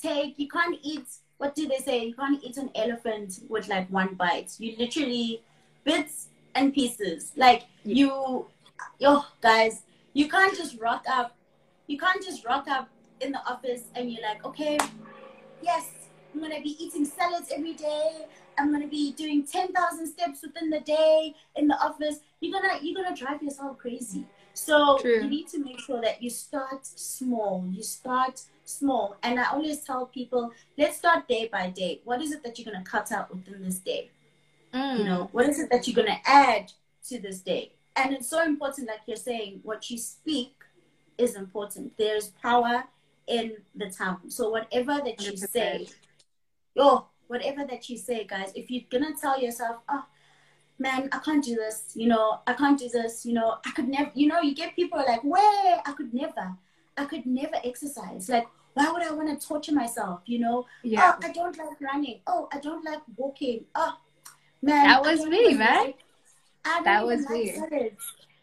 yeah. 0.03 0.13
take, 0.13 0.39
you 0.39 0.47
can't 0.47 0.79
eat, 0.81 1.05
what 1.41 1.55
do 1.55 1.67
they 1.67 1.79
say? 1.79 2.05
You 2.05 2.13
can't 2.13 2.41
eat 2.43 2.57
an 2.57 2.69
elephant 2.75 3.39
with 3.49 3.67
like 3.67 3.89
one 3.89 4.13
bite. 4.13 4.51
You 4.59 4.75
literally, 4.77 5.41
bits 5.83 6.27
and 6.53 6.71
pieces. 6.71 7.31
Like 7.35 7.63
yeah. 7.83 7.95
you, 7.95 8.45
yo, 8.99 9.23
guys, 9.41 9.81
you 10.13 10.29
can't 10.29 10.55
just 10.55 10.79
rock 10.79 11.03
up. 11.09 11.35
You 11.87 11.97
can't 11.97 12.23
just 12.23 12.45
rock 12.45 12.67
up 12.67 12.89
in 13.21 13.31
the 13.31 13.39
office 13.39 13.85
and 13.95 14.11
you're 14.11 14.21
like, 14.21 14.45
okay, 14.45 14.77
yes, 15.63 15.89
I'm 16.31 16.41
gonna 16.41 16.61
be 16.61 16.75
eating 16.79 17.05
salads 17.05 17.51
every 17.51 17.73
day. 17.73 18.27
I'm 18.59 18.69
going 18.69 18.83
to 18.83 18.87
be 18.87 19.13
doing 19.13 19.47
10,000 19.47 20.07
steps 20.07 20.41
within 20.43 20.69
the 20.69 20.81
day 20.81 21.33
in 21.55 21.67
the 21.67 21.75
office, 21.83 22.19
you're 22.41 22.61
to 22.61 22.85
you're 22.85 23.03
to 23.03 23.15
drive 23.15 23.41
yourself 23.41 23.77
crazy. 23.77 24.25
So 24.53 24.97
True. 24.99 25.23
you 25.23 25.29
need 25.29 25.47
to 25.49 25.63
make 25.63 25.79
sure 25.79 26.01
that 26.01 26.21
you 26.21 26.29
start 26.29 26.85
small. 26.85 27.65
You 27.71 27.81
start 27.81 28.41
small. 28.72 29.17
And 29.24 29.39
I 29.39 29.51
always 29.51 29.84
tell 29.84 30.05
people, 30.05 30.51
let's 30.78 30.97
start 30.97 31.28
day 31.28 31.49
by 31.51 31.69
day. 31.69 32.01
What 32.03 32.22
is 32.22 32.32
it 32.32 32.43
that 32.43 32.57
you're 32.57 32.72
going 32.72 32.84
to 32.84 32.89
cut 32.89 33.11
out 33.11 33.34
within 33.34 33.63
this 33.63 33.80
day? 33.80 34.11
Mm. 34.74 34.99
You 34.99 35.03
know, 35.05 35.30
what 35.32 35.47
is 35.47 35.59
it 35.59 35.69
that 35.72 35.88
you're 35.88 35.95
going 35.95 36.15
to 36.15 36.30
add 36.30 36.72
to 37.09 37.19
this 37.19 37.39
day? 37.41 37.74
And 37.95 38.13
it's 38.13 38.30
so 38.30 38.41
important, 38.43 38.88
like 38.88 39.01
you're 39.05 39.17
saying, 39.17 39.59
what 39.63 39.89
you 39.89 39.97
speak 39.97 40.53
is 41.17 41.36
important. 41.36 41.97
There's 41.97 42.30
power 42.41 42.86
in 43.28 43.57
the 43.76 43.89
tongue. 43.89 44.22
So 44.28 44.49
whatever 44.49 44.99
that 45.03 45.22
you 45.22 45.34
100%. 45.34 45.49
say, 45.49 45.88
oh, 46.78 47.07
whatever 47.28 47.65
that 47.65 47.89
you 47.89 47.97
say, 47.97 48.26
guys, 48.26 48.51
if 48.55 48.69
you're 48.69 48.84
gonna 48.89 49.13
tell 49.19 49.39
yourself, 49.39 49.78
oh 49.89 50.03
man, 50.80 51.09
I 51.11 51.19
can't 51.19 51.43
do 51.43 51.55
this, 51.55 51.91
you 51.95 52.07
know, 52.07 52.39
I 52.47 52.53
can't 52.53 52.78
do 52.78 52.89
this, 52.89 53.26
you 53.26 53.34
know, 53.34 53.57
I 53.65 53.72
could 53.72 53.88
never, 53.88 54.11
you 54.15 54.28
know, 54.28 54.41
you 54.41 54.55
get 54.55 54.76
people 54.76 54.99
like, 54.99 55.24
where 55.24 55.82
I 55.86 55.93
could 55.95 56.13
never, 56.13 56.57
I 56.97 57.05
could 57.05 57.26
never 57.26 57.55
exercise. 57.63 58.28
Like, 58.28 58.47
why 58.74 58.91
would 58.91 59.03
I 59.03 59.11
want 59.11 59.39
to 59.39 59.47
torture 59.47 59.74
myself, 59.74 60.22
you 60.26 60.39
know? 60.39 60.65
Yeah. 60.84 61.15
Oh, 61.15 61.28
I 61.28 61.32
don't 61.32 61.57
like 61.57 61.82
running. 61.82 62.19
Oh, 62.28 62.47
I 62.51 62.59
don't 62.59 62.84
like 62.86 63.01
walking. 63.17 63.65
Oh, 63.76 63.97
man. 64.61 64.88
That 64.88 65.01
was 65.01 65.26
me, 65.26 65.53
man. 65.53 65.93
I 66.63 66.82
that 66.84 67.05
was 67.05 67.24
like 67.26 67.72
me. 67.72 67.91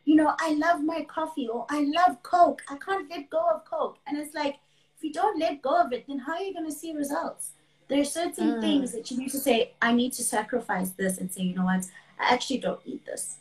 You 0.05 0.17
know, 0.17 0.35
I 0.41 0.55
love 0.55 0.83
my 0.83 1.03
coffee 1.03 1.49
or 1.49 1.67
I 1.69 1.83
love 1.83 2.23
Coke. 2.23 2.63
I 2.71 2.77
can't 2.77 3.11
let 3.11 3.29
go 3.31 3.45
of 3.55 3.65
Coke. 3.65 3.99
And 4.07 4.19
it's 4.19 4.35
like, 4.35 4.57
if 4.97 5.05
you 5.05 5.13
don't 5.13 5.39
let 5.39 5.63
go 5.63 5.81
of 5.81 5.93
it, 5.93 6.07
then 6.09 6.19
how 6.19 6.33
are 6.33 6.43
you 6.43 6.53
going 6.53 6.65
to 6.65 6.73
see 6.73 6.95
results? 6.95 7.51
There 7.89 8.01
are 8.01 8.05
certain 8.05 8.55
mm. 8.55 8.61
things 8.61 8.93
that 8.93 9.11
you 9.11 9.19
need 9.19 9.31
to 9.31 9.39
say, 9.39 9.73
I 9.81 9.93
need 9.93 10.13
to 10.15 10.23
sacrifice 10.23 10.91
this 10.91 11.19
and 11.19 11.31
say, 11.31 11.43
you 11.43 11.55
know 11.55 11.65
what, 11.65 11.85
I 12.19 12.35
actually 12.35 12.59
don't 12.59 12.85
need 12.87 13.05
this. 13.07 13.37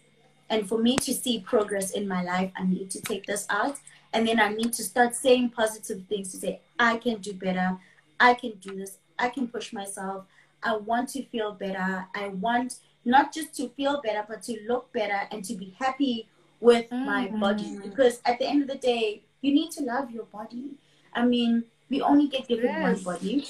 And 0.49 0.67
for 0.67 0.77
me 0.77 0.97
to 0.97 1.13
see 1.13 1.39
progress 1.39 1.91
in 1.91 2.07
my 2.07 2.23
life, 2.23 2.51
I 2.55 2.65
need 2.65 2.89
to 2.91 3.01
take 3.01 3.25
this 3.25 3.45
out. 3.49 3.77
And 4.13 4.27
then 4.27 4.39
I 4.39 4.49
need 4.49 4.73
to 4.73 4.83
start 4.83 5.15
saying 5.15 5.49
positive 5.49 6.03
things 6.07 6.31
to 6.31 6.37
say, 6.37 6.61
I 6.79 6.97
can 6.97 7.19
do 7.19 7.33
better. 7.33 7.77
I 8.19 8.33
can 8.33 8.53
do 8.59 8.75
this. 8.75 8.97
I 9.19 9.29
can 9.29 9.47
push 9.47 9.73
myself. 9.73 10.25
I 10.63 10.75
want 10.75 11.09
to 11.09 11.23
feel 11.25 11.53
better. 11.53 12.07
I 12.15 12.29
want 12.29 12.75
not 13.05 13.33
just 13.33 13.55
to 13.55 13.69
feel 13.69 14.01
better, 14.01 14.25
but 14.27 14.41
to 14.43 14.57
look 14.67 14.91
better 14.91 15.27
and 15.31 15.43
to 15.45 15.55
be 15.55 15.75
happy 15.79 16.27
with 16.59 16.89
mm-hmm. 16.89 17.05
my 17.05 17.27
body. 17.27 17.79
Because 17.81 18.19
at 18.25 18.39
the 18.39 18.47
end 18.47 18.61
of 18.63 18.67
the 18.67 18.75
day, 18.75 19.21
you 19.41 19.53
need 19.53 19.71
to 19.71 19.83
love 19.83 20.11
your 20.11 20.25
body. 20.25 20.71
I 21.13 21.25
mean, 21.25 21.63
we 21.89 22.01
only 22.01 22.27
get 22.27 22.47
given 22.47 22.65
yes. 22.65 22.81
one 22.81 23.15
body. 23.15 23.47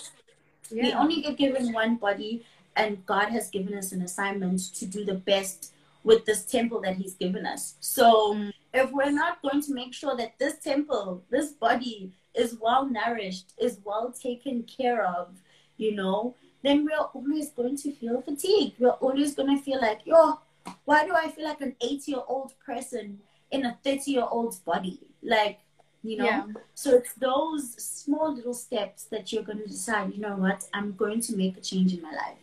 Yeah. 0.69 0.83
We 0.83 0.93
only 0.93 1.21
get 1.21 1.37
given 1.37 1.73
one 1.73 1.95
body, 1.95 2.45
and 2.75 3.05
God 3.05 3.29
has 3.29 3.49
given 3.49 3.73
us 3.73 3.91
an 3.91 4.01
assignment 4.01 4.59
to 4.75 4.85
do 4.85 5.05
the 5.05 5.15
best 5.15 5.73
with 6.03 6.25
this 6.25 6.45
temple 6.45 6.81
that 6.81 6.97
He's 6.97 7.15
given 7.15 7.45
us. 7.45 7.75
So, 7.79 8.35
mm. 8.35 8.51
If 8.77 8.91
we're 8.91 9.11
not 9.11 9.41
going 9.41 9.61
to 9.61 9.73
make 9.73 9.93
sure 9.93 10.15
that 10.17 10.37
this 10.39 10.59
temple, 10.59 11.23
this 11.29 11.51
body, 11.51 12.11
is 12.33 12.57
well 12.61 12.85
nourished, 12.85 13.53
is 13.57 13.79
well 13.83 14.11
taken 14.11 14.63
care 14.63 15.05
of, 15.05 15.29
you 15.77 15.95
know, 15.95 16.35
then 16.63 16.85
we're 16.85 17.07
always 17.13 17.49
going 17.51 17.77
to 17.77 17.91
feel 17.91 18.21
fatigued. 18.21 18.79
We're 18.79 18.89
always 18.89 19.35
going 19.35 19.57
to 19.57 19.63
feel 19.63 19.81
like, 19.81 20.01
yo, 20.05 20.39
why 20.85 21.05
do 21.05 21.13
I 21.13 21.29
feel 21.29 21.45
like 21.45 21.61
an 21.61 21.75
80 21.81 22.11
year 22.11 22.21
old 22.27 22.53
person 22.65 23.19
in 23.51 23.65
a 23.65 23.77
30 23.83 24.11
year 24.11 24.27
old's 24.29 24.59
body? 24.59 24.99
Like, 25.23 25.59
you 26.03 26.17
know? 26.17 26.25
Yeah. 26.25 26.45
So 26.75 26.95
it's 26.95 27.13
those 27.13 27.73
small 27.81 28.33
little 28.33 28.53
steps 28.53 29.05
that 29.05 29.31
you're 29.31 29.43
going 29.43 29.59
to 29.59 29.67
decide, 29.67 30.13
you 30.13 30.19
know 30.19 30.35
what, 30.35 30.63
I'm 30.73 30.93
going 30.93 31.21
to 31.21 31.35
make 31.35 31.57
a 31.57 31.61
change 31.61 31.93
in 31.93 32.01
my 32.01 32.11
life. 32.11 32.37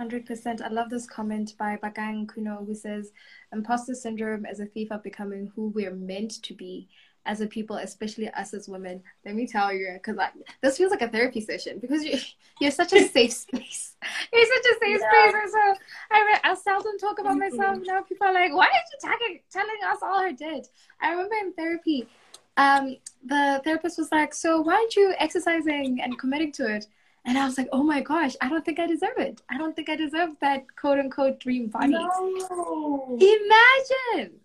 100%. 0.00 0.62
I 0.62 0.68
love 0.68 0.88
this 0.88 1.06
comment 1.06 1.54
by 1.58 1.76
Bakang 1.76 2.28
Kuno 2.28 2.64
who 2.64 2.74
says, 2.74 3.12
Imposter 3.52 3.94
syndrome 3.94 4.46
is 4.46 4.60
a 4.60 4.66
thief 4.66 4.90
of 4.90 5.02
becoming 5.02 5.52
who 5.54 5.68
we're 5.68 5.94
meant 5.94 6.42
to 6.42 6.54
be 6.54 6.88
as 7.26 7.40
a 7.42 7.46
people, 7.46 7.76
especially 7.76 8.30
us 8.30 8.54
as 8.54 8.68
women. 8.68 9.02
Let 9.26 9.34
me 9.34 9.46
tell 9.46 9.72
you, 9.72 9.90
because 9.94 10.16
like 10.16 10.32
this 10.62 10.78
feels 10.78 10.90
like 10.90 11.02
a 11.02 11.08
therapy 11.08 11.40
session 11.40 11.78
because 11.78 12.02
you 12.02 12.18
you're 12.60 12.70
such 12.70 12.92
a 12.94 13.06
safe 13.08 13.32
space. 13.32 13.96
You're 14.32 14.46
such 14.46 14.64
a 14.64 14.78
safe 14.80 15.00
yeah. 15.00 15.10
space. 15.10 15.34
And 15.42 15.50
so 15.50 15.80
I 16.10 16.40
I 16.44 16.54
seldom 16.54 16.98
talk 16.98 17.18
about 17.18 17.36
mm-hmm. 17.36 17.56
myself 17.56 17.78
now. 17.84 18.00
People 18.00 18.28
are 18.28 18.32
like, 18.32 18.54
"Why 18.54 18.64
are 18.64 18.70
you 18.70 18.98
talking, 19.10 19.40
telling 19.52 19.76
us 19.92 19.98
all 20.02 20.20
her 20.20 20.32
did?" 20.32 20.66
I 21.02 21.10
remember 21.10 21.34
in 21.34 21.52
therapy, 21.52 22.08
um, 22.56 22.96
the 23.24 23.60
therapist 23.62 23.98
was 23.98 24.10
like, 24.10 24.32
"So 24.32 24.62
why 24.62 24.74
aren't 24.76 24.96
you 24.96 25.14
exercising 25.18 26.00
and 26.00 26.18
committing 26.18 26.52
to 26.52 26.74
it?" 26.76 26.86
And 27.24 27.36
I 27.36 27.44
was 27.44 27.58
like, 27.58 27.68
"Oh 27.72 27.82
my 27.82 28.00
gosh, 28.00 28.34
I 28.40 28.48
don't 28.48 28.64
think 28.64 28.78
I 28.78 28.86
deserve 28.86 29.18
it. 29.18 29.42
I 29.50 29.58
don't 29.58 29.76
think 29.76 29.88
I 29.88 29.96
deserve 29.96 30.30
that 30.40 30.74
quote 30.76 30.98
unquote 30.98 31.38
dream 31.40 31.68
body." 31.68 31.92
No. 31.92 33.18
Imagine 33.20 34.40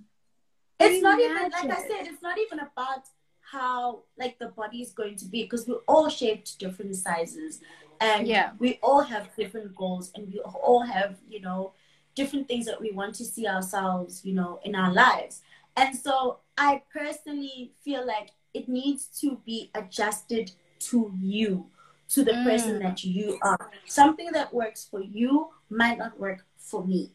it's 0.79 1.01
not 1.01 1.19
even 1.19 1.35
like 1.35 1.53
I 1.53 1.81
said, 1.81 2.07
it's 2.07 2.21
not 2.21 2.37
even 2.37 2.59
about 2.59 3.05
how 3.39 4.03
like 4.17 4.37
the 4.39 4.47
body 4.47 4.81
is 4.81 4.91
going 4.91 5.15
to 5.15 5.25
be 5.25 5.43
because 5.43 5.67
we're 5.67 5.83
all 5.87 6.09
shaped 6.09 6.57
different 6.59 6.95
sizes 6.95 7.61
and 8.01 8.27
yeah. 8.27 8.51
we 8.59 8.79
all 8.81 9.01
have 9.01 9.33
different 9.35 9.73
goals 9.75 10.11
and 10.15 10.31
we 10.33 10.39
all 10.39 10.81
have 10.81 11.17
you 11.29 11.39
know 11.39 11.71
different 12.15 12.47
things 12.47 12.65
that 12.65 12.81
we 12.81 12.91
want 12.91 13.13
to 13.13 13.23
see 13.23 13.47
ourselves 13.47 14.25
you 14.25 14.33
know 14.33 14.59
in 14.63 14.75
our 14.75 14.91
lives 14.91 15.41
and 15.77 15.95
so 15.95 16.39
i 16.57 16.81
personally 16.91 17.71
feel 17.83 18.05
like 18.05 18.31
it 18.53 18.67
needs 18.67 19.05
to 19.05 19.39
be 19.45 19.69
adjusted 19.75 20.51
to 20.79 21.13
you 21.19 21.65
to 22.09 22.23
the 22.23 22.31
mm. 22.31 22.43
person 22.43 22.79
that 22.79 23.03
you 23.03 23.37
are 23.41 23.71
something 23.85 24.31
that 24.31 24.53
works 24.53 24.87
for 24.89 25.01
you 25.01 25.49
might 25.69 25.97
not 25.97 26.19
work 26.19 26.45
for 26.57 26.85
me 26.85 27.11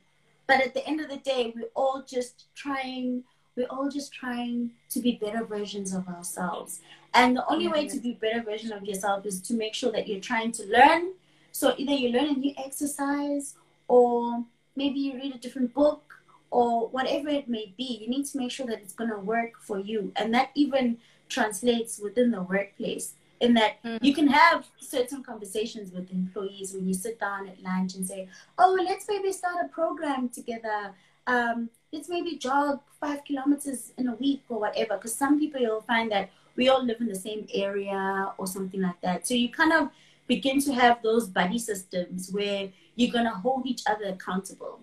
but 0.47 0.61
at 0.61 0.75
the 0.75 0.87
end 0.87 1.01
of 1.01 1.09
the 1.09 1.17
day 1.19 1.53
we're 1.55 1.71
all 1.75 2.03
just 2.07 2.47
trying 2.55 3.23
we're 3.57 3.67
all 3.67 3.89
just 3.89 4.13
trying 4.13 4.71
to 4.89 5.01
be 5.01 5.13
better 5.13 5.45
versions 5.45 5.93
of 5.95 6.09
ourselves. 6.09 6.81
And 7.13 7.37
the 7.37 7.47
only 7.49 7.69
way 7.69 7.89
to 7.89 7.99
be 7.99 8.13
better 8.13 8.43
version 8.43 8.73
of 8.73 8.85
yourself 8.85 9.27
is 9.27 9.41
to 9.43 9.55
make 9.55 9.75
sure 9.75 9.93
that 9.93 10.09
you're 10.09 10.21
trying 10.21 10.53
to 10.53 10.67
learn. 10.67 11.13
So 11.53 11.75
either 11.77 11.93
you 11.93 12.11
learn 12.11 12.29
a 12.29 12.33
new 12.33 12.55
exercise 12.57 13.55
or 13.89 14.45
maybe 14.77 15.01
you 15.01 15.15
read 15.15 15.35
a 15.35 15.39
different 15.39 15.75
book 15.75 16.15
or 16.51 16.89
whatever 16.89 17.29
it 17.29 17.49
may 17.49 17.75
be. 17.77 17.99
You 18.01 18.09
need 18.09 18.27
to 18.27 18.39
make 18.39 18.51
sure 18.51 18.67
that 18.67 18.81
it's 18.81 18.93
going 18.93 19.11
to 19.11 19.19
work 19.19 19.53
for 19.61 19.79
you. 19.79 20.13
And 20.17 20.33
that 20.35 20.51
even 20.55 20.99
translates 21.29 22.01
within 22.01 22.31
the 22.31 22.43
workplace 22.43 23.15
in 23.41 23.55
that 23.55 23.83
mm. 23.83 23.99
you 24.03 24.15
can 24.15 24.29
have 24.29 24.67
certain 24.79 25.23
conversations 25.23 25.93
with 25.93 26.11
employees 26.13 26.75
when 26.75 26.87
you 26.87 26.95
sit 26.95 27.19
down 27.19 27.49
at 27.49 27.61
lunch 27.63 27.95
and 27.95 28.07
say, 28.07 28.29
oh, 28.59 28.77
let's 28.87 29.07
maybe 29.09 29.33
start 29.33 29.65
a 29.65 29.69
program 29.69 30.29
together. 30.29 30.95
Um, 31.27 31.71
let's 31.93 32.09
maybe 32.09 32.37
jog 32.37 32.81
five 33.01 33.25
kilometers 33.25 33.93
in 33.97 34.09
a 34.09 34.15
week 34.15 34.43
or 34.49 34.61
whatever. 34.61 34.97
Because 34.97 35.15
some 35.15 35.39
people 35.39 35.61
you'll 35.61 35.81
find 35.81 36.13
that 36.13 36.31
we 36.57 36.69
all 36.69 36.85
live 36.85 37.01
in 37.01 37.09
the 37.09 37.15
same 37.15 37.47
area 37.55 38.33
or 38.37 38.47
something 38.47 38.83
like 38.83 39.01
that. 39.01 39.27
So 39.27 39.35
you 39.35 39.49
kind 39.49 39.73
of 39.73 39.91
begin 40.27 40.61
to 40.61 40.73
have 40.75 41.03
those 41.03 41.27
buddy 41.29 41.59
systems 41.59 42.31
where 42.31 42.69
you're 42.95 43.11
going 43.11 43.25
to 43.25 43.31
hold 43.31 43.67
each 43.67 43.83
other 43.87 44.05
accountable, 44.05 44.81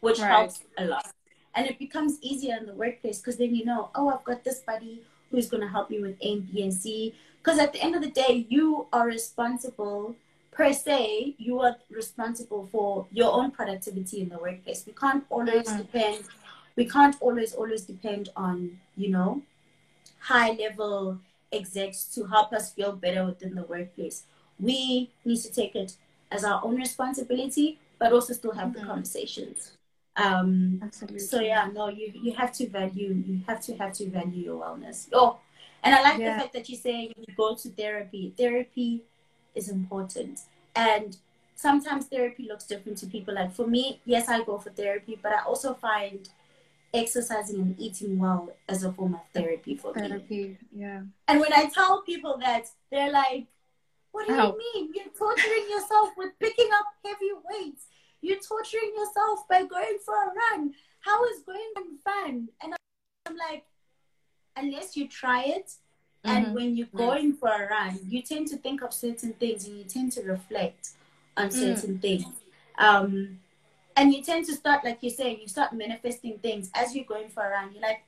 which 0.00 0.18
right. 0.18 0.28
helps 0.28 0.60
a 0.76 0.84
lot. 0.86 1.10
And 1.54 1.68
it 1.68 1.78
becomes 1.78 2.18
easier 2.20 2.56
in 2.56 2.66
the 2.66 2.74
workplace 2.74 3.18
because 3.20 3.36
then 3.36 3.54
you 3.54 3.64
know, 3.64 3.90
oh, 3.94 4.08
I've 4.08 4.24
got 4.24 4.42
this 4.42 4.58
buddy 4.58 5.02
who's 5.30 5.48
going 5.48 5.62
to 5.62 5.68
help 5.68 5.90
me 5.90 6.00
with 6.00 6.16
A, 6.20 6.40
B, 6.40 6.62
and 6.62 6.74
C. 6.74 7.14
Because 7.44 7.58
at 7.58 7.74
the 7.74 7.82
end 7.82 7.94
of 7.94 8.00
the 8.00 8.10
day, 8.10 8.46
you 8.48 8.86
are 8.90 9.06
responsible 9.06 10.16
per 10.50 10.72
se, 10.72 11.34
you 11.36 11.60
are 11.60 11.76
responsible 11.90 12.68
for 12.72 13.06
your 13.12 13.34
own 13.34 13.50
productivity 13.50 14.22
in 14.22 14.30
the 14.30 14.38
workplace. 14.38 14.84
We 14.86 14.94
can't 14.94 15.24
always 15.28 15.68
mm-hmm. 15.68 15.82
depend. 15.82 16.24
We 16.76 16.88
can't 16.88 17.16
always 17.20 17.52
always 17.52 17.82
depend 17.82 18.30
on 18.34 18.78
you 18.96 19.10
know 19.10 19.42
high 20.20 20.52
level 20.52 21.18
execs 21.52 22.04
to 22.14 22.24
help 22.24 22.52
us 22.52 22.72
feel 22.72 22.92
better 22.92 23.26
within 23.26 23.54
the 23.54 23.64
workplace. 23.64 24.22
We 24.58 25.10
need 25.24 25.40
to 25.42 25.52
take 25.52 25.76
it 25.76 25.96
as 26.32 26.44
our 26.44 26.64
own 26.64 26.76
responsibility, 26.76 27.78
but 27.98 28.12
also 28.12 28.32
still 28.32 28.52
have 28.52 28.68
mm-hmm. 28.68 28.80
the 28.80 28.86
conversations. 28.86 29.72
Um, 30.16 30.80
Absolutely. 30.82 31.18
So 31.18 31.40
yeah, 31.40 31.68
no, 31.74 31.88
you 31.88 32.10
you 32.14 32.32
have 32.34 32.52
to 32.54 32.68
value. 32.68 33.22
You 33.26 33.40
have 33.46 33.60
to 33.66 33.76
have 33.76 33.92
to 33.94 34.08
value 34.08 34.44
your 34.44 34.62
wellness. 34.62 35.08
Oh, 35.12 35.40
and 35.84 35.94
I 35.94 36.02
like 36.02 36.18
yeah. 36.18 36.34
the 36.34 36.40
fact 36.40 36.52
that 36.54 36.68
you 36.68 36.76
say 36.76 37.12
you 37.16 37.34
go 37.36 37.54
to 37.54 37.68
therapy. 37.68 38.32
Therapy 38.36 39.04
is 39.54 39.68
important. 39.68 40.40
And 40.74 41.16
sometimes 41.54 42.06
therapy 42.06 42.46
looks 42.48 42.64
different 42.64 42.98
to 42.98 43.06
people. 43.06 43.34
Like 43.34 43.54
for 43.54 43.66
me, 43.66 44.00
yes, 44.04 44.28
I 44.28 44.42
go 44.42 44.58
for 44.58 44.70
therapy, 44.70 45.18
but 45.22 45.32
I 45.32 45.42
also 45.44 45.74
find 45.74 46.28
exercising 46.94 47.60
and 47.60 47.78
eating 47.78 48.18
well 48.18 48.50
as 48.68 48.82
a 48.82 48.92
form 48.92 49.14
of 49.14 49.20
therapy 49.34 49.76
for 49.76 49.92
therapy, 49.92 50.14
me. 50.14 50.42
Therapy, 50.42 50.58
yeah. 50.74 51.02
And 51.28 51.40
when 51.40 51.52
I 51.52 51.66
tell 51.66 52.02
people 52.02 52.38
that, 52.38 52.66
they're 52.90 53.12
like, 53.12 53.46
what 54.12 54.28
do 54.28 54.34
Ow. 54.34 54.52
you 54.52 54.58
mean? 54.58 54.92
You're 54.94 55.12
torturing 55.18 55.66
yourself 55.68 56.10
with 56.16 56.32
picking 56.38 56.68
up 56.72 56.86
heavy 57.04 57.30
weights. 57.50 57.86
You're 58.22 58.38
torturing 58.38 58.92
yourself 58.96 59.46
by 59.50 59.64
going 59.64 59.98
for 60.04 60.14
a 60.14 60.32
run. 60.32 60.72
How 61.00 61.24
is 61.24 61.42
going 61.44 61.98
fun? 62.04 62.48
And 62.62 62.74
I'm 63.26 63.36
like, 63.36 63.64
unless 64.56 64.96
you 64.96 65.08
try 65.08 65.44
it, 65.44 65.72
and 66.24 66.46
mm-hmm. 66.46 66.54
when 66.54 66.76
you're 66.76 66.86
going 66.94 67.34
for 67.34 67.48
a 67.48 67.68
run, 67.68 67.98
you 68.08 68.22
tend 68.22 68.48
to 68.48 68.56
think 68.56 68.82
of 68.82 68.92
certain 68.92 69.34
things 69.34 69.66
and 69.66 69.76
you 69.76 69.84
tend 69.84 70.12
to 70.12 70.22
reflect 70.22 70.90
on 71.36 71.48
mm. 71.48 71.52
certain 71.52 71.98
mm. 71.98 72.00
things. 72.00 72.24
Um, 72.78 73.38
and 73.96 74.12
you 74.12 74.22
tend 74.22 74.46
to 74.46 74.54
start, 74.54 74.84
like 74.84 74.98
you're 75.02 75.12
saying, 75.12 75.38
you 75.42 75.48
start 75.48 75.72
manifesting 75.72 76.38
things 76.38 76.70
as 76.74 76.96
you're 76.96 77.04
going 77.04 77.28
for 77.28 77.44
a 77.44 77.50
run. 77.50 77.72
You're 77.72 77.82
like, 77.82 78.02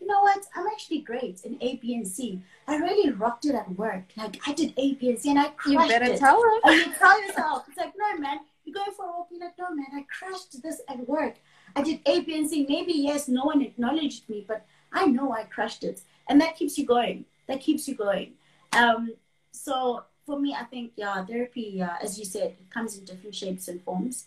you 0.00 0.06
know 0.06 0.20
what? 0.20 0.44
I'm 0.56 0.66
actually 0.66 1.00
great 1.00 1.42
in 1.44 1.58
A, 1.60 1.76
B, 1.76 1.94
and 1.94 2.06
C. 2.06 2.40
I 2.66 2.76
really 2.76 3.10
rocked 3.12 3.44
it 3.44 3.54
at 3.54 3.70
work. 3.76 4.04
Like 4.16 4.40
I 4.46 4.52
did 4.52 4.74
A, 4.76 4.94
B, 4.94 5.10
and 5.10 5.18
C, 5.18 5.30
and 5.30 5.38
I 5.38 5.48
crushed 5.50 5.72
You 5.72 5.78
better 5.78 6.12
it. 6.12 6.18
tell 6.18 6.40
them. 6.40 6.60
And 6.64 6.76
you 6.76 6.92
tell 6.98 7.22
yourself, 7.22 7.64
it's 7.68 7.76
like, 7.78 7.92
no, 7.96 8.18
man, 8.18 8.40
you're 8.64 8.74
going 8.74 8.92
for 8.96 9.04
a 9.04 9.08
walk. 9.08 9.28
You're 9.30 9.40
like, 9.40 9.58
no, 9.58 9.74
man, 9.74 9.86
I 9.94 10.04
crushed 10.18 10.60
this 10.62 10.80
at 10.88 11.06
work. 11.08 11.36
I 11.76 11.82
did 11.82 12.00
A, 12.06 12.20
B, 12.20 12.36
and 12.36 12.50
C. 12.50 12.66
Maybe 12.68 12.92
yes, 12.92 13.28
no 13.28 13.44
one 13.44 13.62
acknowledged 13.62 14.28
me, 14.28 14.44
but 14.46 14.66
I 14.92 15.06
know 15.06 15.32
I 15.32 15.44
crushed 15.44 15.84
it, 15.84 16.02
and 16.28 16.40
that 16.40 16.56
keeps 16.56 16.78
you 16.78 16.86
going. 16.86 17.24
That 17.46 17.60
keeps 17.60 17.88
you 17.88 17.94
going. 17.94 18.34
Um, 18.72 19.14
so 19.52 20.04
for 20.26 20.38
me, 20.38 20.54
I 20.58 20.64
think 20.64 20.92
yeah, 20.96 21.24
therapy, 21.24 21.82
uh, 21.82 21.96
as 22.02 22.18
you 22.18 22.24
said, 22.24 22.56
it 22.60 22.70
comes 22.70 22.96
in 22.96 23.04
different 23.04 23.34
shapes 23.34 23.68
and 23.68 23.82
forms. 23.82 24.26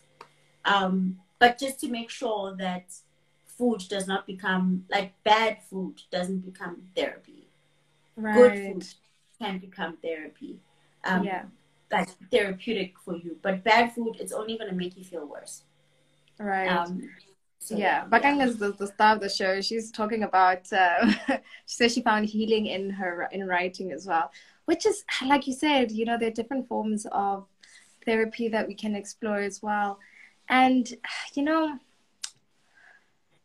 Um, 0.65 1.19
but 1.39 1.57
just 1.59 1.79
to 1.81 1.89
make 1.89 2.09
sure 2.09 2.55
that 2.57 2.85
food 3.45 3.83
does 3.89 4.07
not 4.07 4.25
become 4.25 4.85
like 4.89 5.13
bad 5.23 5.57
food 5.69 6.01
doesn't 6.11 6.39
become 6.39 6.83
therapy. 6.95 7.47
Right. 8.15 8.33
Good 8.33 8.59
food 8.59 8.85
can 9.39 9.59
become 9.59 9.97
therapy. 9.97 10.59
Um, 11.03 11.23
Yeah. 11.25 11.43
like 11.91 12.09
therapeutic 12.31 12.97
for 12.99 13.15
you. 13.15 13.37
But 13.41 13.63
bad 13.63 13.93
food, 13.93 14.17
it's 14.19 14.31
only 14.31 14.57
going 14.57 14.69
to 14.69 14.75
make 14.75 14.97
you 14.97 15.03
feel 15.03 15.25
worse. 15.25 15.63
Right. 16.39 16.67
Um, 16.67 17.09
so, 17.63 17.77
yeah, 17.77 18.05
Bakang 18.07 18.45
is 18.45 18.57
the, 18.57 18.73
the 18.73 18.87
star 18.87 19.15
of 19.15 19.21
the 19.21 19.29
show. 19.29 19.61
She's 19.61 19.89
talking 19.89 20.23
about. 20.23 20.71
Uh, 20.73 21.11
she 21.65 21.75
says 21.77 21.93
she 21.93 22.01
found 22.01 22.25
healing 22.25 22.65
in 22.65 22.89
her 22.89 23.29
in 23.31 23.47
writing 23.47 23.91
as 23.93 24.05
well, 24.05 24.31
which 24.65 24.85
is 24.85 25.05
like 25.25 25.47
you 25.47 25.53
said. 25.53 25.89
You 25.91 26.03
know, 26.03 26.17
there 26.17 26.27
are 26.27 26.31
different 26.31 26.67
forms 26.67 27.07
of 27.13 27.45
therapy 28.05 28.49
that 28.49 28.67
we 28.67 28.73
can 28.75 28.95
explore 28.95 29.39
as 29.39 29.61
well, 29.61 29.97
and 30.49 30.93
you 31.35 31.43
know, 31.43 31.79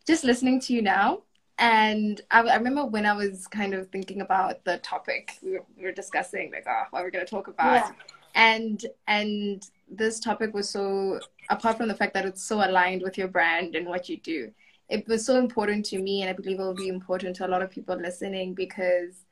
just 0.05 0.25
listening 0.25 0.61
to 0.63 0.73
you 0.73 0.83
now, 0.83 1.23
and 1.59 2.21
I, 2.33 2.41
I 2.41 2.57
remember 2.57 2.87
when 2.87 3.07
I 3.07 3.13
was 3.13 3.47
kind 3.47 3.73
of 3.73 3.89
thinking 3.91 4.21
about 4.21 4.65
the 4.65 4.79
topic 4.79 5.33
we 5.43 5.53
were, 5.53 5.65
we 5.77 5.85
were 5.85 5.93
discussing, 5.93 6.51
like, 6.51 6.67
oh, 6.69 6.83
what 6.91 7.05
we're 7.05 7.11
going 7.11 7.25
to 7.25 7.31
talk 7.31 7.47
about, 7.47 7.85
Yeah. 7.87 7.93
and 8.35 8.85
and 9.07 9.65
this 9.91 10.21
topic 10.21 10.53
was 10.55 10.69
so 10.69 11.19
apart 11.51 11.77
from 11.77 11.89
the 11.89 11.95
fact 11.95 12.15
that 12.15 12.27
it's 12.27 12.43
so 12.43 12.57
aligned 12.69 13.03
with 13.03 13.17
your 13.17 13.29
brand 13.29 13.75
and 13.75 13.87
what 13.87 14.09
you 14.09 14.17
do 14.19 14.51
it 14.89 15.07
was 15.09 15.25
so 15.25 15.39
important 15.39 15.85
to 15.85 15.99
me 16.01 16.23
and 16.23 16.31
i 16.31 16.33
believe 16.33 16.59
it 16.59 16.63
will 16.63 16.75
be 16.75 16.89
important 16.89 17.35
to 17.37 17.47
a 17.47 17.49
lot 17.49 17.63
of 17.63 17.71
people 17.71 17.97
listening 17.97 18.55
because 18.55 19.25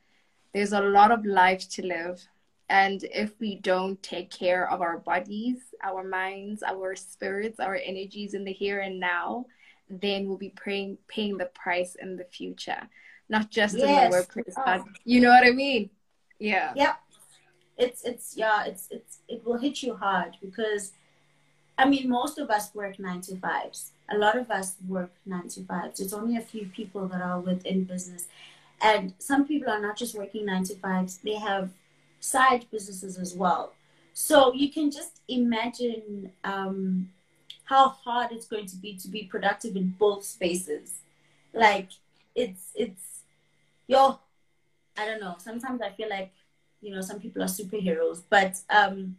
there's 0.54 0.72
a 0.72 0.80
lot 0.80 1.10
of 1.10 1.24
life 1.26 1.68
to 1.68 1.84
live 1.86 2.26
and 2.68 3.04
if 3.12 3.38
we 3.38 3.56
don't 3.56 4.02
take 4.02 4.30
care 4.30 4.68
of 4.70 4.80
our 4.80 4.98
bodies 4.98 5.58
our 5.84 6.02
minds 6.02 6.62
our 6.62 6.96
spirits 6.96 7.60
our 7.60 7.76
energies 7.84 8.34
in 8.34 8.44
the 8.44 8.52
here 8.52 8.80
and 8.80 8.98
now 8.98 9.44
then 9.90 10.26
we'll 10.26 10.38
be 10.38 10.52
paying 10.64 10.96
paying 11.06 11.36
the 11.36 11.46
price 11.46 11.96
in 12.00 12.16
the 12.16 12.24
future 12.24 12.88
not 13.28 13.50
just 13.50 13.74
in 13.74 13.80
the 13.80 14.10
workplace 14.10 14.54
but 14.64 14.80
Oh. 14.80 14.84
you 15.04 15.20
know 15.20 15.28
what 15.30 15.44
i 15.44 15.50
mean 15.50 15.90
yeah 16.38 16.72
Yep. 16.74 16.96
It's 17.76 18.02
it's 18.04 18.36
yeah, 18.36 18.64
it's 18.64 18.88
it's 18.90 19.18
it 19.28 19.44
will 19.44 19.58
hit 19.58 19.82
you 19.82 19.94
hard 19.96 20.36
because 20.40 20.92
I 21.76 21.88
mean 21.88 22.08
most 22.08 22.38
of 22.38 22.50
us 22.50 22.74
work 22.74 22.98
nine 22.98 23.20
to 23.22 23.36
fives. 23.36 23.92
A 24.10 24.16
lot 24.16 24.36
of 24.38 24.50
us 24.50 24.76
work 24.88 25.12
nine 25.26 25.48
to 25.48 25.64
fives. 25.64 26.00
It's 26.00 26.12
only 26.12 26.36
a 26.36 26.40
few 26.40 26.66
people 26.66 27.06
that 27.08 27.20
are 27.20 27.40
within 27.40 27.84
business. 27.84 28.28
And 28.80 29.14
some 29.18 29.46
people 29.46 29.70
are 29.70 29.80
not 29.80 29.96
just 29.96 30.14
working 30.14 30.46
nine 30.46 30.64
to 30.64 30.74
fives, 30.76 31.18
they 31.18 31.34
have 31.34 31.70
side 32.20 32.66
businesses 32.70 33.18
as 33.18 33.34
well. 33.34 33.72
So 34.12 34.52
you 34.52 34.70
can 34.70 34.90
just 34.90 35.20
imagine 35.28 36.32
um, 36.44 37.10
how 37.64 37.88
hard 37.88 38.32
it's 38.32 38.46
going 38.46 38.66
to 38.66 38.76
be 38.76 38.94
to 38.94 39.08
be 39.08 39.24
productive 39.24 39.76
in 39.76 39.94
both 39.98 40.24
spaces. 40.24 41.00
Like 41.52 41.88
it's 42.34 42.70
it's 42.74 43.20
yo, 43.86 44.18
I 44.96 45.06
don't 45.06 45.20
know. 45.20 45.36
Sometimes 45.38 45.80
I 45.82 45.90
feel 45.90 46.08
like 46.08 46.32
you 46.86 46.94
know 46.94 47.00
some 47.02 47.18
people 47.20 47.42
are 47.42 47.46
superheroes, 47.60 48.22
but 48.30 48.52
um, 48.70 49.16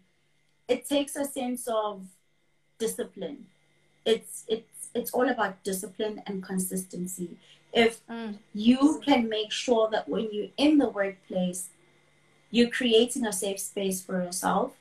it 0.68 0.88
takes 0.88 1.16
a 1.18 1.26
sense 1.26 1.68
of 1.68 2.02
discipline. 2.80 3.46
It's 4.06 4.46
it's 4.48 4.90
it's 4.94 5.12
all 5.12 5.28
about 5.30 5.64
discipline 5.64 6.22
and 6.28 6.42
consistency. 6.52 7.30
If 7.74 8.00
Mm. 8.08 8.38
you 8.54 9.02
can 9.06 9.28
make 9.30 9.52
sure 9.52 9.90
that 9.94 10.08
when 10.08 10.30
you're 10.32 10.54
in 10.58 10.78
the 10.78 10.90
workplace, 10.90 11.70
you're 12.52 12.70
creating 12.80 13.26
a 13.28 13.34
safe 13.34 13.60
space 13.60 14.02
for 14.06 14.24
yourself. 14.24 14.72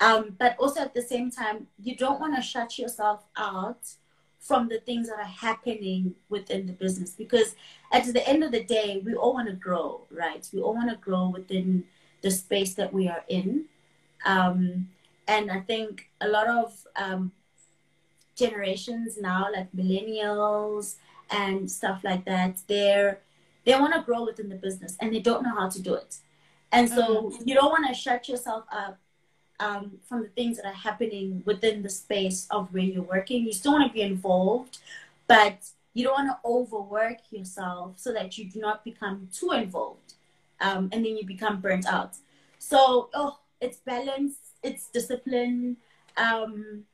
Um, 0.00 0.36
but 0.38 0.56
also 0.58 0.80
at 0.80 0.94
the 0.94 1.02
same 1.02 1.30
time, 1.30 1.66
you 1.86 1.94
don't 1.96 2.20
want 2.20 2.34
to 2.36 2.42
shut 2.42 2.78
yourself 2.78 3.20
out 3.36 3.82
from 4.40 4.68
the 4.68 4.80
things 4.80 5.08
that 5.08 5.18
are 5.18 5.36
happening 5.48 6.14
within 6.28 6.66
the 6.66 6.72
business 6.72 7.10
because 7.10 7.54
at 7.92 8.04
the 8.12 8.26
end 8.28 8.42
of 8.42 8.50
the 8.50 8.64
day, 8.64 9.00
we 9.06 9.14
all 9.14 9.34
want 9.34 9.48
to 9.48 9.54
grow, 9.54 10.00
right? 10.10 10.44
We 10.52 10.60
all 10.60 10.74
want 10.74 10.90
to 10.90 10.96
grow 10.96 11.28
within 11.28 11.84
the 12.22 12.30
space 12.30 12.74
that 12.74 12.92
we 12.92 13.08
are 13.08 13.24
in. 13.28 13.66
Um, 14.24 14.88
and 15.28 15.50
I 15.50 15.60
think 15.60 16.08
a 16.20 16.28
lot 16.28 16.48
of 16.48 16.86
um, 16.96 17.32
generations 18.36 19.18
now, 19.20 19.48
like 19.52 19.70
millennials 19.72 20.96
and 21.30 21.70
stuff 21.70 22.00
like 22.02 22.24
that, 22.24 22.58
they're 22.66 23.20
they 23.64 23.78
want 23.78 23.94
to 23.94 24.02
grow 24.02 24.24
within 24.24 24.48
the 24.48 24.56
business 24.56 24.96
and 25.00 25.14
they 25.14 25.20
don't 25.20 25.44
know 25.44 25.54
how 25.54 25.68
to 25.68 25.80
do 25.80 25.94
it. 25.94 26.16
And 26.72 26.88
so 26.88 27.32
you 27.44 27.54
don't 27.54 27.70
want 27.70 27.86
to 27.86 27.94
shut 27.94 28.28
yourself 28.28 28.64
up 28.72 28.98
um, 29.60 29.98
from 30.08 30.22
the 30.22 30.28
things 30.30 30.56
that 30.56 30.66
are 30.66 30.72
happening 30.72 31.42
within 31.46 31.82
the 31.82 31.88
space 31.88 32.48
of 32.50 32.72
where 32.72 32.82
you're 32.82 33.04
working. 33.04 33.44
You 33.44 33.52
still 33.52 33.72
want 33.72 33.86
to 33.86 33.92
be 33.92 34.02
involved, 34.02 34.78
but 35.28 35.58
you 35.94 36.02
don't 36.02 36.14
want 36.14 36.30
to 36.30 36.48
overwork 36.48 37.18
yourself 37.30 37.98
so 37.98 38.12
that 38.12 38.36
you 38.36 38.50
do 38.50 38.58
not 38.58 38.84
become 38.84 39.28
too 39.32 39.52
involved 39.52 40.14
um, 40.62 40.88
and 40.92 41.04
then 41.04 41.16
you 41.18 41.26
become 41.26 41.60
burnt 41.60 41.86
out. 41.86 42.14
So, 42.58 43.10
oh, 43.14 43.38
it's 43.60 43.78
balance, 43.78 44.34
it's 44.62 44.88
discipline, 44.88 45.76
um, 46.16 46.84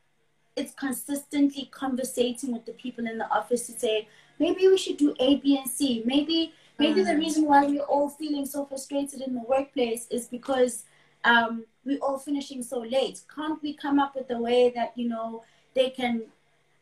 it's 0.57 0.73
consistently 0.75 1.69
conversating 1.71 2.53
with 2.53 2.65
the 2.67 2.73
people 2.73 3.07
in 3.07 3.19
the 3.19 3.29
office 3.31 3.67
to 3.69 3.73
say, 3.79 4.09
maybe 4.39 4.67
we 4.67 4.77
should 4.77 4.97
do 4.97 5.15
A, 5.21 5.37
B, 5.37 5.57
and 5.59 5.71
C. 5.71 6.03
Maybe, 6.05 6.53
maybe 6.79 7.03
the 7.03 7.13
Mm. 7.13 7.19
reason 7.19 7.45
why 7.45 7.65
we're 7.67 7.83
all 7.95 8.09
feeling 8.09 8.47
so 8.47 8.65
frustrated 8.65 9.21
in 9.21 9.35
the 9.35 9.45
workplace 9.55 10.09
is 10.11 10.27
because 10.27 10.85
um, 11.25 11.65
we're 11.85 11.99
all 12.01 12.19
finishing 12.19 12.63
so 12.63 12.79
late. 12.81 13.21
Can't 13.35 13.63
we 13.63 13.75
come 13.75 13.99
up 14.01 14.15
with 14.17 14.31
a 14.31 14.39
way 14.39 14.71
that 14.71 14.93
you 14.97 15.09
know 15.09 15.43
they 15.75 15.91
can 15.91 16.23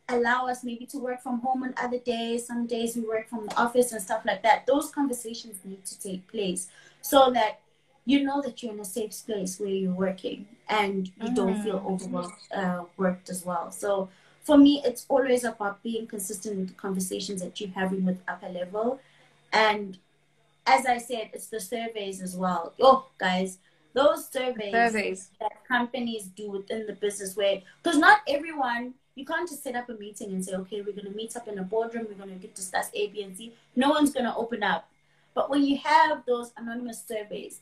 allow 0.09 0.47
us 0.47 0.63
maybe 0.63 0.87
to 0.87 0.99
work 0.99 1.23
from 1.23 1.41
home 1.41 1.63
on 1.65 1.75
other 1.77 1.99
days? 1.99 2.47
Some 2.47 2.67
days 2.67 2.97
we 2.97 3.03
work 3.03 3.29
from 3.29 3.47
the 3.47 3.57
office 3.57 3.93
and 3.93 4.03
stuff 4.03 4.23
like 4.25 4.43
that. 4.43 4.67
Those 4.67 4.91
conversations 4.91 5.59
need 5.65 5.85
to 5.85 6.01
take 6.01 6.27
place 6.29 6.69
so 7.03 7.31
that 7.33 7.61
you 8.05 8.23
know 8.23 8.41
that 8.43 8.63
you're 8.63 8.73
in 8.73 8.81
a 8.81 8.85
safe 8.85 9.13
space 9.13 9.59
where 9.59 9.69
you're 9.69 9.93
working 9.93 10.47
and 10.69 11.11
you 11.21 11.35
don't 11.35 11.61
feel 11.63 11.81
Mm. 11.81 11.87
overworked 11.87 12.53
uh, 12.53 12.85
worked 12.97 13.29
as 13.31 13.45
well. 13.45 13.71
So 13.73 14.09
for 14.43 14.57
me, 14.57 14.81
it's 14.85 15.07
always 15.09 15.43
about 15.43 15.83
being 15.83 16.07
consistent 16.07 16.57
with 16.57 16.69
the 16.69 16.75
conversations 16.75 17.41
that 17.43 17.61
you're 17.61 17.71
having 17.71 18.05
with 18.05 18.19
upper 18.29 18.49
level. 18.49 19.01
And 19.53 19.99
as 20.67 20.87
I 20.87 20.99
said, 20.99 21.31
it's 21.33 21.49
the 21.49 21.61
surveys 21.61 22.21
as 22.23 22.37
well. 22.37 22.73
Oh, 22.81 23.07
guys, 23.19 23.59
those 23.93 24.29
surveys, 24.29 24.93
surveys 24.93 25.31
that 25.41 25.65
companies 25.67 26.25
do 26.27 26.51
within 26.51 26.87
the 26.87 26.93
business 26.93 27.37
where, 27.37 27.63
because 27.83 27.99
not 27.99 28.21
everyone, 28.29 28.95
you 29.17 29.25
can't 29.25 29.49
just 29.49 29.65
set 29.65 29.75
up 29.75 29.89
a 29.89 29.95
meeting 29.95 30.31
and 30.33 30.45
say, 30.45 30.55
okay, 30.55 30.83
we're 30.83 30.93
going 30.93 31.11
to 31.11 31.17
meet 31.17 31.35
up 31.37 31.49
in 31.49 31.59
a 31.59 31.63
boardroom, 31.63 32.07
we're 32.09 32.23
going 32.25 32.39
to 32.39 32.47
discuss 32.49 32.91
A, 32.95 33.09
B, 33.09 33.23
and 33.23 33.37
C. 33.37 33.53
No 33.75 33.89
one's 33.91 34.13
going 34.13 34.27
to 34.27 34.37
open 34.37 34.63
up. 34.63 34.89
But 35.35 35.49
when 35.51 35.65
you 35.65 35.79
have 35.79 36.25
those 36.27 36.53
anonymous 36.57 37.03
surveys, 37.07 37.61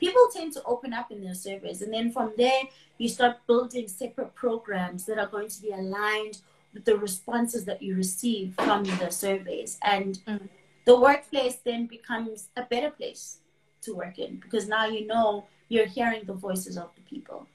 people 0.00 0.22
tend 0.32 0.54
to 0.54 0.62
open 0.64 0.94
up 0.94 1.10
in 1.12 1.22
their 1.22 1.34
surveys. 1.34 1.82
And 1.82 1.92
then 1.92 2.10
from 2.10 2.32
there, 2.38 2.62
you 2.96 3.08
start 3.08 3.36
building 3.46 3.86
separate 3.86 4.34
programs 4.34 5.04
that 5.06 5.18
are 5.18 5.26
going 5.26 5.48
to 5.48 5.62
be 5.62 5.72
aligned 5.72 6.38
with 6.72 6.86
the 6.86 6.96
responses 6.96 7.66
that 7.66 7.82
you 7.82 7.94
receive 7.94 8.54
from 8.54 8.84
the 8.84 9.10
surveys. 9.10 9.78
And 9.82 10.18
Mm. 10.26 10.48
the 10.86 10.98
workplace 10.98 11.56
then 11.56 11.86
becomes 11.86 12.48
a 12.56 12.62
better 12.62 12.90
place 12.90 13.38
to 13.82 13.94
work 13.94 14.18
in 14.18 14.36
because 14.36 14.68
now 14.68 14.86
you 14.86 15.06
know 15.06 15.44
you're 15.68 15.86
hearing 15.86 16.24
the 16.24 16.32
voices 16.34 16.76
of 16.78 16.90
the 16.94 17.02
people 17.02 17.46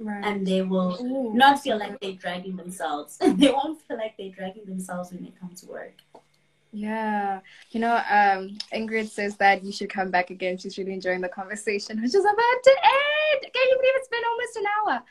right 0.00 0.24
and 0.24 0.46
they 0.46 0.62
will 0.62 0.96
Ooh, 1.00 1.34
not 1.34 1.60
feel 1.60 1.78
like 1.78 2.00
they're 2.00 2.12
dragging 2.12 2.56
themselves. 2.56 3.18
they 3.20 3.50
won't 3.50 3.80
feel 3.86 3.96
like 3.96 4.16
they're 4.16 4.30
dragging 4.30 4.64
themselves 4.64 5.12
when 5.12 5.22
they 5.22 5.32
come 5.38 5.54
to 5.54 5.66
work. 5.66 5.94
Yeah, 6.72 7.40
you 7.72 7.80
know, 7.80 7.96
um, 7.96 8.56
Ingrid 8.72 9.08
says 9.08 9.36
that 9.38 9.64
you 9.64 9.72
should 9.72 9.90
come 9.90 10.10
back 10.10 10.30
again. 10.30 10.56
She's 10.56 10.78
really 10.78 10.92
enjoying 10.92 11.20
the 11.20 11.28
conversation, 11.28 12.00
which 12.00 12.14
is 12.14 12.24
about 12.24 12.62
to 12.64 12.76
end. 12.84 13.52
Can 13.52 13.68
you 13.70 13.76
believe 13.76 13.92
it's 13.96 14.08
been 14.08 14.22
almost 14.30 14.56
an 14.56 14.64
hour? 14.78 15.02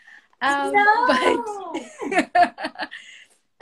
Um, 0.42 0.74
no! 0.74 2.20
but, 2.72 2.90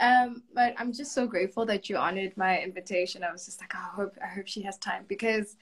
um, 0.00 0.42
but 0.54 0.74
I'm 0.78 0.92
just 0.92 1.12
so 1.12 1.26
grateful 1.26 1.66
that 1.66 1.88
you 1.88 1.96
honored 1.96 2.36
my 2.36 2.60
invitation. 2.60 3.24
I 3.24 3.32
was 3.32 3.44
just 3.46 3.60
like, 3.60 3.72
oh, 3.74 3.78
I 3.78 3.94
hope, 3.96 4.16
I 4.22 4.28
hope 4.28 4.46
she 4.46 4.62
has 4.62 4.78
time 4.78 5.04
because 5.08 5.56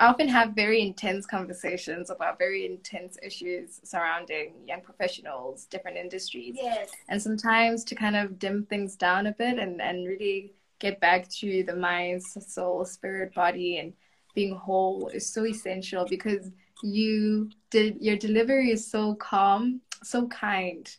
I 0.00 0.06
often 0.06 0.28
have 0.28 0.52
very 0.52 0.80
intense 0.80 1.26
conversations 1.26 2.10
about 2.10 2.38
very 2.38 2.64
intense 2.64 3.18
issues 3.20 3.80
surrounding 3.82 4.52
young 4.66 4.80
professionals, 4.80 5.66
different 5.66 5.96
industries 5.96 6.54
yes. 6.56 6.90
and 7.08 7.20
sometimes 7.20 7.82
to 7.84 7.96
kind 7.96 8.14
of 8.14 8.38
dim 8.38 8.64
things 8.66 8.94
down 8.94 9.26
a 9.26 9.32
bit 9.32 9.58
and, 9.58 9.80
and 9.80 10.06
really 10.06 10.52
get 10.78 11.00
back 11.00 11.28
to 11.28 11.64
the 11.64 11.74
mind, 11.74 12.22
soul, 12.22 12.84
spirit, 12.84 13.34
body, 13.34 13.78
and 13.78 13.92
being 14.34 14.54
whole 14.54 15.08
is 15.08 15.26
so 15.26 15.44
essential 15.44 16.06
because 16.08 16.48
you 16.82 17.50
did 17.70 17.96
your 18.00 18.16
delivery 18.16 18.70
is 18.70 18.88
so 18.88 19.16
calm, 19.16 19.80
so 20.04 20.28
kind, 20.28 20.96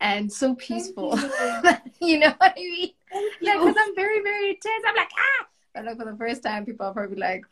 and 0.00 0.32
so 0.32 0.54
peaceful. 0.54 1.18
You. 1.18 1.72
you. 2.00 2.18
know 2.20 2.32
what 2.38 2.54
I 2.56 2.60
mean? 2.60 2.90
Yeah, 3.42 3.58
because 3.58 3.76
I'm 3.78 3.94
very, 3.94 4.22
very 4.22 4.48
intense. 4.50 4.84
I'm 4.86 4.96
like, 4.96 5.10
ah! 5.14 5.46
But 5.74 5.84
like 5.84 5.98
for 5.98 6.06
the 6.06 6.16
first 6.16 6.42
time, 6.42 6.64
people 6.64 6.86
are 6.86 6.94
probably 6.94 7.18
like, 7.18 7.44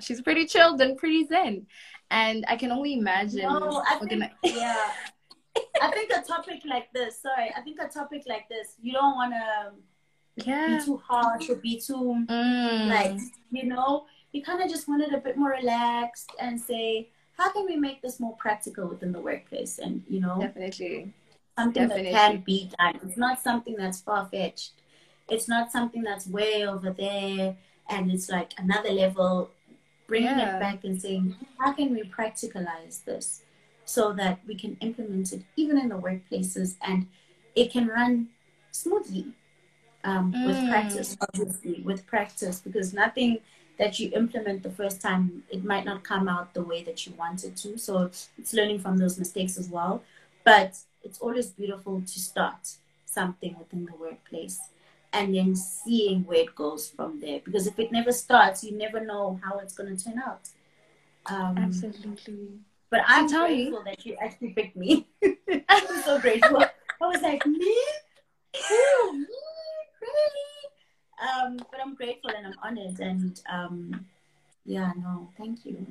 she's 0.00 0.20
pretty 0.20 0.46
chilled 0.46 0.80
and 0.80 0.96
pretty 0.96 1.26
zen. 1.26 1.66
And 2.10 2.44
I 2.48 2.56
can 2.56 2.72
only 2.72 2.94
imagine. 2.94 3.42
No, 3.42 3.82
I 3.88 3.98
think, 3.98 4.22
yeah. 4.44 4.90
I 5.80 5.90
think 5.90 6.10
a 6.10 6.22
topic 6.22 6.62
like 6.64 6.92
this, 6.92 7.22
sorry, 7.22 7.52
I 7.56 7.60
think 7.60 7.78
a 7.80 7.88
topic 7.88 8.24
like 8.26 8.48
this, 8.48 8.74
you 8.80 8.92
don't 8.92 9.14
want 9.14 9.32
to 9.32 10.46
yeah. 10.46 10.78
be 10.78 10.84
too 10.84 10.96
harsh 11.06 11.48
or 11.48 11.56
be 11.56 11.80
too, 11.80 12.24
mm. 12.28 12.88
like, 12.88 13.20
you 13.50 13.64
know, 13.64 14.06
you 14.32 14.42
kind 14.42 14.62
of 14.62 14.68
just 14.68 14.88
wanted 14.88 15.12
a 15.12 15.18
bit 15.18 15.36
more 15.36 15.50
relaxed 15.50 16.32
and 16.40 16.60
say, 16.60 17.10
how 17.36 17.50
can 17.52 17.64
we 17.64 17.76
make 17.76 18.02
this 18.02 18.20
more 18.20 18.36
practical 18.36 18.88
within 18.88 19.12
the 19.12 19.20
workplace? 19.20 19.78
And, 19.78 20.02
you 20.08 20.20
know, 20.20 20.38
definitely 20.40 21.12
something 21.58 21.88
definitely. 21.88 22.12
that 22.12 22.30
can 22.32 22.40
be 22.40 22.70
done. 22.78 23.00
It's 23.06 23.16
not 23.16 23.40
something 23.40 23.76
that's 23.76 24.00
far 24.00 24.26
fetched. 24.26 24.72
It's 25.28 25.48
not 25.48 25.70
something 25.70 26.02
that's 26.02 26.26
way 26.26 26.66
over 26.66 26.90
there 26.90 27.56
and 27.88 28.10
it's 28.10 28.28
like 28.28 28.52
another 28.58 28.90
level. 28.90 29.50
Bringing 30.10 30.38
yeah. 30.40 30.56
it 30.56 30.60
back 30.60 30.82
and 30.82 31.00
saying, 31.00 31.36
how 31.56 31.72
can 31.72 31.94
we 31.94 32.02
practicalize 32.02 33.04
this 33.04 33.42
so 33.84 34.12
that 34.14 34.40
we 34.44 34.56
can 34.56 34.76
implement 34.80 35.32
it 35.32 35.42
even 35.54 35.78
in 35.78 35.88
the 35.88 35.94
workplaces 35.94 36.74
and 36.82 37.06
it 37.54 37.70
can 37.70 37.86
run 37.86 38.28
smoothly 38.72 39.26
um, 40.02 40.32
mm. 40.32 40.46
with 40.48 40.68
practice, 40.68 41.16
obviously, 41.20 41.82
with 41.82 42.04
practice, 42.08 42.60
because 42.60 42.92
nothing 42.92 43.38
that 43.78 44.00
you 44.00 44.10
implement 44.14 44.64
the 44.64 44.70
first 44.70 45.00
time, 45.00 45.44
it 45.48 45.64
might 45.64 45.84
not 45.84 46.02
come 46.02 46.28
out 46.28 46.54
the 46.54 46.64
way 46.64 46.82
that 46.82 47.06
you 47.06 47.12
want 47.14 47.44
it 47.44 47.56
to. 47.58 47.78
So 47.78 48.10
it's 48.36 48.52
learning 48.52 48.80
from 48.80 48.98
those 48.98 49.16
mistakes 49.16 49.56
as 49.56 49.68
well. 49.68 50.02
But 50.42 50.76
it's 51.04 51.20
always 51.20 51.50
beautiful 51.50 52.00
to 52.00 52.18
start 52.20 52.74
something 53.06 53.56
within 53.58 53.86
the 53.86 53.94
workplace 53.94 54.58
and 55.12 55.34
then 55.34 55.56
seeing 55.56 56.24
where 56.24 56.40
it 56.40 56.54
goes 56.54 56.88
from 56.88 57.20
there. 57.20 57.40
Because 57.44 57.66
if 57.66 57.78
it 57.78 57.92
never 57.92 58.12
starts, 58.12 58.62
you 58.62 58.76
never 58.76 59.00
know 59.00 59.40
how 59.42 59.58
it's 59.58 59.74
going 59.74 59.94
to 59.96 60.04
turn 60.04 60.18
out. 60.18 60.48
Um, 61.26 61.58
Absolutely. 61.58 62.60
But 62.90 63.02
I'm 63.06 63.28
so 63.28 63.46
grateful 63.46 63.82
that 63.84 64.04
you 64.04 64.16
actually 64.20 64.50
picked 64.50 64.76
me. 64.76 65.06
I'm 65.68 66.02
so 66.02 66.18
grateful. 66.20 66.64
I 67.02 67.06
was 67.06 67.22
like, 67.22 67.46
me? 67.46 67.76
Who? 68.68 69.12
Me? 69.18 69.26
Really? 70.02 70.50
Um, 71.22 71.56
but 71.70 71.80
I'm 71.80 71.94
grateful 71.94 72.30
and 72.30 72.46
I'm 72.46 72.54
honored 72.62 72.98
and 73.00 73.40
um, 73.50 74.06
yeah, 74.64 74.92
no, 74.96 75.28
thank 75.36 75.64
you. 75.64 75.86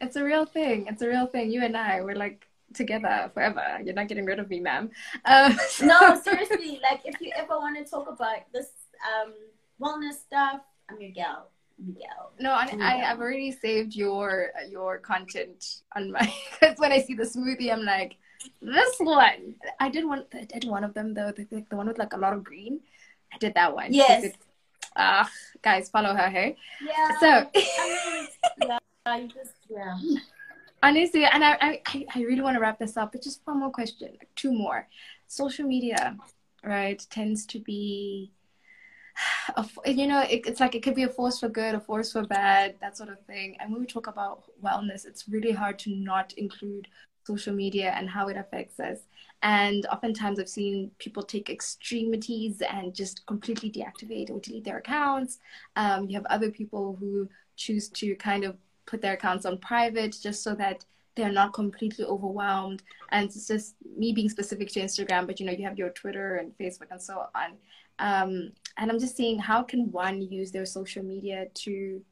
It's 0.00 0.16
a 0.16 0.24
real 0.24 0.44
thing. 0.44 0.86
It's 0.88 1.02
a 1.02 1.08
real 1.08 1.26
thing. 1.26 1.50
You 1.50 1.64
and 1.64 1.76
I, 1.76 2.02
we're 2.02 2.16
like 2.16 2.46
together 2.74 3.30
forever. 3.32 3.78
You're 3.84 3.94
not 3.94 4.08
getting 4.08 4.24
rid 4.24 4.38
of 4.38 4.48
me, 4.48 4.60
ma'am. 4.60 4.90
Um, 5.24 5.56
no, 5.82 6.20
seriously. 6.20 6.80
Like, 6.82 7.02
if 7.04 7.20
you 7.20 7.32
ever 7.36 7.56
want 7.56 7.76
to 7.78 7.84
talk 7.88 8.08
about 8.08 8.50
this 8.52 8.68
um, 9.04 9.32
wellness 9.80 10.14
stuff, 10.14 10.60
I'm 10.90 11.00
your 11.00 11.12
gal. 11.12 11.50
Miguel. 11.76 12.30
No, 12.38 12.52
I, 12.52 12.70
I 12.80 12.96
have 12.98 13.18
already 13.18 13.50
saved 13.50 13.96
your 13.96 14.50
your 14.70 14.98
content 14.98 15.82
on 15.96 16.12
my 16.12 16.32
because 16.60 16.78
when 16.78 16.92
I 16.92 17.00
see 17.00 17.14
the 17.14 17.24
smoothie, 17.24 17.72
I'm 17.72 17.82
like, 17.82 18.16
this 18.62 18.94
one. 19.00 19.56
I 19.80 19.88
did 19.88 20.04
one. 20.04 20.24
I 20.32 20.44
did 20.44 20.64
one 20.70 20.84
of 20.84 20.94
them 20.94 21.14
though. 21.14 21.32
The, 21.32 21.64
the 21.68 21.76
one 21.76 21.88
with 21.88 21.98
like 21.98 22.12
a 22.12 22.16
lot 22.16 22.32
of 22.32 22.44
green. 22.44 22.78
I 23.32 23.38
did 23.38 23.54
that 23.54 23.74
one. 23.74 23.92
Yes 23.92 24.32
ah, 24.96 25.30
guys, 25.62 25.88
follow 25.90 26.14
her, 26.14 26.28
hey? 26.28 26.56
Yeah. 26.84 27.18
So, 27.20 27.26
I 27.26 28.28
mean, 28.60 28.78
yeah, 29.06 29.16
you 29.16 29.28
just, 29.28 29.54
yeah. 29.68 29.98
Honestly, 30.84 31.24
and 31.24 31.42
I, 31.42 31.80
I, 31.86 32.06
I 32.14 32.22
really 32.24 32.42
want 32.42 32.56
to 32.56 32.60
wrap 32.60 32.78
this 32.78 32.98
up, 32.98 33.12
but 33.12 33.22
just 33.22 33.40
one 33.46 33.58
more 33.58 33.70
question, 33.70 34.18
two 34.36 34.52
more. 34.52 34.86
Social 35.28 35.66
media, 35.66 36.14
right, 36.62 37.02
tends 37.08 37.46
to 37.46 37.58
be, 37.58 38.30
a, 39.56 39.66
you 39.86 40.06
know, 40.06 40.20
it, 40.20 40.42
it's 40.46 40.60
like 40.60 40.74
it 40.74 40.82
could 40.82 40.94
be 40.94 41.04
a 41.04 41.08
force 41.08 41.40
for 41.40 41.48
good, 41.48 41.74
a 41.74 41.80
force 41.80 42.12
for 42.12 42.22
bad, 42.24 42.74
that 42.82 42.98
sort 42.98 43.08
of 43.08 43.18
thing. 43.24 43.56
And 43.60 43.72
when 43.72 43.80
we 43.80 43.86
talk 43.86 44.08
about 44.08 44.42
wellness, 44.62 45.06
it's 45.06 45.26
really 45.26 45.52
hard 45.52 45.78
to 45.80 45.90
not 45.90 46.34
include 46.34 46.86
social 47.26 47.54
media 47.54 47.94
and 47.96 48.10
how 48.10 48.28
it 48.28 48.36
affects 48.36 48.78
us. 48.78 48.98
And 49.42 49.86
oftentimes 49.86 50.38
I've 50.38 50.50
seen 50.50 50.90
people 50.98 51.22
take 51.22 51.48
extremities 51.48 52.60
and 52.60 52.94
just 52.94 53.24
completely 53.24 53.70
deactivate 53.70 54.28
or 54.28 54.38
delete 54.38 54.64
their 54.64 54.78
accounts. 54.78 55.38
Um, 55.76 56.10
you 56.10 56.14
have 56.16 56.26
other 56.26 56.50
people 56.50 56.98
who 57.00 57.26
choose 57.56 57.88
to 57.88 58.14
kind 58.16 58.44
of 58.44 58.58
put 58.86 59.00
their 59.00 59.14
accounts 59.14 59.46
on 59.46 59.58
private 59.58 60.16
just 60.20 60.42
so 60.42 60.54
that 60.54 60.84
they're 61.16 61.32
not 61.32 61.52
completely 61.52 62.04
overwhelmed. 62.04 62.82
And 63.10 63.26
it's 63.26 63.46
just 63.46 63.76
me 63.96 64.12
being 64.12 64.28
specific 64.28 64.68
to 64.70 64.80
Instagram, 64.80 65.26
but 65.26 65.38
you 65.38 65.46
know, 65.46 65.52
you 65.52 65.64
have 65.64 65.78
your 65.78 65.90
Twitter 65.90 66.36
and 66.36 66.56
Facebook 66.58 66.90
and 66.90 67.00
so 67.00 67.26
on. 67.34 67.52
Um, 67.98 68.52
and 68.76 68.90
I'm 68.90 68.98
just 68.98 69.16
saying, 69.16 69.38
how 69.38 69.62
can 69.62 69.90
one 69.92 70.20
use 70.20 70.50
their 70.50 70.66
social 70.66 71.04
media 71.04 71.46
to 71.54 72.02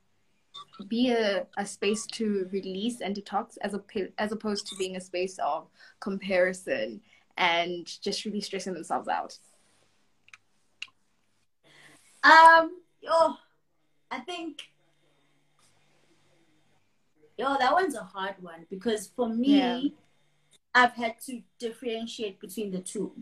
be 0.88 1.10
a, 1.10 1.46
a 1.56 1.66
space 1.66 2.06
to 2.06 2.48
release 2.52 3.00
and 3.00 3.16
detox 3.16 3.56
as, 3.62 3.74
a, 3.74 3.82
as 4.18 4.32
opposed 4.32 4.66
to 4.68 4.76
being 4.76 4.96
a 4.96 5.00
space 5.00 5.38
of 5.38 5.66
comparison 6.00 7.00
and 7.36 7.86
just 8.02 8.24
really 8.24 8.40
stressing 8.40 8.74
themselves 8.74 9.08
out? 9.08 9.36
Um, 12.24 12.78
oh, 13.08 13.36
I 14.10 14.20
think, 14.20 14.62
yo, 17.42 17.56
that 17.58 17.72
one's 17.72 17.94
a 17.94 18.04
hard 18.04 18.36
one 18.40 18.66
because 18.70 19.10
for 19.16 19.28
me, 19.28 19.58
yeah. 19.58 19.80
I've 20.74 20.94
had 20.94 21.20
to 21.26 21.42
differentiate 21.58 22.40
between 22.40 22.70
the 22.70 22.80
two. 22.80 23.12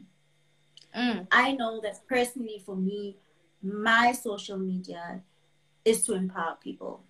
Mm. 0.96 1.26
I 1.30 1.52
know 1.52 1.80
that 1.80 2.06
personally 2.06 2.62
for 2.64 2.76
me, 2.76 3.16
my 3.62 4.12
social 4.12 4.58
media 4.58 5.22
is 5.84 6.04
to 6.06 6.14
empower 6.14 6.56
people. 6.62 7.02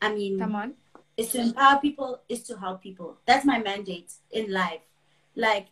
I 0.00 0.14
mean, 0.14 0.38
come 0.38 0.56
on, 0.56 0.74
is 1.16 1.30
to 1.32 1.40
empower 1.40 1.80
people, 1.80 2.20
is 2.28 2.42
to 2.44 2.58
help 2.58 2.82
people. 2.82 3.18
That's 3.26 3.44
my 3.44 3.58
mandate 3.58 4.12
in 4.30 4.52
life. 4.52 4.82
Like, 5.36 5.68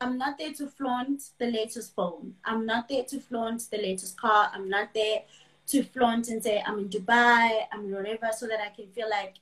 I'm 0.00 0.16
not 0.16 0.38
there 0.38 0.52
to 0.54 0.66
flaunt 0.68 1.22
the 1.38 1.50
latest 1.50 1.94
phone. 1.94 2.34
I'm 2.44 2.64
not 2.66 2.88
there 2.88 3.04
to 3.04 3.20
flaunt 3.20 3.68
the 3.70 3.78
latest 3.78 4.18
car. 4.20 4.50
I'm 4.54 4.68
not 4.68 4.94
there 4.94 5.22
to 5.68 5.82
flaunt 5.82 6.28
and 6.28 6.42
say 6.42 6.62
I'm 6.66 6.78
in 6.78 6.88
Dubai, 6.88 7.62
I'm 7.72 7.84
in 7.86 7.92
whatever, 7.92 8.30
so 8.36 8.46
that 8.46 8.60
I 8.60 8.70
can 8.74 8.88
feel 8.88 9.08
like, 9.08 9.34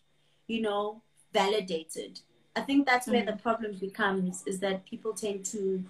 you 0.51 0.61
know, 0.61 1.01
validated. 1.33 2.21
I 2.57 2.63
think 2.63 2.85
that's 2.85 3.07
where 3.07 3.23
mm-hmm. 3.23 3.37
the 3.37 3.43
problem 3.43 3.75
becomes 3.75 4.43
is 4.47 4.59
that 4.61 4.85
people 4.85 5.13
tend 5.13 5.45
to, 5.47 5.85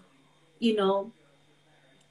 you 0.59 0.77
know, 0.77 1.11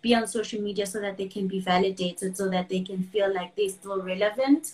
be 0.02 0.16
on 0.16 0.28
social 0.28 0.60
media 0.60 0.86
so 0.88 1.00
that 1.00 1.18
they 1.18 1.28
can 1.28 1.47
be 1.47 1.60
validated, 1.60 2.36
so 2.36 2.50
that 2.50 2.68
they 2.68 2.82
can 2.82 3.04
feel 3.04 3.32
like 3.32 3.56
they're 3.56 3.70
still 3.70 4.02
relevant. 4.02 4.74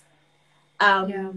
Um, 0.80 1.10
yeah. 1.10 1.32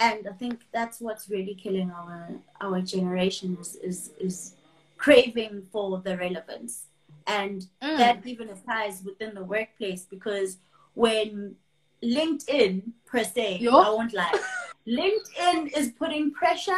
And 0.00 0.28
I 0.28 0.32
think 0.32 0.60
that's 0.72 1.00
what's 1.00 1.28
really 1.28 1.54
killing 1.54 1.90
our 1.90 2.28
our 2.60 2.80
generation 2.80 3.56
is 3.60 3.76
is, 3.76 4.10
is 4.18 4.54
craving 4.96 5.66
for 5.72 5.98
the 5.98 6.16
relevance, 6.16 6.86
and 7.26 7.66
mm. 7.82 7.96
that 7.98 8.26
even 8.26 8.48
applies 8.50 9.02
within 9.04 9.34
the 9.34 9.44
workplace 9.44 10.04
because 10.08 10.58
when 10.94 11.56
LinkedIn 12.02 12.82
per 13.06 13.24
se, 13.24 13.58
Yo. 13.58 13.76
I 13.76 13.90
won't 13.90 14.12
lie, 14.12 14.40
LinkedIn 14.88 15.76
is 15.76 15.90
putting 15.98 16.32
pressure 16.32 16.72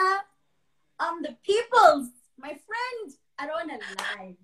on 0.98 1.22
the 1.22 1.36
peoples. 1.44 2.08
My 2.38 2.48
friend, 2.48 3.14
I 3.38 3.46
don't 3.46 3.68
want 3.68 3.82
to 3.82 4.04
lie. 4.04 4.34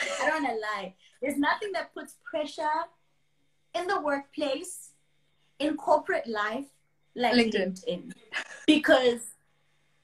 I 0.00 0.28
don't 0.28 0.42
want 0.42 0.46
to 0.46 0.60
lie. 0.60 0.94
There's 1.22 1.38
nothing 1.38 1.72
that 1.72 1.94
puts 1.94 2.16
pressure 2.28 2.62
in 3.74 3.86
the 3.86 4.00
workplace 4.00 4.90
in 5.58 5.76
corporate 5.76 6.26
life 6.26 6.66
like 7.16 7.34
LinkedIn, 7.34 7.84
LinkedIn. 7.88 8.12
because 8.66 9.30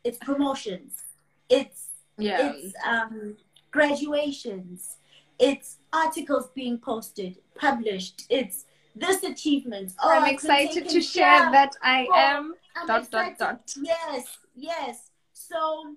it's 0.03 0.19
promotions, 0.19 1.05
it's 1.49 1.89
yeah. 2.19 2.53
it's 2.53 2.75
um, 2.85 3.37
graduations, 3.71 4.97
it's 5.39 5.79
articles 5.93 6.49
being 6.55 6.79
posted, 6.79 7.39
published, 7.55 8.25
it's 8.29 8.65
this 8.97 9.23
achievement. 9.23 9.93
Oh, 10.03 10.11
I'm 10.11 10.33
excited 10.33 10.89
to 10.89 11.01
share 11.01 11.51
that 11.51 11.75
I 11.83 12.09
am 12.13 12.55
I'm 12.77 12.87
dot 12.87 13.03
excited. 13.03 13.39
dot 13.39 13.67
dot. 13.67 13.75
Yes, 13.83 14.39
yes. 14.55 15.11
So 15.33 15.95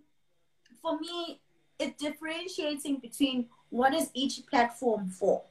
for 0.82 1.00
me, 1.00 1.40
it's 1.80 2.02
differentiating 2.02 2.98
between 2.98 3.48
what 3.70 3.94
is 3.94 4.10
each 4.14 4.46
platform 4.48 5.10
for. 5.10 5.44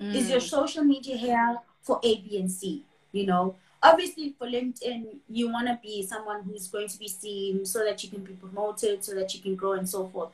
Mm. 0.00 0.14
Is 0.14 0.28
your 0.28 0.40
mm. 0.40 0.48
social 0.48 0.84
media 0.84 1.16
here 1.16 1.56
for 1.82 2.00
A, 2.02 2.16
B, 2.16 2.38
and 2.38 2.50
C? 2.50 2.84
you 3.16 3.24
know 3.24 3.54
obviously 3.82 4.34
for 4.38 4.46
linkedin 4.46 5.18
you 5.28 5.50
want 5.50 5.66
to 5.66 5.78
be 5.82 6.04
someone 6.06 6.42
who's 6.42 6.66
going 6.68 6.88
to 6.88 6.98
be 6.98 7.08
seen 7.08 7.64
so 7.64 7.84
that 7.84 8.02
you 8.02 8.10
can 8.10 8.22
be 8.22 8.32
promoted 8.32 9.04
so 9.04 9.14
that 9.14 9.34
you 9.34 9.40
can 9.40 9.54
grow 9.54 9.72
and 9.72 9.88
so 9.88 10.06
forth 10.08 10.30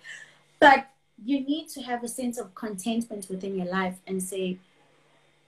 but 0.58 0.88
you 1.24 1.40
need 1.40 1.68
to 1.68 1.80
have 1.82 2.02
a 2.02 2.08
sense 2.08 2.38
of 2.38 2.54
contentment 2.54 3.26
within 3.28 3.56
your 3.56 3.66
life 3.66 3.96
and 4.06 4.22
say 4.22 4.58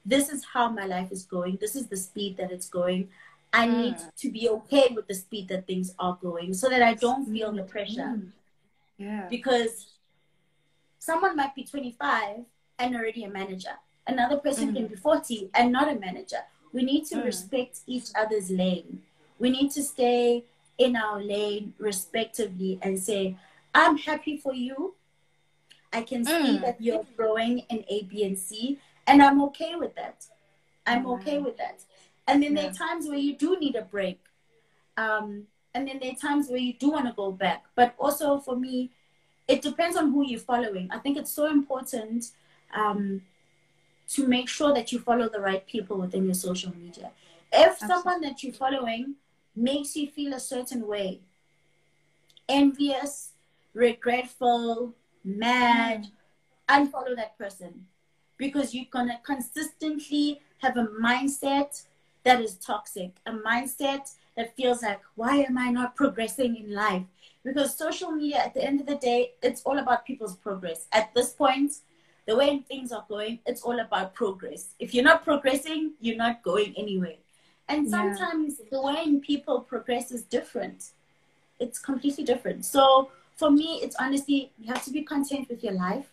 this 0.07 0.29
is 0.29 0.45
how 0.53 0.69
my 0.69 0.85
life 0.85 1.11
is 1.11 1.25
going. 1.25 1.57
This 1.61 1.75
is 1.75 1.87
the 1.87 1.97
speed 1.97 2.37
that 2.37 2.53
it's 2.53 2.69
going. 2.69 3.09
I 3.55 3.69
mm. 3.69 3.77
need 3.77 3.97
to 4.17 4.31
be 4.33 4.49
okay 4.49 4.89
with 4.93 5.07
the 5.07 5.15
speed 5.15 5.47
that 5.49 5.65
things 5.69 5.95
are 6.01 6.19
going 6.21 6.53
so 6.55 6.69
that 6.69 6.83
I 6.83 6.95
don't 6.95 7.25
feel 7.33 7.53
the 7.53 7.63
pressure. 7.63 8.11
Mm. 8.19 8.31
Yeah. 8.99 9.29
Because 9.31 9.93
someone 10.99 11.37
might 11.37 11.55
be 11.55 11.63
25 11.63 12.41
and 12.81 12.97
already 12.97 13.23
a 13.23 13.31
manager. 13.31 13.77
Another 14.09 14.39
person 14.39 14.73
mm. 14.73 14.75
can 14.75 14.87
be 14.89 14.97
40 14.97 15.51
and 15.55 15.71
not 15.71 15.89
a 15.89 15.95
manager. 15.95 16.43
We 16.73 16.83
need 16.83 17.07
to 17.07 17.17
mm. 17.17 17.25
respect 17.25 17.79
each 17.87 18.07
other's 18.17 18.51
lane. 18.51 19.03
We 19.39 19.51
need 19.51 19.71
to 19.73 19.85
stay 19.85 20.45
in 20.77 20.97
our 20.97 21.23
lane 21.23 21.75
respectively 21.79 22.81
and 22.83 22.99
say, 22.99 23.37
I'm 23.73 23.97
happy 23.97 24.37
for 24.37 24.53
you. 24.53 24.95
I 25.93 26.03
can 26.03 26.25
see 26.25 26.59
mm. 26.59 26.61
that 26.63 26.81
you're 26.81 27.07
growing 27.17 27.61
in 27.71 27.85
A, 27.89 28.03
B, 28.03 28.25
and 28.25 28.37
C, 28.37 28.81
and 29.07 29.23
I'm 29.23 29.41
okay 29.43 29.77
with 29.77 29.95
that. 29.95 30.27
I'm 30.85 31.07
okay 31.07 31.39
with 31.39 31.57
that. 31.59 31.79
And 32.27 32.43
then 32.43 32.57
yeah. 32.57 32.63
there 32.63 32.71
are 32.71 32.75
times 32.75 33.07
where 33.07 33.19
you 33.19 33.37
do 33.37 33.59
need 33.59 33.77
a 33.77 33.83
break. 33.83 34.21
Um, 34.97 35.45
and 35.75 35.89
then 35.89 35.99
there 36.01 36.13
are 36.13 36.15
times 36.15 36.49
where 36.49 36.59
you 36.59 36.75
do 36.75 36.91
want 36.91 37.07
to 37.07 37.13
go 37.13 37.33
back. 37.33 37.65
But 37.75 37.95
also 37.99 38.39
for 38.39 38.57
me, 38.57 38.91
it 39.47 39.61
depends 39.61 39.97
on 39.97 40.11
who 40.13 40.25
you're 40.25 40.41
following. 40.41 40.89
I 40.91 40.99
think 40.99 41.19
it's 41.19 41.31
so 41.31 41.51
important 41.51 42.31
um, 42.75 43.23
to 44.11 44.27
make 44.27 44.49
sure 44.49 44.73
that 44.73 44.93
you 44.93 44.99
follow 44.99 45.29
the 45.29 45.41
right 45.41 45.67
people 45.67 45.99
within 45.99 46.25
your 46.25 46.35
social 46.35 46.75
media. 46.77 47.11
If 47.53 47.73
Absolutely. 47.73 47.89
someone 47.89 48.21
that 48.23 48.43
you're 48.43 48.53
following 48.53 49.15
makes 49.55 49.97
you 49.97 50.09
feel 50.09 50.35
a 50.35 50.41
certain 50.41 50.87
way, 50.87 51.21
envious, 52.49 53.31
regretful, 53.75 54.95
mad, 55.25 56.05
mm. 56.05 56.11
unfollow 56.69 57.15
that 57.17 57.37
person 57.39 57.87
because 58.37 58.75
you're 58.75 58.87
going 58.91 59.09
to 59.09 59.19
consistently 59.25 60.41
have 60.59 60.77
a 60.77 60.87
mindset 61.01 61.85
that 62.25 62.41
is 62.41 62.57
toxic, 62.57 63.13
a 63.27 63.33
mindset 63.33 64.13
that 64.37 64.57
feels 64.57 64.83
like, 64.83 65.01
why 65.15 65.37
am 65.37 65.57
I 65.59 65.71
not 65.71 65.95
progressing 65.95 66.57
in 66.57 66.75
life? 66.75 67.05
Because 67.45 67.77
social 67.77 68.11
media, 68.11 68.39
at 68.39 68.55
the 68.55 68.65
end 68.65 68.81
of 68.81 68.87
the 68.87 68.97
day, 68.97 69.33
it's 69.43 69.63
all 69.63 69.79
about 69.79 70.07
people's 70.07 70.37
progress. 70.37 70.87
At 70.93 71.15
this 71.15 71.33
point, 71.33 71.75
the 72.27 72.35
way 72.35 72.65
things 72.67 72.91
are 72.91 73.05
going, 73.09 73.41
it's 73.47 73.63
all 73.63 73.79
about 73.79 74.15
progress. 74.15 74.75
If 74.79 74.95
you're 74.95 75.05
not 75.05 75.25
progressing, 75.25 75.93
you're 76.01 76.17
not 76.17 76.43
going 76.43 76.75
anywhere. 76.77 77.17
And 77.69 77.89
sometimes 77.89 78.57
yeah. 78.59 78.67
the 78.73 78.83
way 78.83 79.21
people 79.21 79.61
progress 79.61 80.11
is 80.11 80.23
different. 80.23 80.91
It's 81.61 81.79
completely 81.79 82.25
different. 82.25 82.65
So 82.65 83.11
for 83.37 83.51
me, 83.51 83.81
it's 83.83 83.97
honestly, 83.97 84.53
you 84.59 84.73
have 84.73 84.85
to 84.85 84.91
be 84.91 85.03
content 85.03 85.49
with 85.49 85.63
your 85.63 85.75
life. 85.75 86.11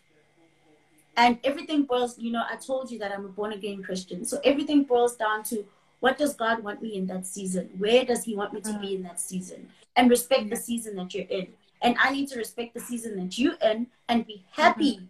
And 1.17 1.39
everything 1.43 1.83
boils, 1.83 2.17
you 2.17 2.31
know, 2.31 2.43
I 2.49 2.55
told 2.55 2.89
you 2.89 2.99
that 2.99 3.11
I'm 3.11 3.25
a 3.25 3.29
born 3.29 3.51
again 3.53 3.83
Christian. 3.83 4.23
So 4.23 4.39
everything 4.43 4.83
boils 4.83 5.15
down 5.15 5.43
to 5.45 5.65
what 6.01 6.17
does 6.17 6.35
God 6.35 6.63
want 6.63 6.81
me 6.81 6.95
in 6.95 7.07
that 7.07 7.25
season? 7.25 7.69
Where 7.77 8.03
does 8.03 8.23
He 8.25 8.35
want 8.35 8.53
me 8.53 8.61
to 8.61 8.77
be 8.79 8.95
in 8.95 9.03
that 9.03 9.19
season? 9.19 9.69
And 9.95 10.09
respect 10.09 10.49
the 10.49 10.55
season 10.55 10.95
that 10.97 11.13
you're 11.13 11.27
in. 11.29 11.47
And 11.81 11.95
I 11.99 12.11
need 12.11 12.27
to 12.29 12.37
respect 12.37 12.73
the 12.73 12.79
season 12.79 13.17
that 13.17 13.37
you're 13.37 13.57
in 13.61 13.87
and 14.09 14.25
be 14.25 14.43
happy 14.51 14.95
mm-hmm. 14.95 15.05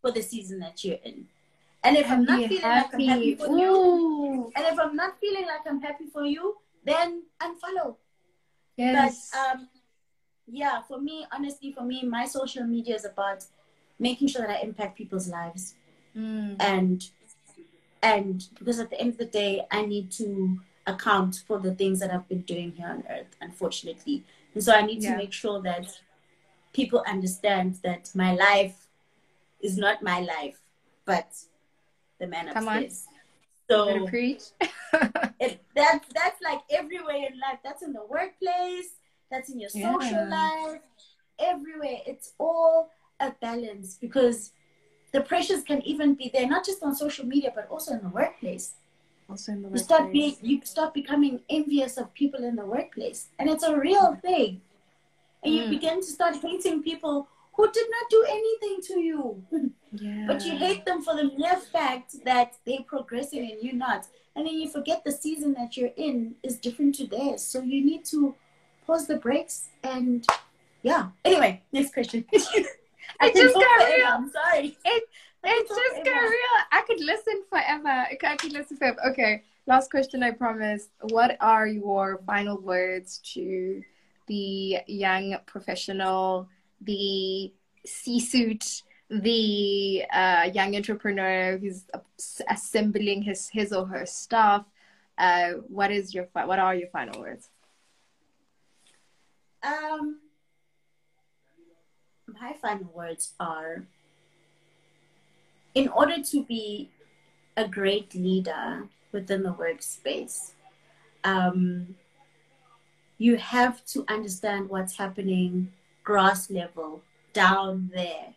for 0.00 0.12
the 0.12 0.22
season 0.22 0.60
that 0.60 0.84
you're 0.84 0.98
in. 1.02 1.26
And 1.82 1.96
if 1.96 2.10
I'm 2.10 2.24
not 2.24 2.38
feeling 2.38 2.60
happy. 2.60 2.84
like 2.84 2.94
I'm 2.94 3.08
happy 3.08 3.34
for 3.36 3.46
Ooh. 3.46 3.58
you, 3.58 4.52
and 4.56 4.66
if 4.66 4.78
I'm 4.78 4.96
not 4.96 5.18
feeling 5.20 5.46
like 5.46 5.60
I'm 5.66 5.80
happy 5.80 6.06
for 6.06 6.24
you, 6.24 6.56
then 6.84 7.22
unfollow. 7.40 7.96
Yes. 8.76 9.30
But 9.32 9.38
um, 9.38 9.68
yeah, 10.46 10.82
for 10.82 11.00
me, 11.00 11.26
honestly, 11.32 11.72
for 11.72 11.82
me, 11.82 12.04
my 12.04 12.26
social 12.26 12.64
media 12.64 12.94
is 12.94 13.04
about 13.04 13.44
making 13.98 14.28
sure 14.28 14.42
that 14.42 14.50
I 14.50 14.60
impact 14.60 14.98
people's 14.98 15.28
lives. 15.28 15.74
Mm. 16.16 16.56
And 16.60 17.08
and 18.06 18.48
because 18.56 18.78
at 18.78 18.90
the 18.90 19.00
end 19.00 19.10
of 19.14 19.18
the 19.18 19.24
day, 19.42 19.66
I 19.70 19.84
need 19.84 20.12
to 20.12 20.60
account 20.86 21.42
for 21.46 21.58
the 21.58 21.74
things 21.74 21.98
that 21.98 22.12
I've 22.12 22.28
been 22.28 22.42
doing 22.42 22.70
here 22.70 22.88
on 22.88 23.02
earth, 23.10 23.34
unfortunately. 23.40 24.24
And 24.54 24.62
so 24.62 24.72
I 24.72 24.82
need 24.82 25.02
yeah. 25.02 25.12
to 25.12 25.16
make 25.16 25.32
sure 25.32 25.60
that 25.62 25.88
people 26.72 27.02
understand 27.08 27.80
that 27.82 28.10
my 28.14 28.32
life 28.34 28.86
is 29.60 29.76
not 29.76 30.04
my 30.04 30.20
life, 30.20 30.60
but 31.04 31.28
the 32.20 32.28
man 32.28 32.52
Come 32.52 32.68
upstairs. 32.68 33.06
On. 33.08 33.16
So 33.68 34.06
preach. 34.06 34.42
it, 35.40 35.60
that's 35.74 36.06
that's 36.14 36.40
like 36.40 36.60
everywhere 36.70 37.16
in 37.16 37.40
life. 37.40 37.58
That's 37.64 37.82
in 37.82 37.92
the 37.92 38.06
workplace. 38.08 38.90
That's 39.32 39.50
in 39.50 39.58
your 39.58 39.70
social 39.70 40.28
yeah. 40.28 40.28
life. 40.68 40.80
Everywhere. 41.40 41.98
It's 42.06 42.34
all 42.38 42.90
a 43.18 43.32
balance 43.40 43.98
because 44.00 44.52
the 45.16 45.22
pressures 45.22 45.62
can 45.62 45.80
even 45.92 46.12
be 46.14 46.30
there, 46.32 46.46
not 46.46 46.62
just 46.62 46.82
on 46.82 46.94
social 46.94 47.24
media, 47.24 47.50
but 47.54 47.66
also 47.70 47.94
in 47.94 48.02
the 48.02 48.10
workplace. 48.10 48.74
Also 49.30 49.52
in 49.52 49.62
the 49.62 49.70
you 49.70 49.78
start 49.78 50.12
being, 50.12 50.36
you 50.42 50.60
start 50.62 50.92
becoming 50.92 51.40
envious 51.48 51.96
of 51.96 52.12
people 52.12 52.44
in 52.44 52.54
the 52.54 52.66
workplace, 52.66 53.28
and 53.38 53.48
it's 53.48 53.64
a 53.64 53.74
real 53.78 54.14
thing. 54.16 54.60
And 55.42 55.54
mm. 55.54 55.56
you 55.56 55.68
begin 55.70 56.02
to 56.02 56.10
start 56.18 56.36
hating 56.36 56.82
people 56.82 57.28
who 57.54 57.64
did 57.72 57.88
not 57.96 58.10
do 58.10 58.26
anything 58.28 58.76
to 58.88 59.00
you. 59.00 59.42
Yeah. 59.92 60.26
But 60.30 60.44
you 60.44 60.52
hate 60.66 60.84
them 60.84 61.00
for 61.00 61.14
the 61.16 61.30
mere 61.38 61.56
fact 61.56 62.22
that 62.26 62.48
they're 62.66 62.86
progressing 62.94 63.50
and 63.50 63.58
you're 63.62 63.82
not. 63.88 64.02
And 64.34 64.46
then 64.46 64.56
you 64.60 64.68
forget 64.68 65.02
the 65.02 65.12
season 65.12 65.54
that 65.54 65.78
you're 65.78 65.96
in 65.96 66.34
is 66.42 66.58
different 66.58 66.94
to 66.96 67.06
theirs. 67.06 67.42
So 67.42 67.62
you 67.62 67.82
need 67.82 68.04
to 68.12 68.34
pause 68.86 69.06
the 69.06 69.16
brakes 69.16 69.70
and 69.82 70.26
yeah. 70.82 71.08
Anyway, 71.24 71.62
next 71.72 71.94
question. 71.94 72.26
I 73.20 73.32
just 73.32 73.54
got 73.54 73.88
real. 73.88 74.06
I'm 74.06 74.30
sorry. 74.30 74.76
It 74.84 75.04
it 75.44 75.68
just 75.68 76.04
got 76.04 76.22
real. 76.22 76.56
I 76.72 76.82
could 76.86 77.00
listen 77.00 77.42
forever. 77.48 77.88
I 77.88 78.36
could 78.36 78.52
listen 78.52 78.76
forever. 78.76 78.98
Okay, 79.10 79.42
last 79.66 79.90
question. 79.90 80.22
I 80.22 80.32
promise. 80.32 80.88
What 81.00 81.36
are 81.40 81.66
your 81.66 82.20
final 82.26 82.58
words 82.60 83.20
to 83.34 83.82
the 84.26 84.78
young 84.86 85.36
professional, 85.46 86.48
the 86.80 87.52
C-suite, 87.84 88.82
the 89.08 90.04
uh, 90.12 90.50
young 90.52 90.74
entrepreneur 90.74 91.58
who's 91.58 91.84
assembling 92.50 93.22
his 93.22 93.48
his 93.48 93.72
or 93.72 93.86
her 93.86 94.06
stuff? 94.06 94.64
Uh, 95.16 95.52
what 95.68 95.90
is 95.90 96.12
your 96.14 96.28
what 96.32 96.58
are 96.58 96.74
your 96.74 96.88
final 96.88 97.20
words? 97.20 97.48
Um 99.62 100.20
my 102.40 102.54
final 102.60 102.90
words 102.94 103.34
are 103.40 103.86
in 105.74 105.88
order 105.88 106.22
to 106.22 106.44
be 106.44 106.90
a 107.56 107.68
great 107.68 108.14
leader 108.14 108.88
within 109.12 109.42
the 109.42 109.52
workspace, 109.52 110.52
um, 111.24 111.94
you 113.18 113.36
have 113.36 113.84
to 113.86 114.04
understand 114.08 114.68
what's 114.68 114.96
happening 114.96 115.72
grass 116.04 116.50
level 116.50 117.02
down 117.32 117.90
there. 117.94 118.34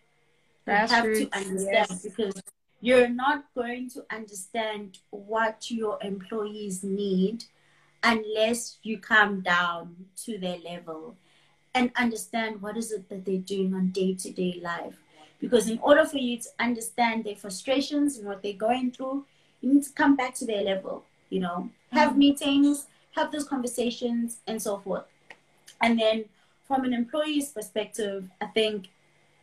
You 0.67 0.73
have 0.73 1.03
to 1.03 1.29
understand 1.33 1.87
yes. 1.89 2.03
because 2.03 2.41
you're 2.81 3.09
not 3.09 3.45
going 3.55 3.89
to 3.91 4.05
understand 4.11 4.99
what 5.09 5.69
your 5.71 5.97
employees 6.01 6.83
need 6.83 7.45
unless 8.03 8.77
you 8.83 8.99
come 8.99 9.41
down 9.41 9.95
to 10.25 10.37
their 10.37 10.57
level 10.59 11.15
and 11.73 11.91
understand 11.95 12.61
what 12.61 12.77
is 12.77 12.91
it 12.91 13.09
that 13.09 13.25
they're 13.25 13.37
doing 13.37 13.73
on 13.73 13.89
day-to-day 13.89 14.59
life. 14.61 14.95
Because 15.39 15.69
in 15.69 15.79
order 15.79 16.05
for 16.05 16.17
you 16.17 16.37
to 16.37 16.49
understand 16.59 17.23
their 17.23 17.35
frustrations 17.35 18.17
and 18.17 18.27
what 18.27 18.43
they're 18.43 18.53
going 18.53 18.91
through 18.91 19.25
you 19.61 19.73
need 19.73 19.83
to 19.83 19.91
come 19.91 20.15
back 20.15 20.33
to 20.35 20.45
their 20.45 20.63
level 20.63 21.03
you 21.29 21.39
know. 21.39 21.69
Have 21.91 22.11
mm-hmm. 22.11 22.19
meetings 22.19 22.87
have 23.15 23.31
those 23.31 23.43
conversations 23.43 24.37
and 24.47 24.61
so 24.61 24.77
forth. 24.77 25.03
And 25.81 25.99
then 25.99 26.25
from 26.67 26.83
an 26.83 26.93
employee's 26.93 27.49
perspective 27.49 28.29
i 28.41 28.45
think 28.45 28.89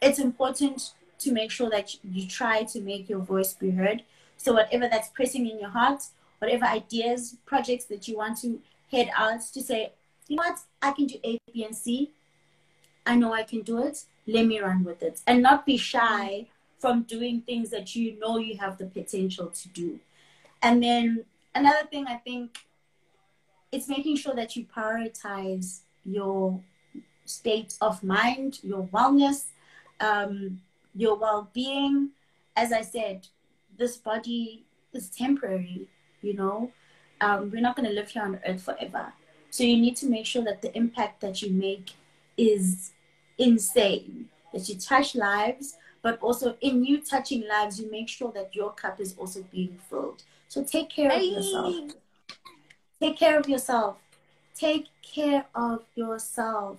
it's 0.01 0.19
important 0.19 0.93
to 1.19 1.33
make 1.33 1.51
sure 1.51 1.71
that 1.71 1.97
you 2.05 2.29
try 2.29 2.63
to 2.63 2.81
make 2.81 3.09
your 3.09 3.19
voice 3.21 3.55
be 3.55 3.71
heard. 3.71 4.03
So 4.37 4.53
whatever 4.53 4.87
that's 4.89 5.09
pressing 5.09 5.49
in 5.49 5.59
your 5.59 5.71
heart 5.71 6.03
whatever 6.39 6.65
ideas 6.67 7.37
projects 7.47 7.87
that 7.87 8.07
you 8.09 8.17
want 8.17 8.39
to 8.39 8.61
head 8.91 9.11
out 9.17 9.41
to 9.41 9.63
say 9.63 9.93
you 10.29 10.37
know 10.37 10.43
what 10.43 10.59
i 10.89 10.93
can 10.93 11.07
do 11.07 11.17
a 11.25 11.39
b 11.53 11.65
and 11.65 11.77
c 11.77 12.11
I 13.07 13.15
know 13.15 13.33
I 13.33 13.45
can 13.45 13.63
do 13.63 13.83
it. 13.87 14.05
Let 14.27 14.47
me 14.47 14.59
run 14.59 14.83
with 14.83 15.03
it. 15.03 15.21
And 15.27 15.43
not 15.43 15.65
be 15.65 15.77
shy 15.77 16.49
from 16.79 17.03
doing 17.05 17.41
things 17.43 17.71
that 17.71 17.95
you 17.95 18.19
know 18.19 18.39
you 18.39 18.59
have 18.59 18.77
the 18.77 18.87
potential 18.87 19.47
to 19.47 19.69
do. 19.69 20.01
And 20.61 20.83
then 20.83 21.25
another 21.55 21.87
thing 21.89 22.07
I 22.09 22.17
think 22.17 22.59
it's 23.71 23.89
making 23.89 24.17
sure 24.17 24.35
that 24.35 24.57
you 24.57 24.67
prioritize 24.67 25.81
your 26.05 26.61
state 27.25 27.77
of 27.81 28.03
mind, 28.03 28.59
your 28.63 28.85
wellness, 28.89 29.45
um, 30.01 30.61
your 30.95 31.17
well 31.17 31.49
being. 31.55 32.11
As 32.57 32.73
I 32.73 32.83
said, 32.83 33.29
this 33.79 33.97
body 33.97 34.65
is 34.93 35.11
temporary, 35.11 35.89
you 36.23 36.35
know. 36.35 36.73
Um, 37.21 37.51
we're 37.51 37.61
not 37.61 37.77
going 37.77 37.89
to 37.89 37.95
live 37.95 38.11
here 38.11 38.23
on 38.23 38.41
earth 38.47 38.63
forever. 38.63 39.13
So 39.57 39.65
you 39.65 39.79
need 39.79 39.97
to 39.97 40.07
make 40.07 40.27
sure 40.27 40.45
that 40.45 40.61
the 40.61 40.77
impact 40.77 41.23
that 41.23 41.41
you 41.41 41.51
make 41.51 41.93
is 42.37 42.93
insane. 43.39 44.29
That 44.53 44.69
you 44.69 44.75
touch 44.75 45.15
lives, 45.15 45.79
but 46.03 46.21
also 46.21 46.59
in 46.61 46.85
you 46.85 47.01
touching 47.01 47.49
lives, 47.49 47.81
you 47.81 47.91
make 47.91 48.07
sure 48.11 48.31
that 48.33 48.55
your 48.55 48.73
cup 48.73 49.01
is 49.01 49.15
also 49.17 49.43
being 49.51 49.79
filled. 49.89 50.25
So 50.49 50.63
take 50.63 50.91
care 50.91 51.11
of 51.11 51.23
yourself. 51.23 51.75
Take 53.01 53.19
care 53.19 53.39
of 53.41 53.49
yourself. 53.49 53.97
Take 54.55 54.89
care 55.01 55.47
of 55.55 55.85
yourself. 55.95 56.77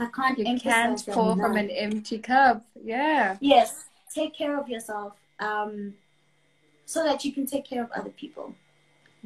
I 0.00 0.06
can't 0.06 0.36
you 0.36 0.58
can't 0.58 1.06
pour 1.06 1.36
from 1.36 1.56
an 1.56 1.70
empty 1.70 2.18
cup. 2.18 2.64
Yeah. 2.82 3.36
Yes. 3.40 3.84
Take 4.12 4.34
care 4.36 4.58
of 4.58 4.68
yourself. 4.68 5.12
Um, 5.38 5.94
so 6.86 7.04
that 7.04 7.24
you 7.24 7.32
can 7.32 7.46
take 7.46 7.64
care 7.64 7.84
of 7.84 7.92
other 7.92 8.10
people. 8.10 8.52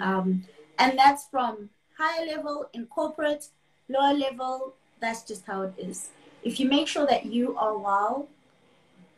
Um, 0.01 0.45
and 0.79 0.99
that's 0.99 1.27
from 1.29 1.71
higher 2.01 2.27
level 2.27 2.69
in 2.73 2.87
corporate, 2.87 3.47
lower 3.89 4.15
level. 4.15 4.75
That's 5.01 5.23
just 5.23 5.47
how 5.47 5.63
it 5.63 5.75
is. 5.79 6.11
If 6.43 6.59
you 6.59 6.69
make 6.69 6.89
sure 6.89 7.07
that 7.07 7.27
you 7.27 7.57
are 7.57 7.77
well, 7.77 8.29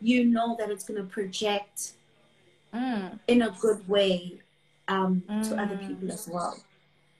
you 0.00 0.24
know 0.24 0.56
that 0.58 0.70
it's 0.70 0.84
going 0.84 1.00
to 1.00 1.08
project 1.08 1.92
mm. 2.74 3.18
in 3.28 3.42
a 3.42 3.50
good 3.60 3.88
way 3.88 4.40
um, 4.88 5.22
mm. 5.28 5.48
to 5.48 5.60
other 5.62 5.76
people 5.76 6.10
as 6.10 6.28
well. 6.28 6.58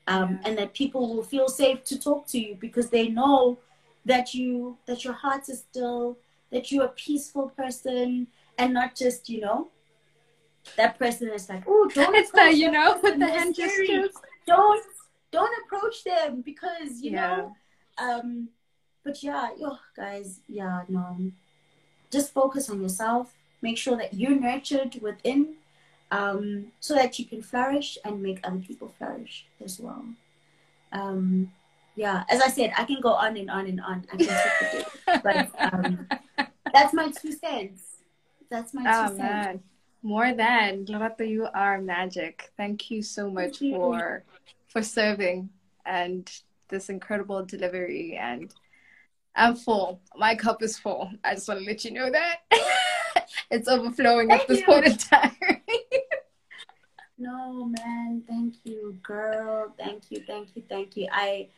Um, 0.09 0.33
yeah. 0.33 0.49
And 0.49 0.59
that 0.59 0.75
people 0.75 1.15
will 1.15 1.23
feel 1.23 1.49
safe 1.49 1.85
to 1.85 1.99
talk 1.99 2.27
to 2.29 2.39
you 2.41 2.57
because 2.61 2.91
they 2.91 3.09
know 3.09 3.59
that 4.05 4.35
you 4.35 4.77
that 4.87 5.05
your 5.05 5.13
heart 5.13 5.49
is 5.49 5.61
still 5.71 6.19
that 6.51 6.73
you're 6.73 6.87
a 6.87 6.89
peaceful 6.89 7.51
person 7.51 8.27
and 8.59 8.75
not 8.75 8.97
just 8.97 9.29
you 9.29 9.41
know 9.41 9.69
that 10.77 10.99
person 10.99 11.29
is 11.31 11.49
like 11.49 11.63
oh 11.69 11.89
don't 11.95 12.17
it's 12.17 12.33
the 12.33 12.53
you 12.53 12.69
know 12.69 12.99
with 13.01 13.17
the 13.21 13.27
hand 13.27 13.55
gestures 13.55 14.11
don't 14.45 14.85
don't 15.33 15.55
approach 15.65 16.05
them 16.05 16.43
because 16.43 17.01
you 17.03 17.13
yeah. 17.13 17.37
know 17.37 17.57
um 17.99 18.49
but 19.05 19.23
yeah 19.23 19.51
yo 19.59 19.77
guys 19.97 20.41
yeah 20.49 20.83
no. 20.89 21.33
Just 22.11 22.35
focus 22.35 22.69
on 22.69 22.83
yourself. 22.83 23.35
Make 23.63 23.79
sure 23.79 23.97
that 23.97 24.13
you're 24.13 24.39
nurtured 24.39 25.01
within 25.01 25.55
um, 26.11 26.67
so 26.79 26.95
that 26.95 27.19
you 27.19 27.25
can 27.25 27.41
flourish 27.41 27.97
and 28.05 28.23
make 28.23 28.39
other 28.45 28.59
people 28.59 28.93
flourish 28.99 29.47
as 29.65 29.81
well. 29.81 30.05
Um, 30.93 31.53
yeah 31.95 32.25
as 32.31 32.41
i 32.41 32.49
said 32.49 32.73
i 32.79 32.85
can 32.85 33.03
go 33.03 33.13
on 33.13 33.37
and 33.37 33.51
on 33.51 33.67
and 33.67 33.81
on. 33.81 34.07
I 34.13 34.17
can 34.17 35.23
but 35.23 35.51
um, 35.59 36.09
that's 36.73 36.95
my 36.95 37.11
two 37.11 37.33
cents. 37.33 37.83
That's 38.51 38.73
my 38.73 38.83
oh, 38.87 39.09
two 39.09 39.19
man. 39.19 39.45
cents 39.45 39.65
more 40.03 40.35
than. 40.35 40.85
Lerato, 40.87 41.29
you 41.29 41.49
are 41.55 41.81
magic. 41.81 42.51
Thank 42.57 42.91
you 42.91 43.03
so 43.03 43.31
much 43.31 43.59
for 43.59 44.25
for 44.73 44.83
serving 44.83 45.51
and 45.85 46.31
this 46.69 46.89
incredible 46.89 47.45
delivery 47.45 48.19
and 48.21 48.53
I'm 49.35 49.57
full. 49.57 50.01
My 50.17 50.35
cup 50.35 50.63
is 50.63 50.79
full. 50.79 51.11
I 51.25 51.35
just 51.35 51.49
want 51.49 51.61
to 51.61 51.67
let 51.67 51.85
you 51.85 51.93
know 51.93 52.11
that. 52.11 52.41
it's 53.51 53.69
overflowing 53.69 54.29
thank 54.29 54.43
at 54.43 54.49
this 54.49 54.61
you. 54.61 54.67
point 54.67 54.87
in 54.87 54.97
time. 54.97 55.37
no, 57.19 57.73
man. 57.79 58.23
Thank 58.29 58.57
you, 58.65 58.99
girl. 59.03 59.75
Thank 59.79 60.11
you, 60.11 60.23
thank 60.27 60.49
you, 60.55 60.63
thank 60.69 60.97
you. 60.97 61.09
I, 61.11 61.49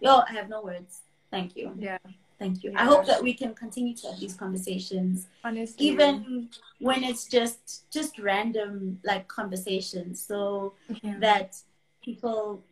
yo, 0.00 0.22
I 0.28 0.32
have 0.32 0.48
no 0.48 0.62
words. 0.62 1.02
Thank 1.30 1.56
you. 1.56 1.72
Yeah. 1.78 1.98
Thank 2.38 2.64
you. 2.64 2.72
Yeah. 2.72 2.82
I 2.82 2.84
hope 2.86 3.06
that 3.06 3.22
we 3.22 3.34
can 3.34 3.54
continue 3.54 3.94
to 3.94 4.08
have 4.08 4.18
these 4.18 4.34
conversations. 4.34 5.28
Honestly. 5.44 5.86
Even 5.86 6.48
when 6.80 7.04
it's 7.04 7.26
just 7.26 7.88
just 7.92 8.18
random 8.18 8.98
like 9.04 9.28
conversations. 9.28 10.20
So 10.20 10.74
yeah. 11.02 11.18
that 11.20 11.56
people 12.02 12.62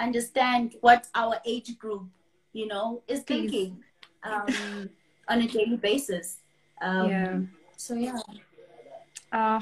understand 0.00 0.76
what 0.80 1.06
our 1.14 1.40
age 1.46 1.78
group 1.78 2.06
you 2.54 2.66
know, 2.66 3.02
is 3.06 3.20
thinking 3.20 3.82
um, 4.22 4.46
on 5.28 5.42
a 5.42 5.48
daily 5.48 5.76
basis. 5.76 6.38
Um, 6.80 7.10
yeah. 7.10 7.38
So 7.76 7.94
yeah. 7.94 8.18
Uh, 9.32 9.60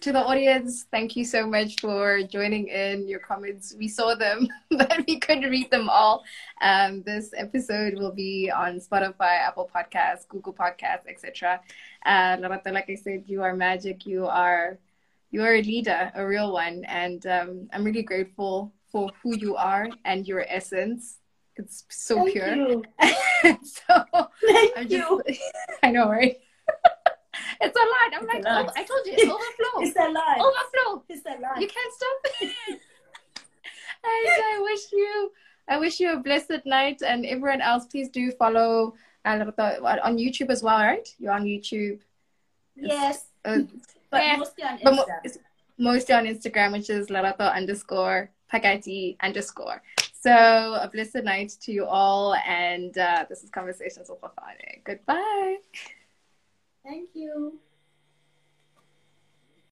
to 0.00 0.12
the 0.12 0.24
audience, 0.24 0.86
thank 0.92 1.16
you 1.16 1.24
so 1.24 1.44
much 1.44 1.80
for 1.80 2.22
joining 2.22 2.68
in 2.68 3.08
your 3.08 3.18
comments. 3.18 3.74
We 3.76 3.88
saw 3.88 4.14
them, 4.14 4.46
but 4.70 5.04
we 5.08 5.18
couldn't 5.18 5.50
read 5.50 5.72
them 5.72 5.88
all. 5.88 6.22
Um, 6.60 7.02
this 7.02 7.32
episode 7.36 7.94
will 7.94 8.12
be 8.12 8.48
on 8.48 8.78
Spotify, 8.78 9.40
Apple 9.40 9.68
Podcasts, 9.74 10.28
Google 10.28 10.52
Podcasts, 10.52 11.08
etc. 11.08 11.60
Uh, 12.06 12.36
like 12.66 12.88
I 12.88 12.94
said, 12.94 13.24
you 13.26 13.42
are 13.42 13.56
magic. 13.56 14.06
You 14.06 14.26
are 14.26 14.78
you 15.30 15.42
are 15.42 15.54
a 15.54 15.62
leader, 15.62 16.10
a 16.14 16.26
real 16.26 16.52
one, 16.52 16.84
and 16.86 17.26
um, 17.26 17.68
I'm 17.72 17.84
really 17.84 18.02
grateful 18.02 18.72
for 18.90 19.10
who 19.22 19.36
you 19.36 19.56
are 19.56 19.88
and 20.04 20.26
your 20.26 20.44
essence. 20.48 21.18
It's 21.56 21.84
so 21.90 22.24
Thank 22.24 22.32
pure. 22.32 22.82
so 23.62 24.04
Thank 24.46 24.72
I'm 24.76 24.88
just, 24.88 24.92
you. 24.92 25.22
I 25.82 25.90
know, 25.90 26.08
right? 26.08 26.36
it's 27.60 27.76
a 27.76 27.80
lot. 27.80 28.14
I'm 28.14 28.24
it's 28.24 28.34
like, 28.34 28.44
oh, 28.46 28.72
I 28.76 28.84
told 28.84 29.06
you, 29.06 29.12
it's 29.16 29.22
overflow. 29.24 29.82
it's 29.82 29.96
a 29.96 30.08
lot. 30.08 30.38
Overflow. 30.38 31.04
It's 31.08 31.26
a 31.26 31.40
lot. 31.40 31.60
You 31.60 31.68
can't 31.68 31.94
stop. 31.94 32.42
and 32.42 32.52
I 34.04 34.60
wish 34.62 34.92
you, 34.92 35.32
I 35.68 35.78
wish 35.78 36.00
you 36.00 36.12
a 36.12 36.16
blessed 36.16 36.64
night, 36.64 37.02
and 37.02 37.26
everyone 37.26 37.60
else, 37.60 37.86
please 37.86 38.08
do 38.08 38.30
follow 38.32 38.94
Lerato 39.26 40.04
on 40.04 40.16
YouTube 40.16 40.48
as 40.48 40.62
well, 40.62 40.78
right? 40.78 41.06
You're 41.18 41.32
on 41.32 41.44
YouTube. 41.44 41.98
Yes. 42.76 43.26
Uh, 43.44 43.62
but 44.10 44.22
yeah. 44.22 44.36
mostly 44.36 44.64
on 44.64 44.78
Instagram. 44.78 45.38
mostly 45.78 46.14
on 46.14 46.24
Instagram, 46.26 46.72
which 46.72 46.90
is 46.90 47.08
Lerato 47.08 47.52
underscore 47.54 48.30
Phakathi 48.52 49.16
underscore. 49.20 49.82
So 50.20 50.30
a 50.30 50.90
blessed 50.92 51.22
night 51.24 51.56
to 51.62 51.72
you 51.72 51.84
all. 51.86 52.34
And 52.34 52.96
uh, 52.98 53.24
this 53.28 53.42
is 53.42 53.50
Conversations 53.50 54.08
with 54.08 54.20
Fafane. 54.20 54.84
Goodbye. 54.84 55.56
Thank 56.84 57.10
you. 57.14 57.58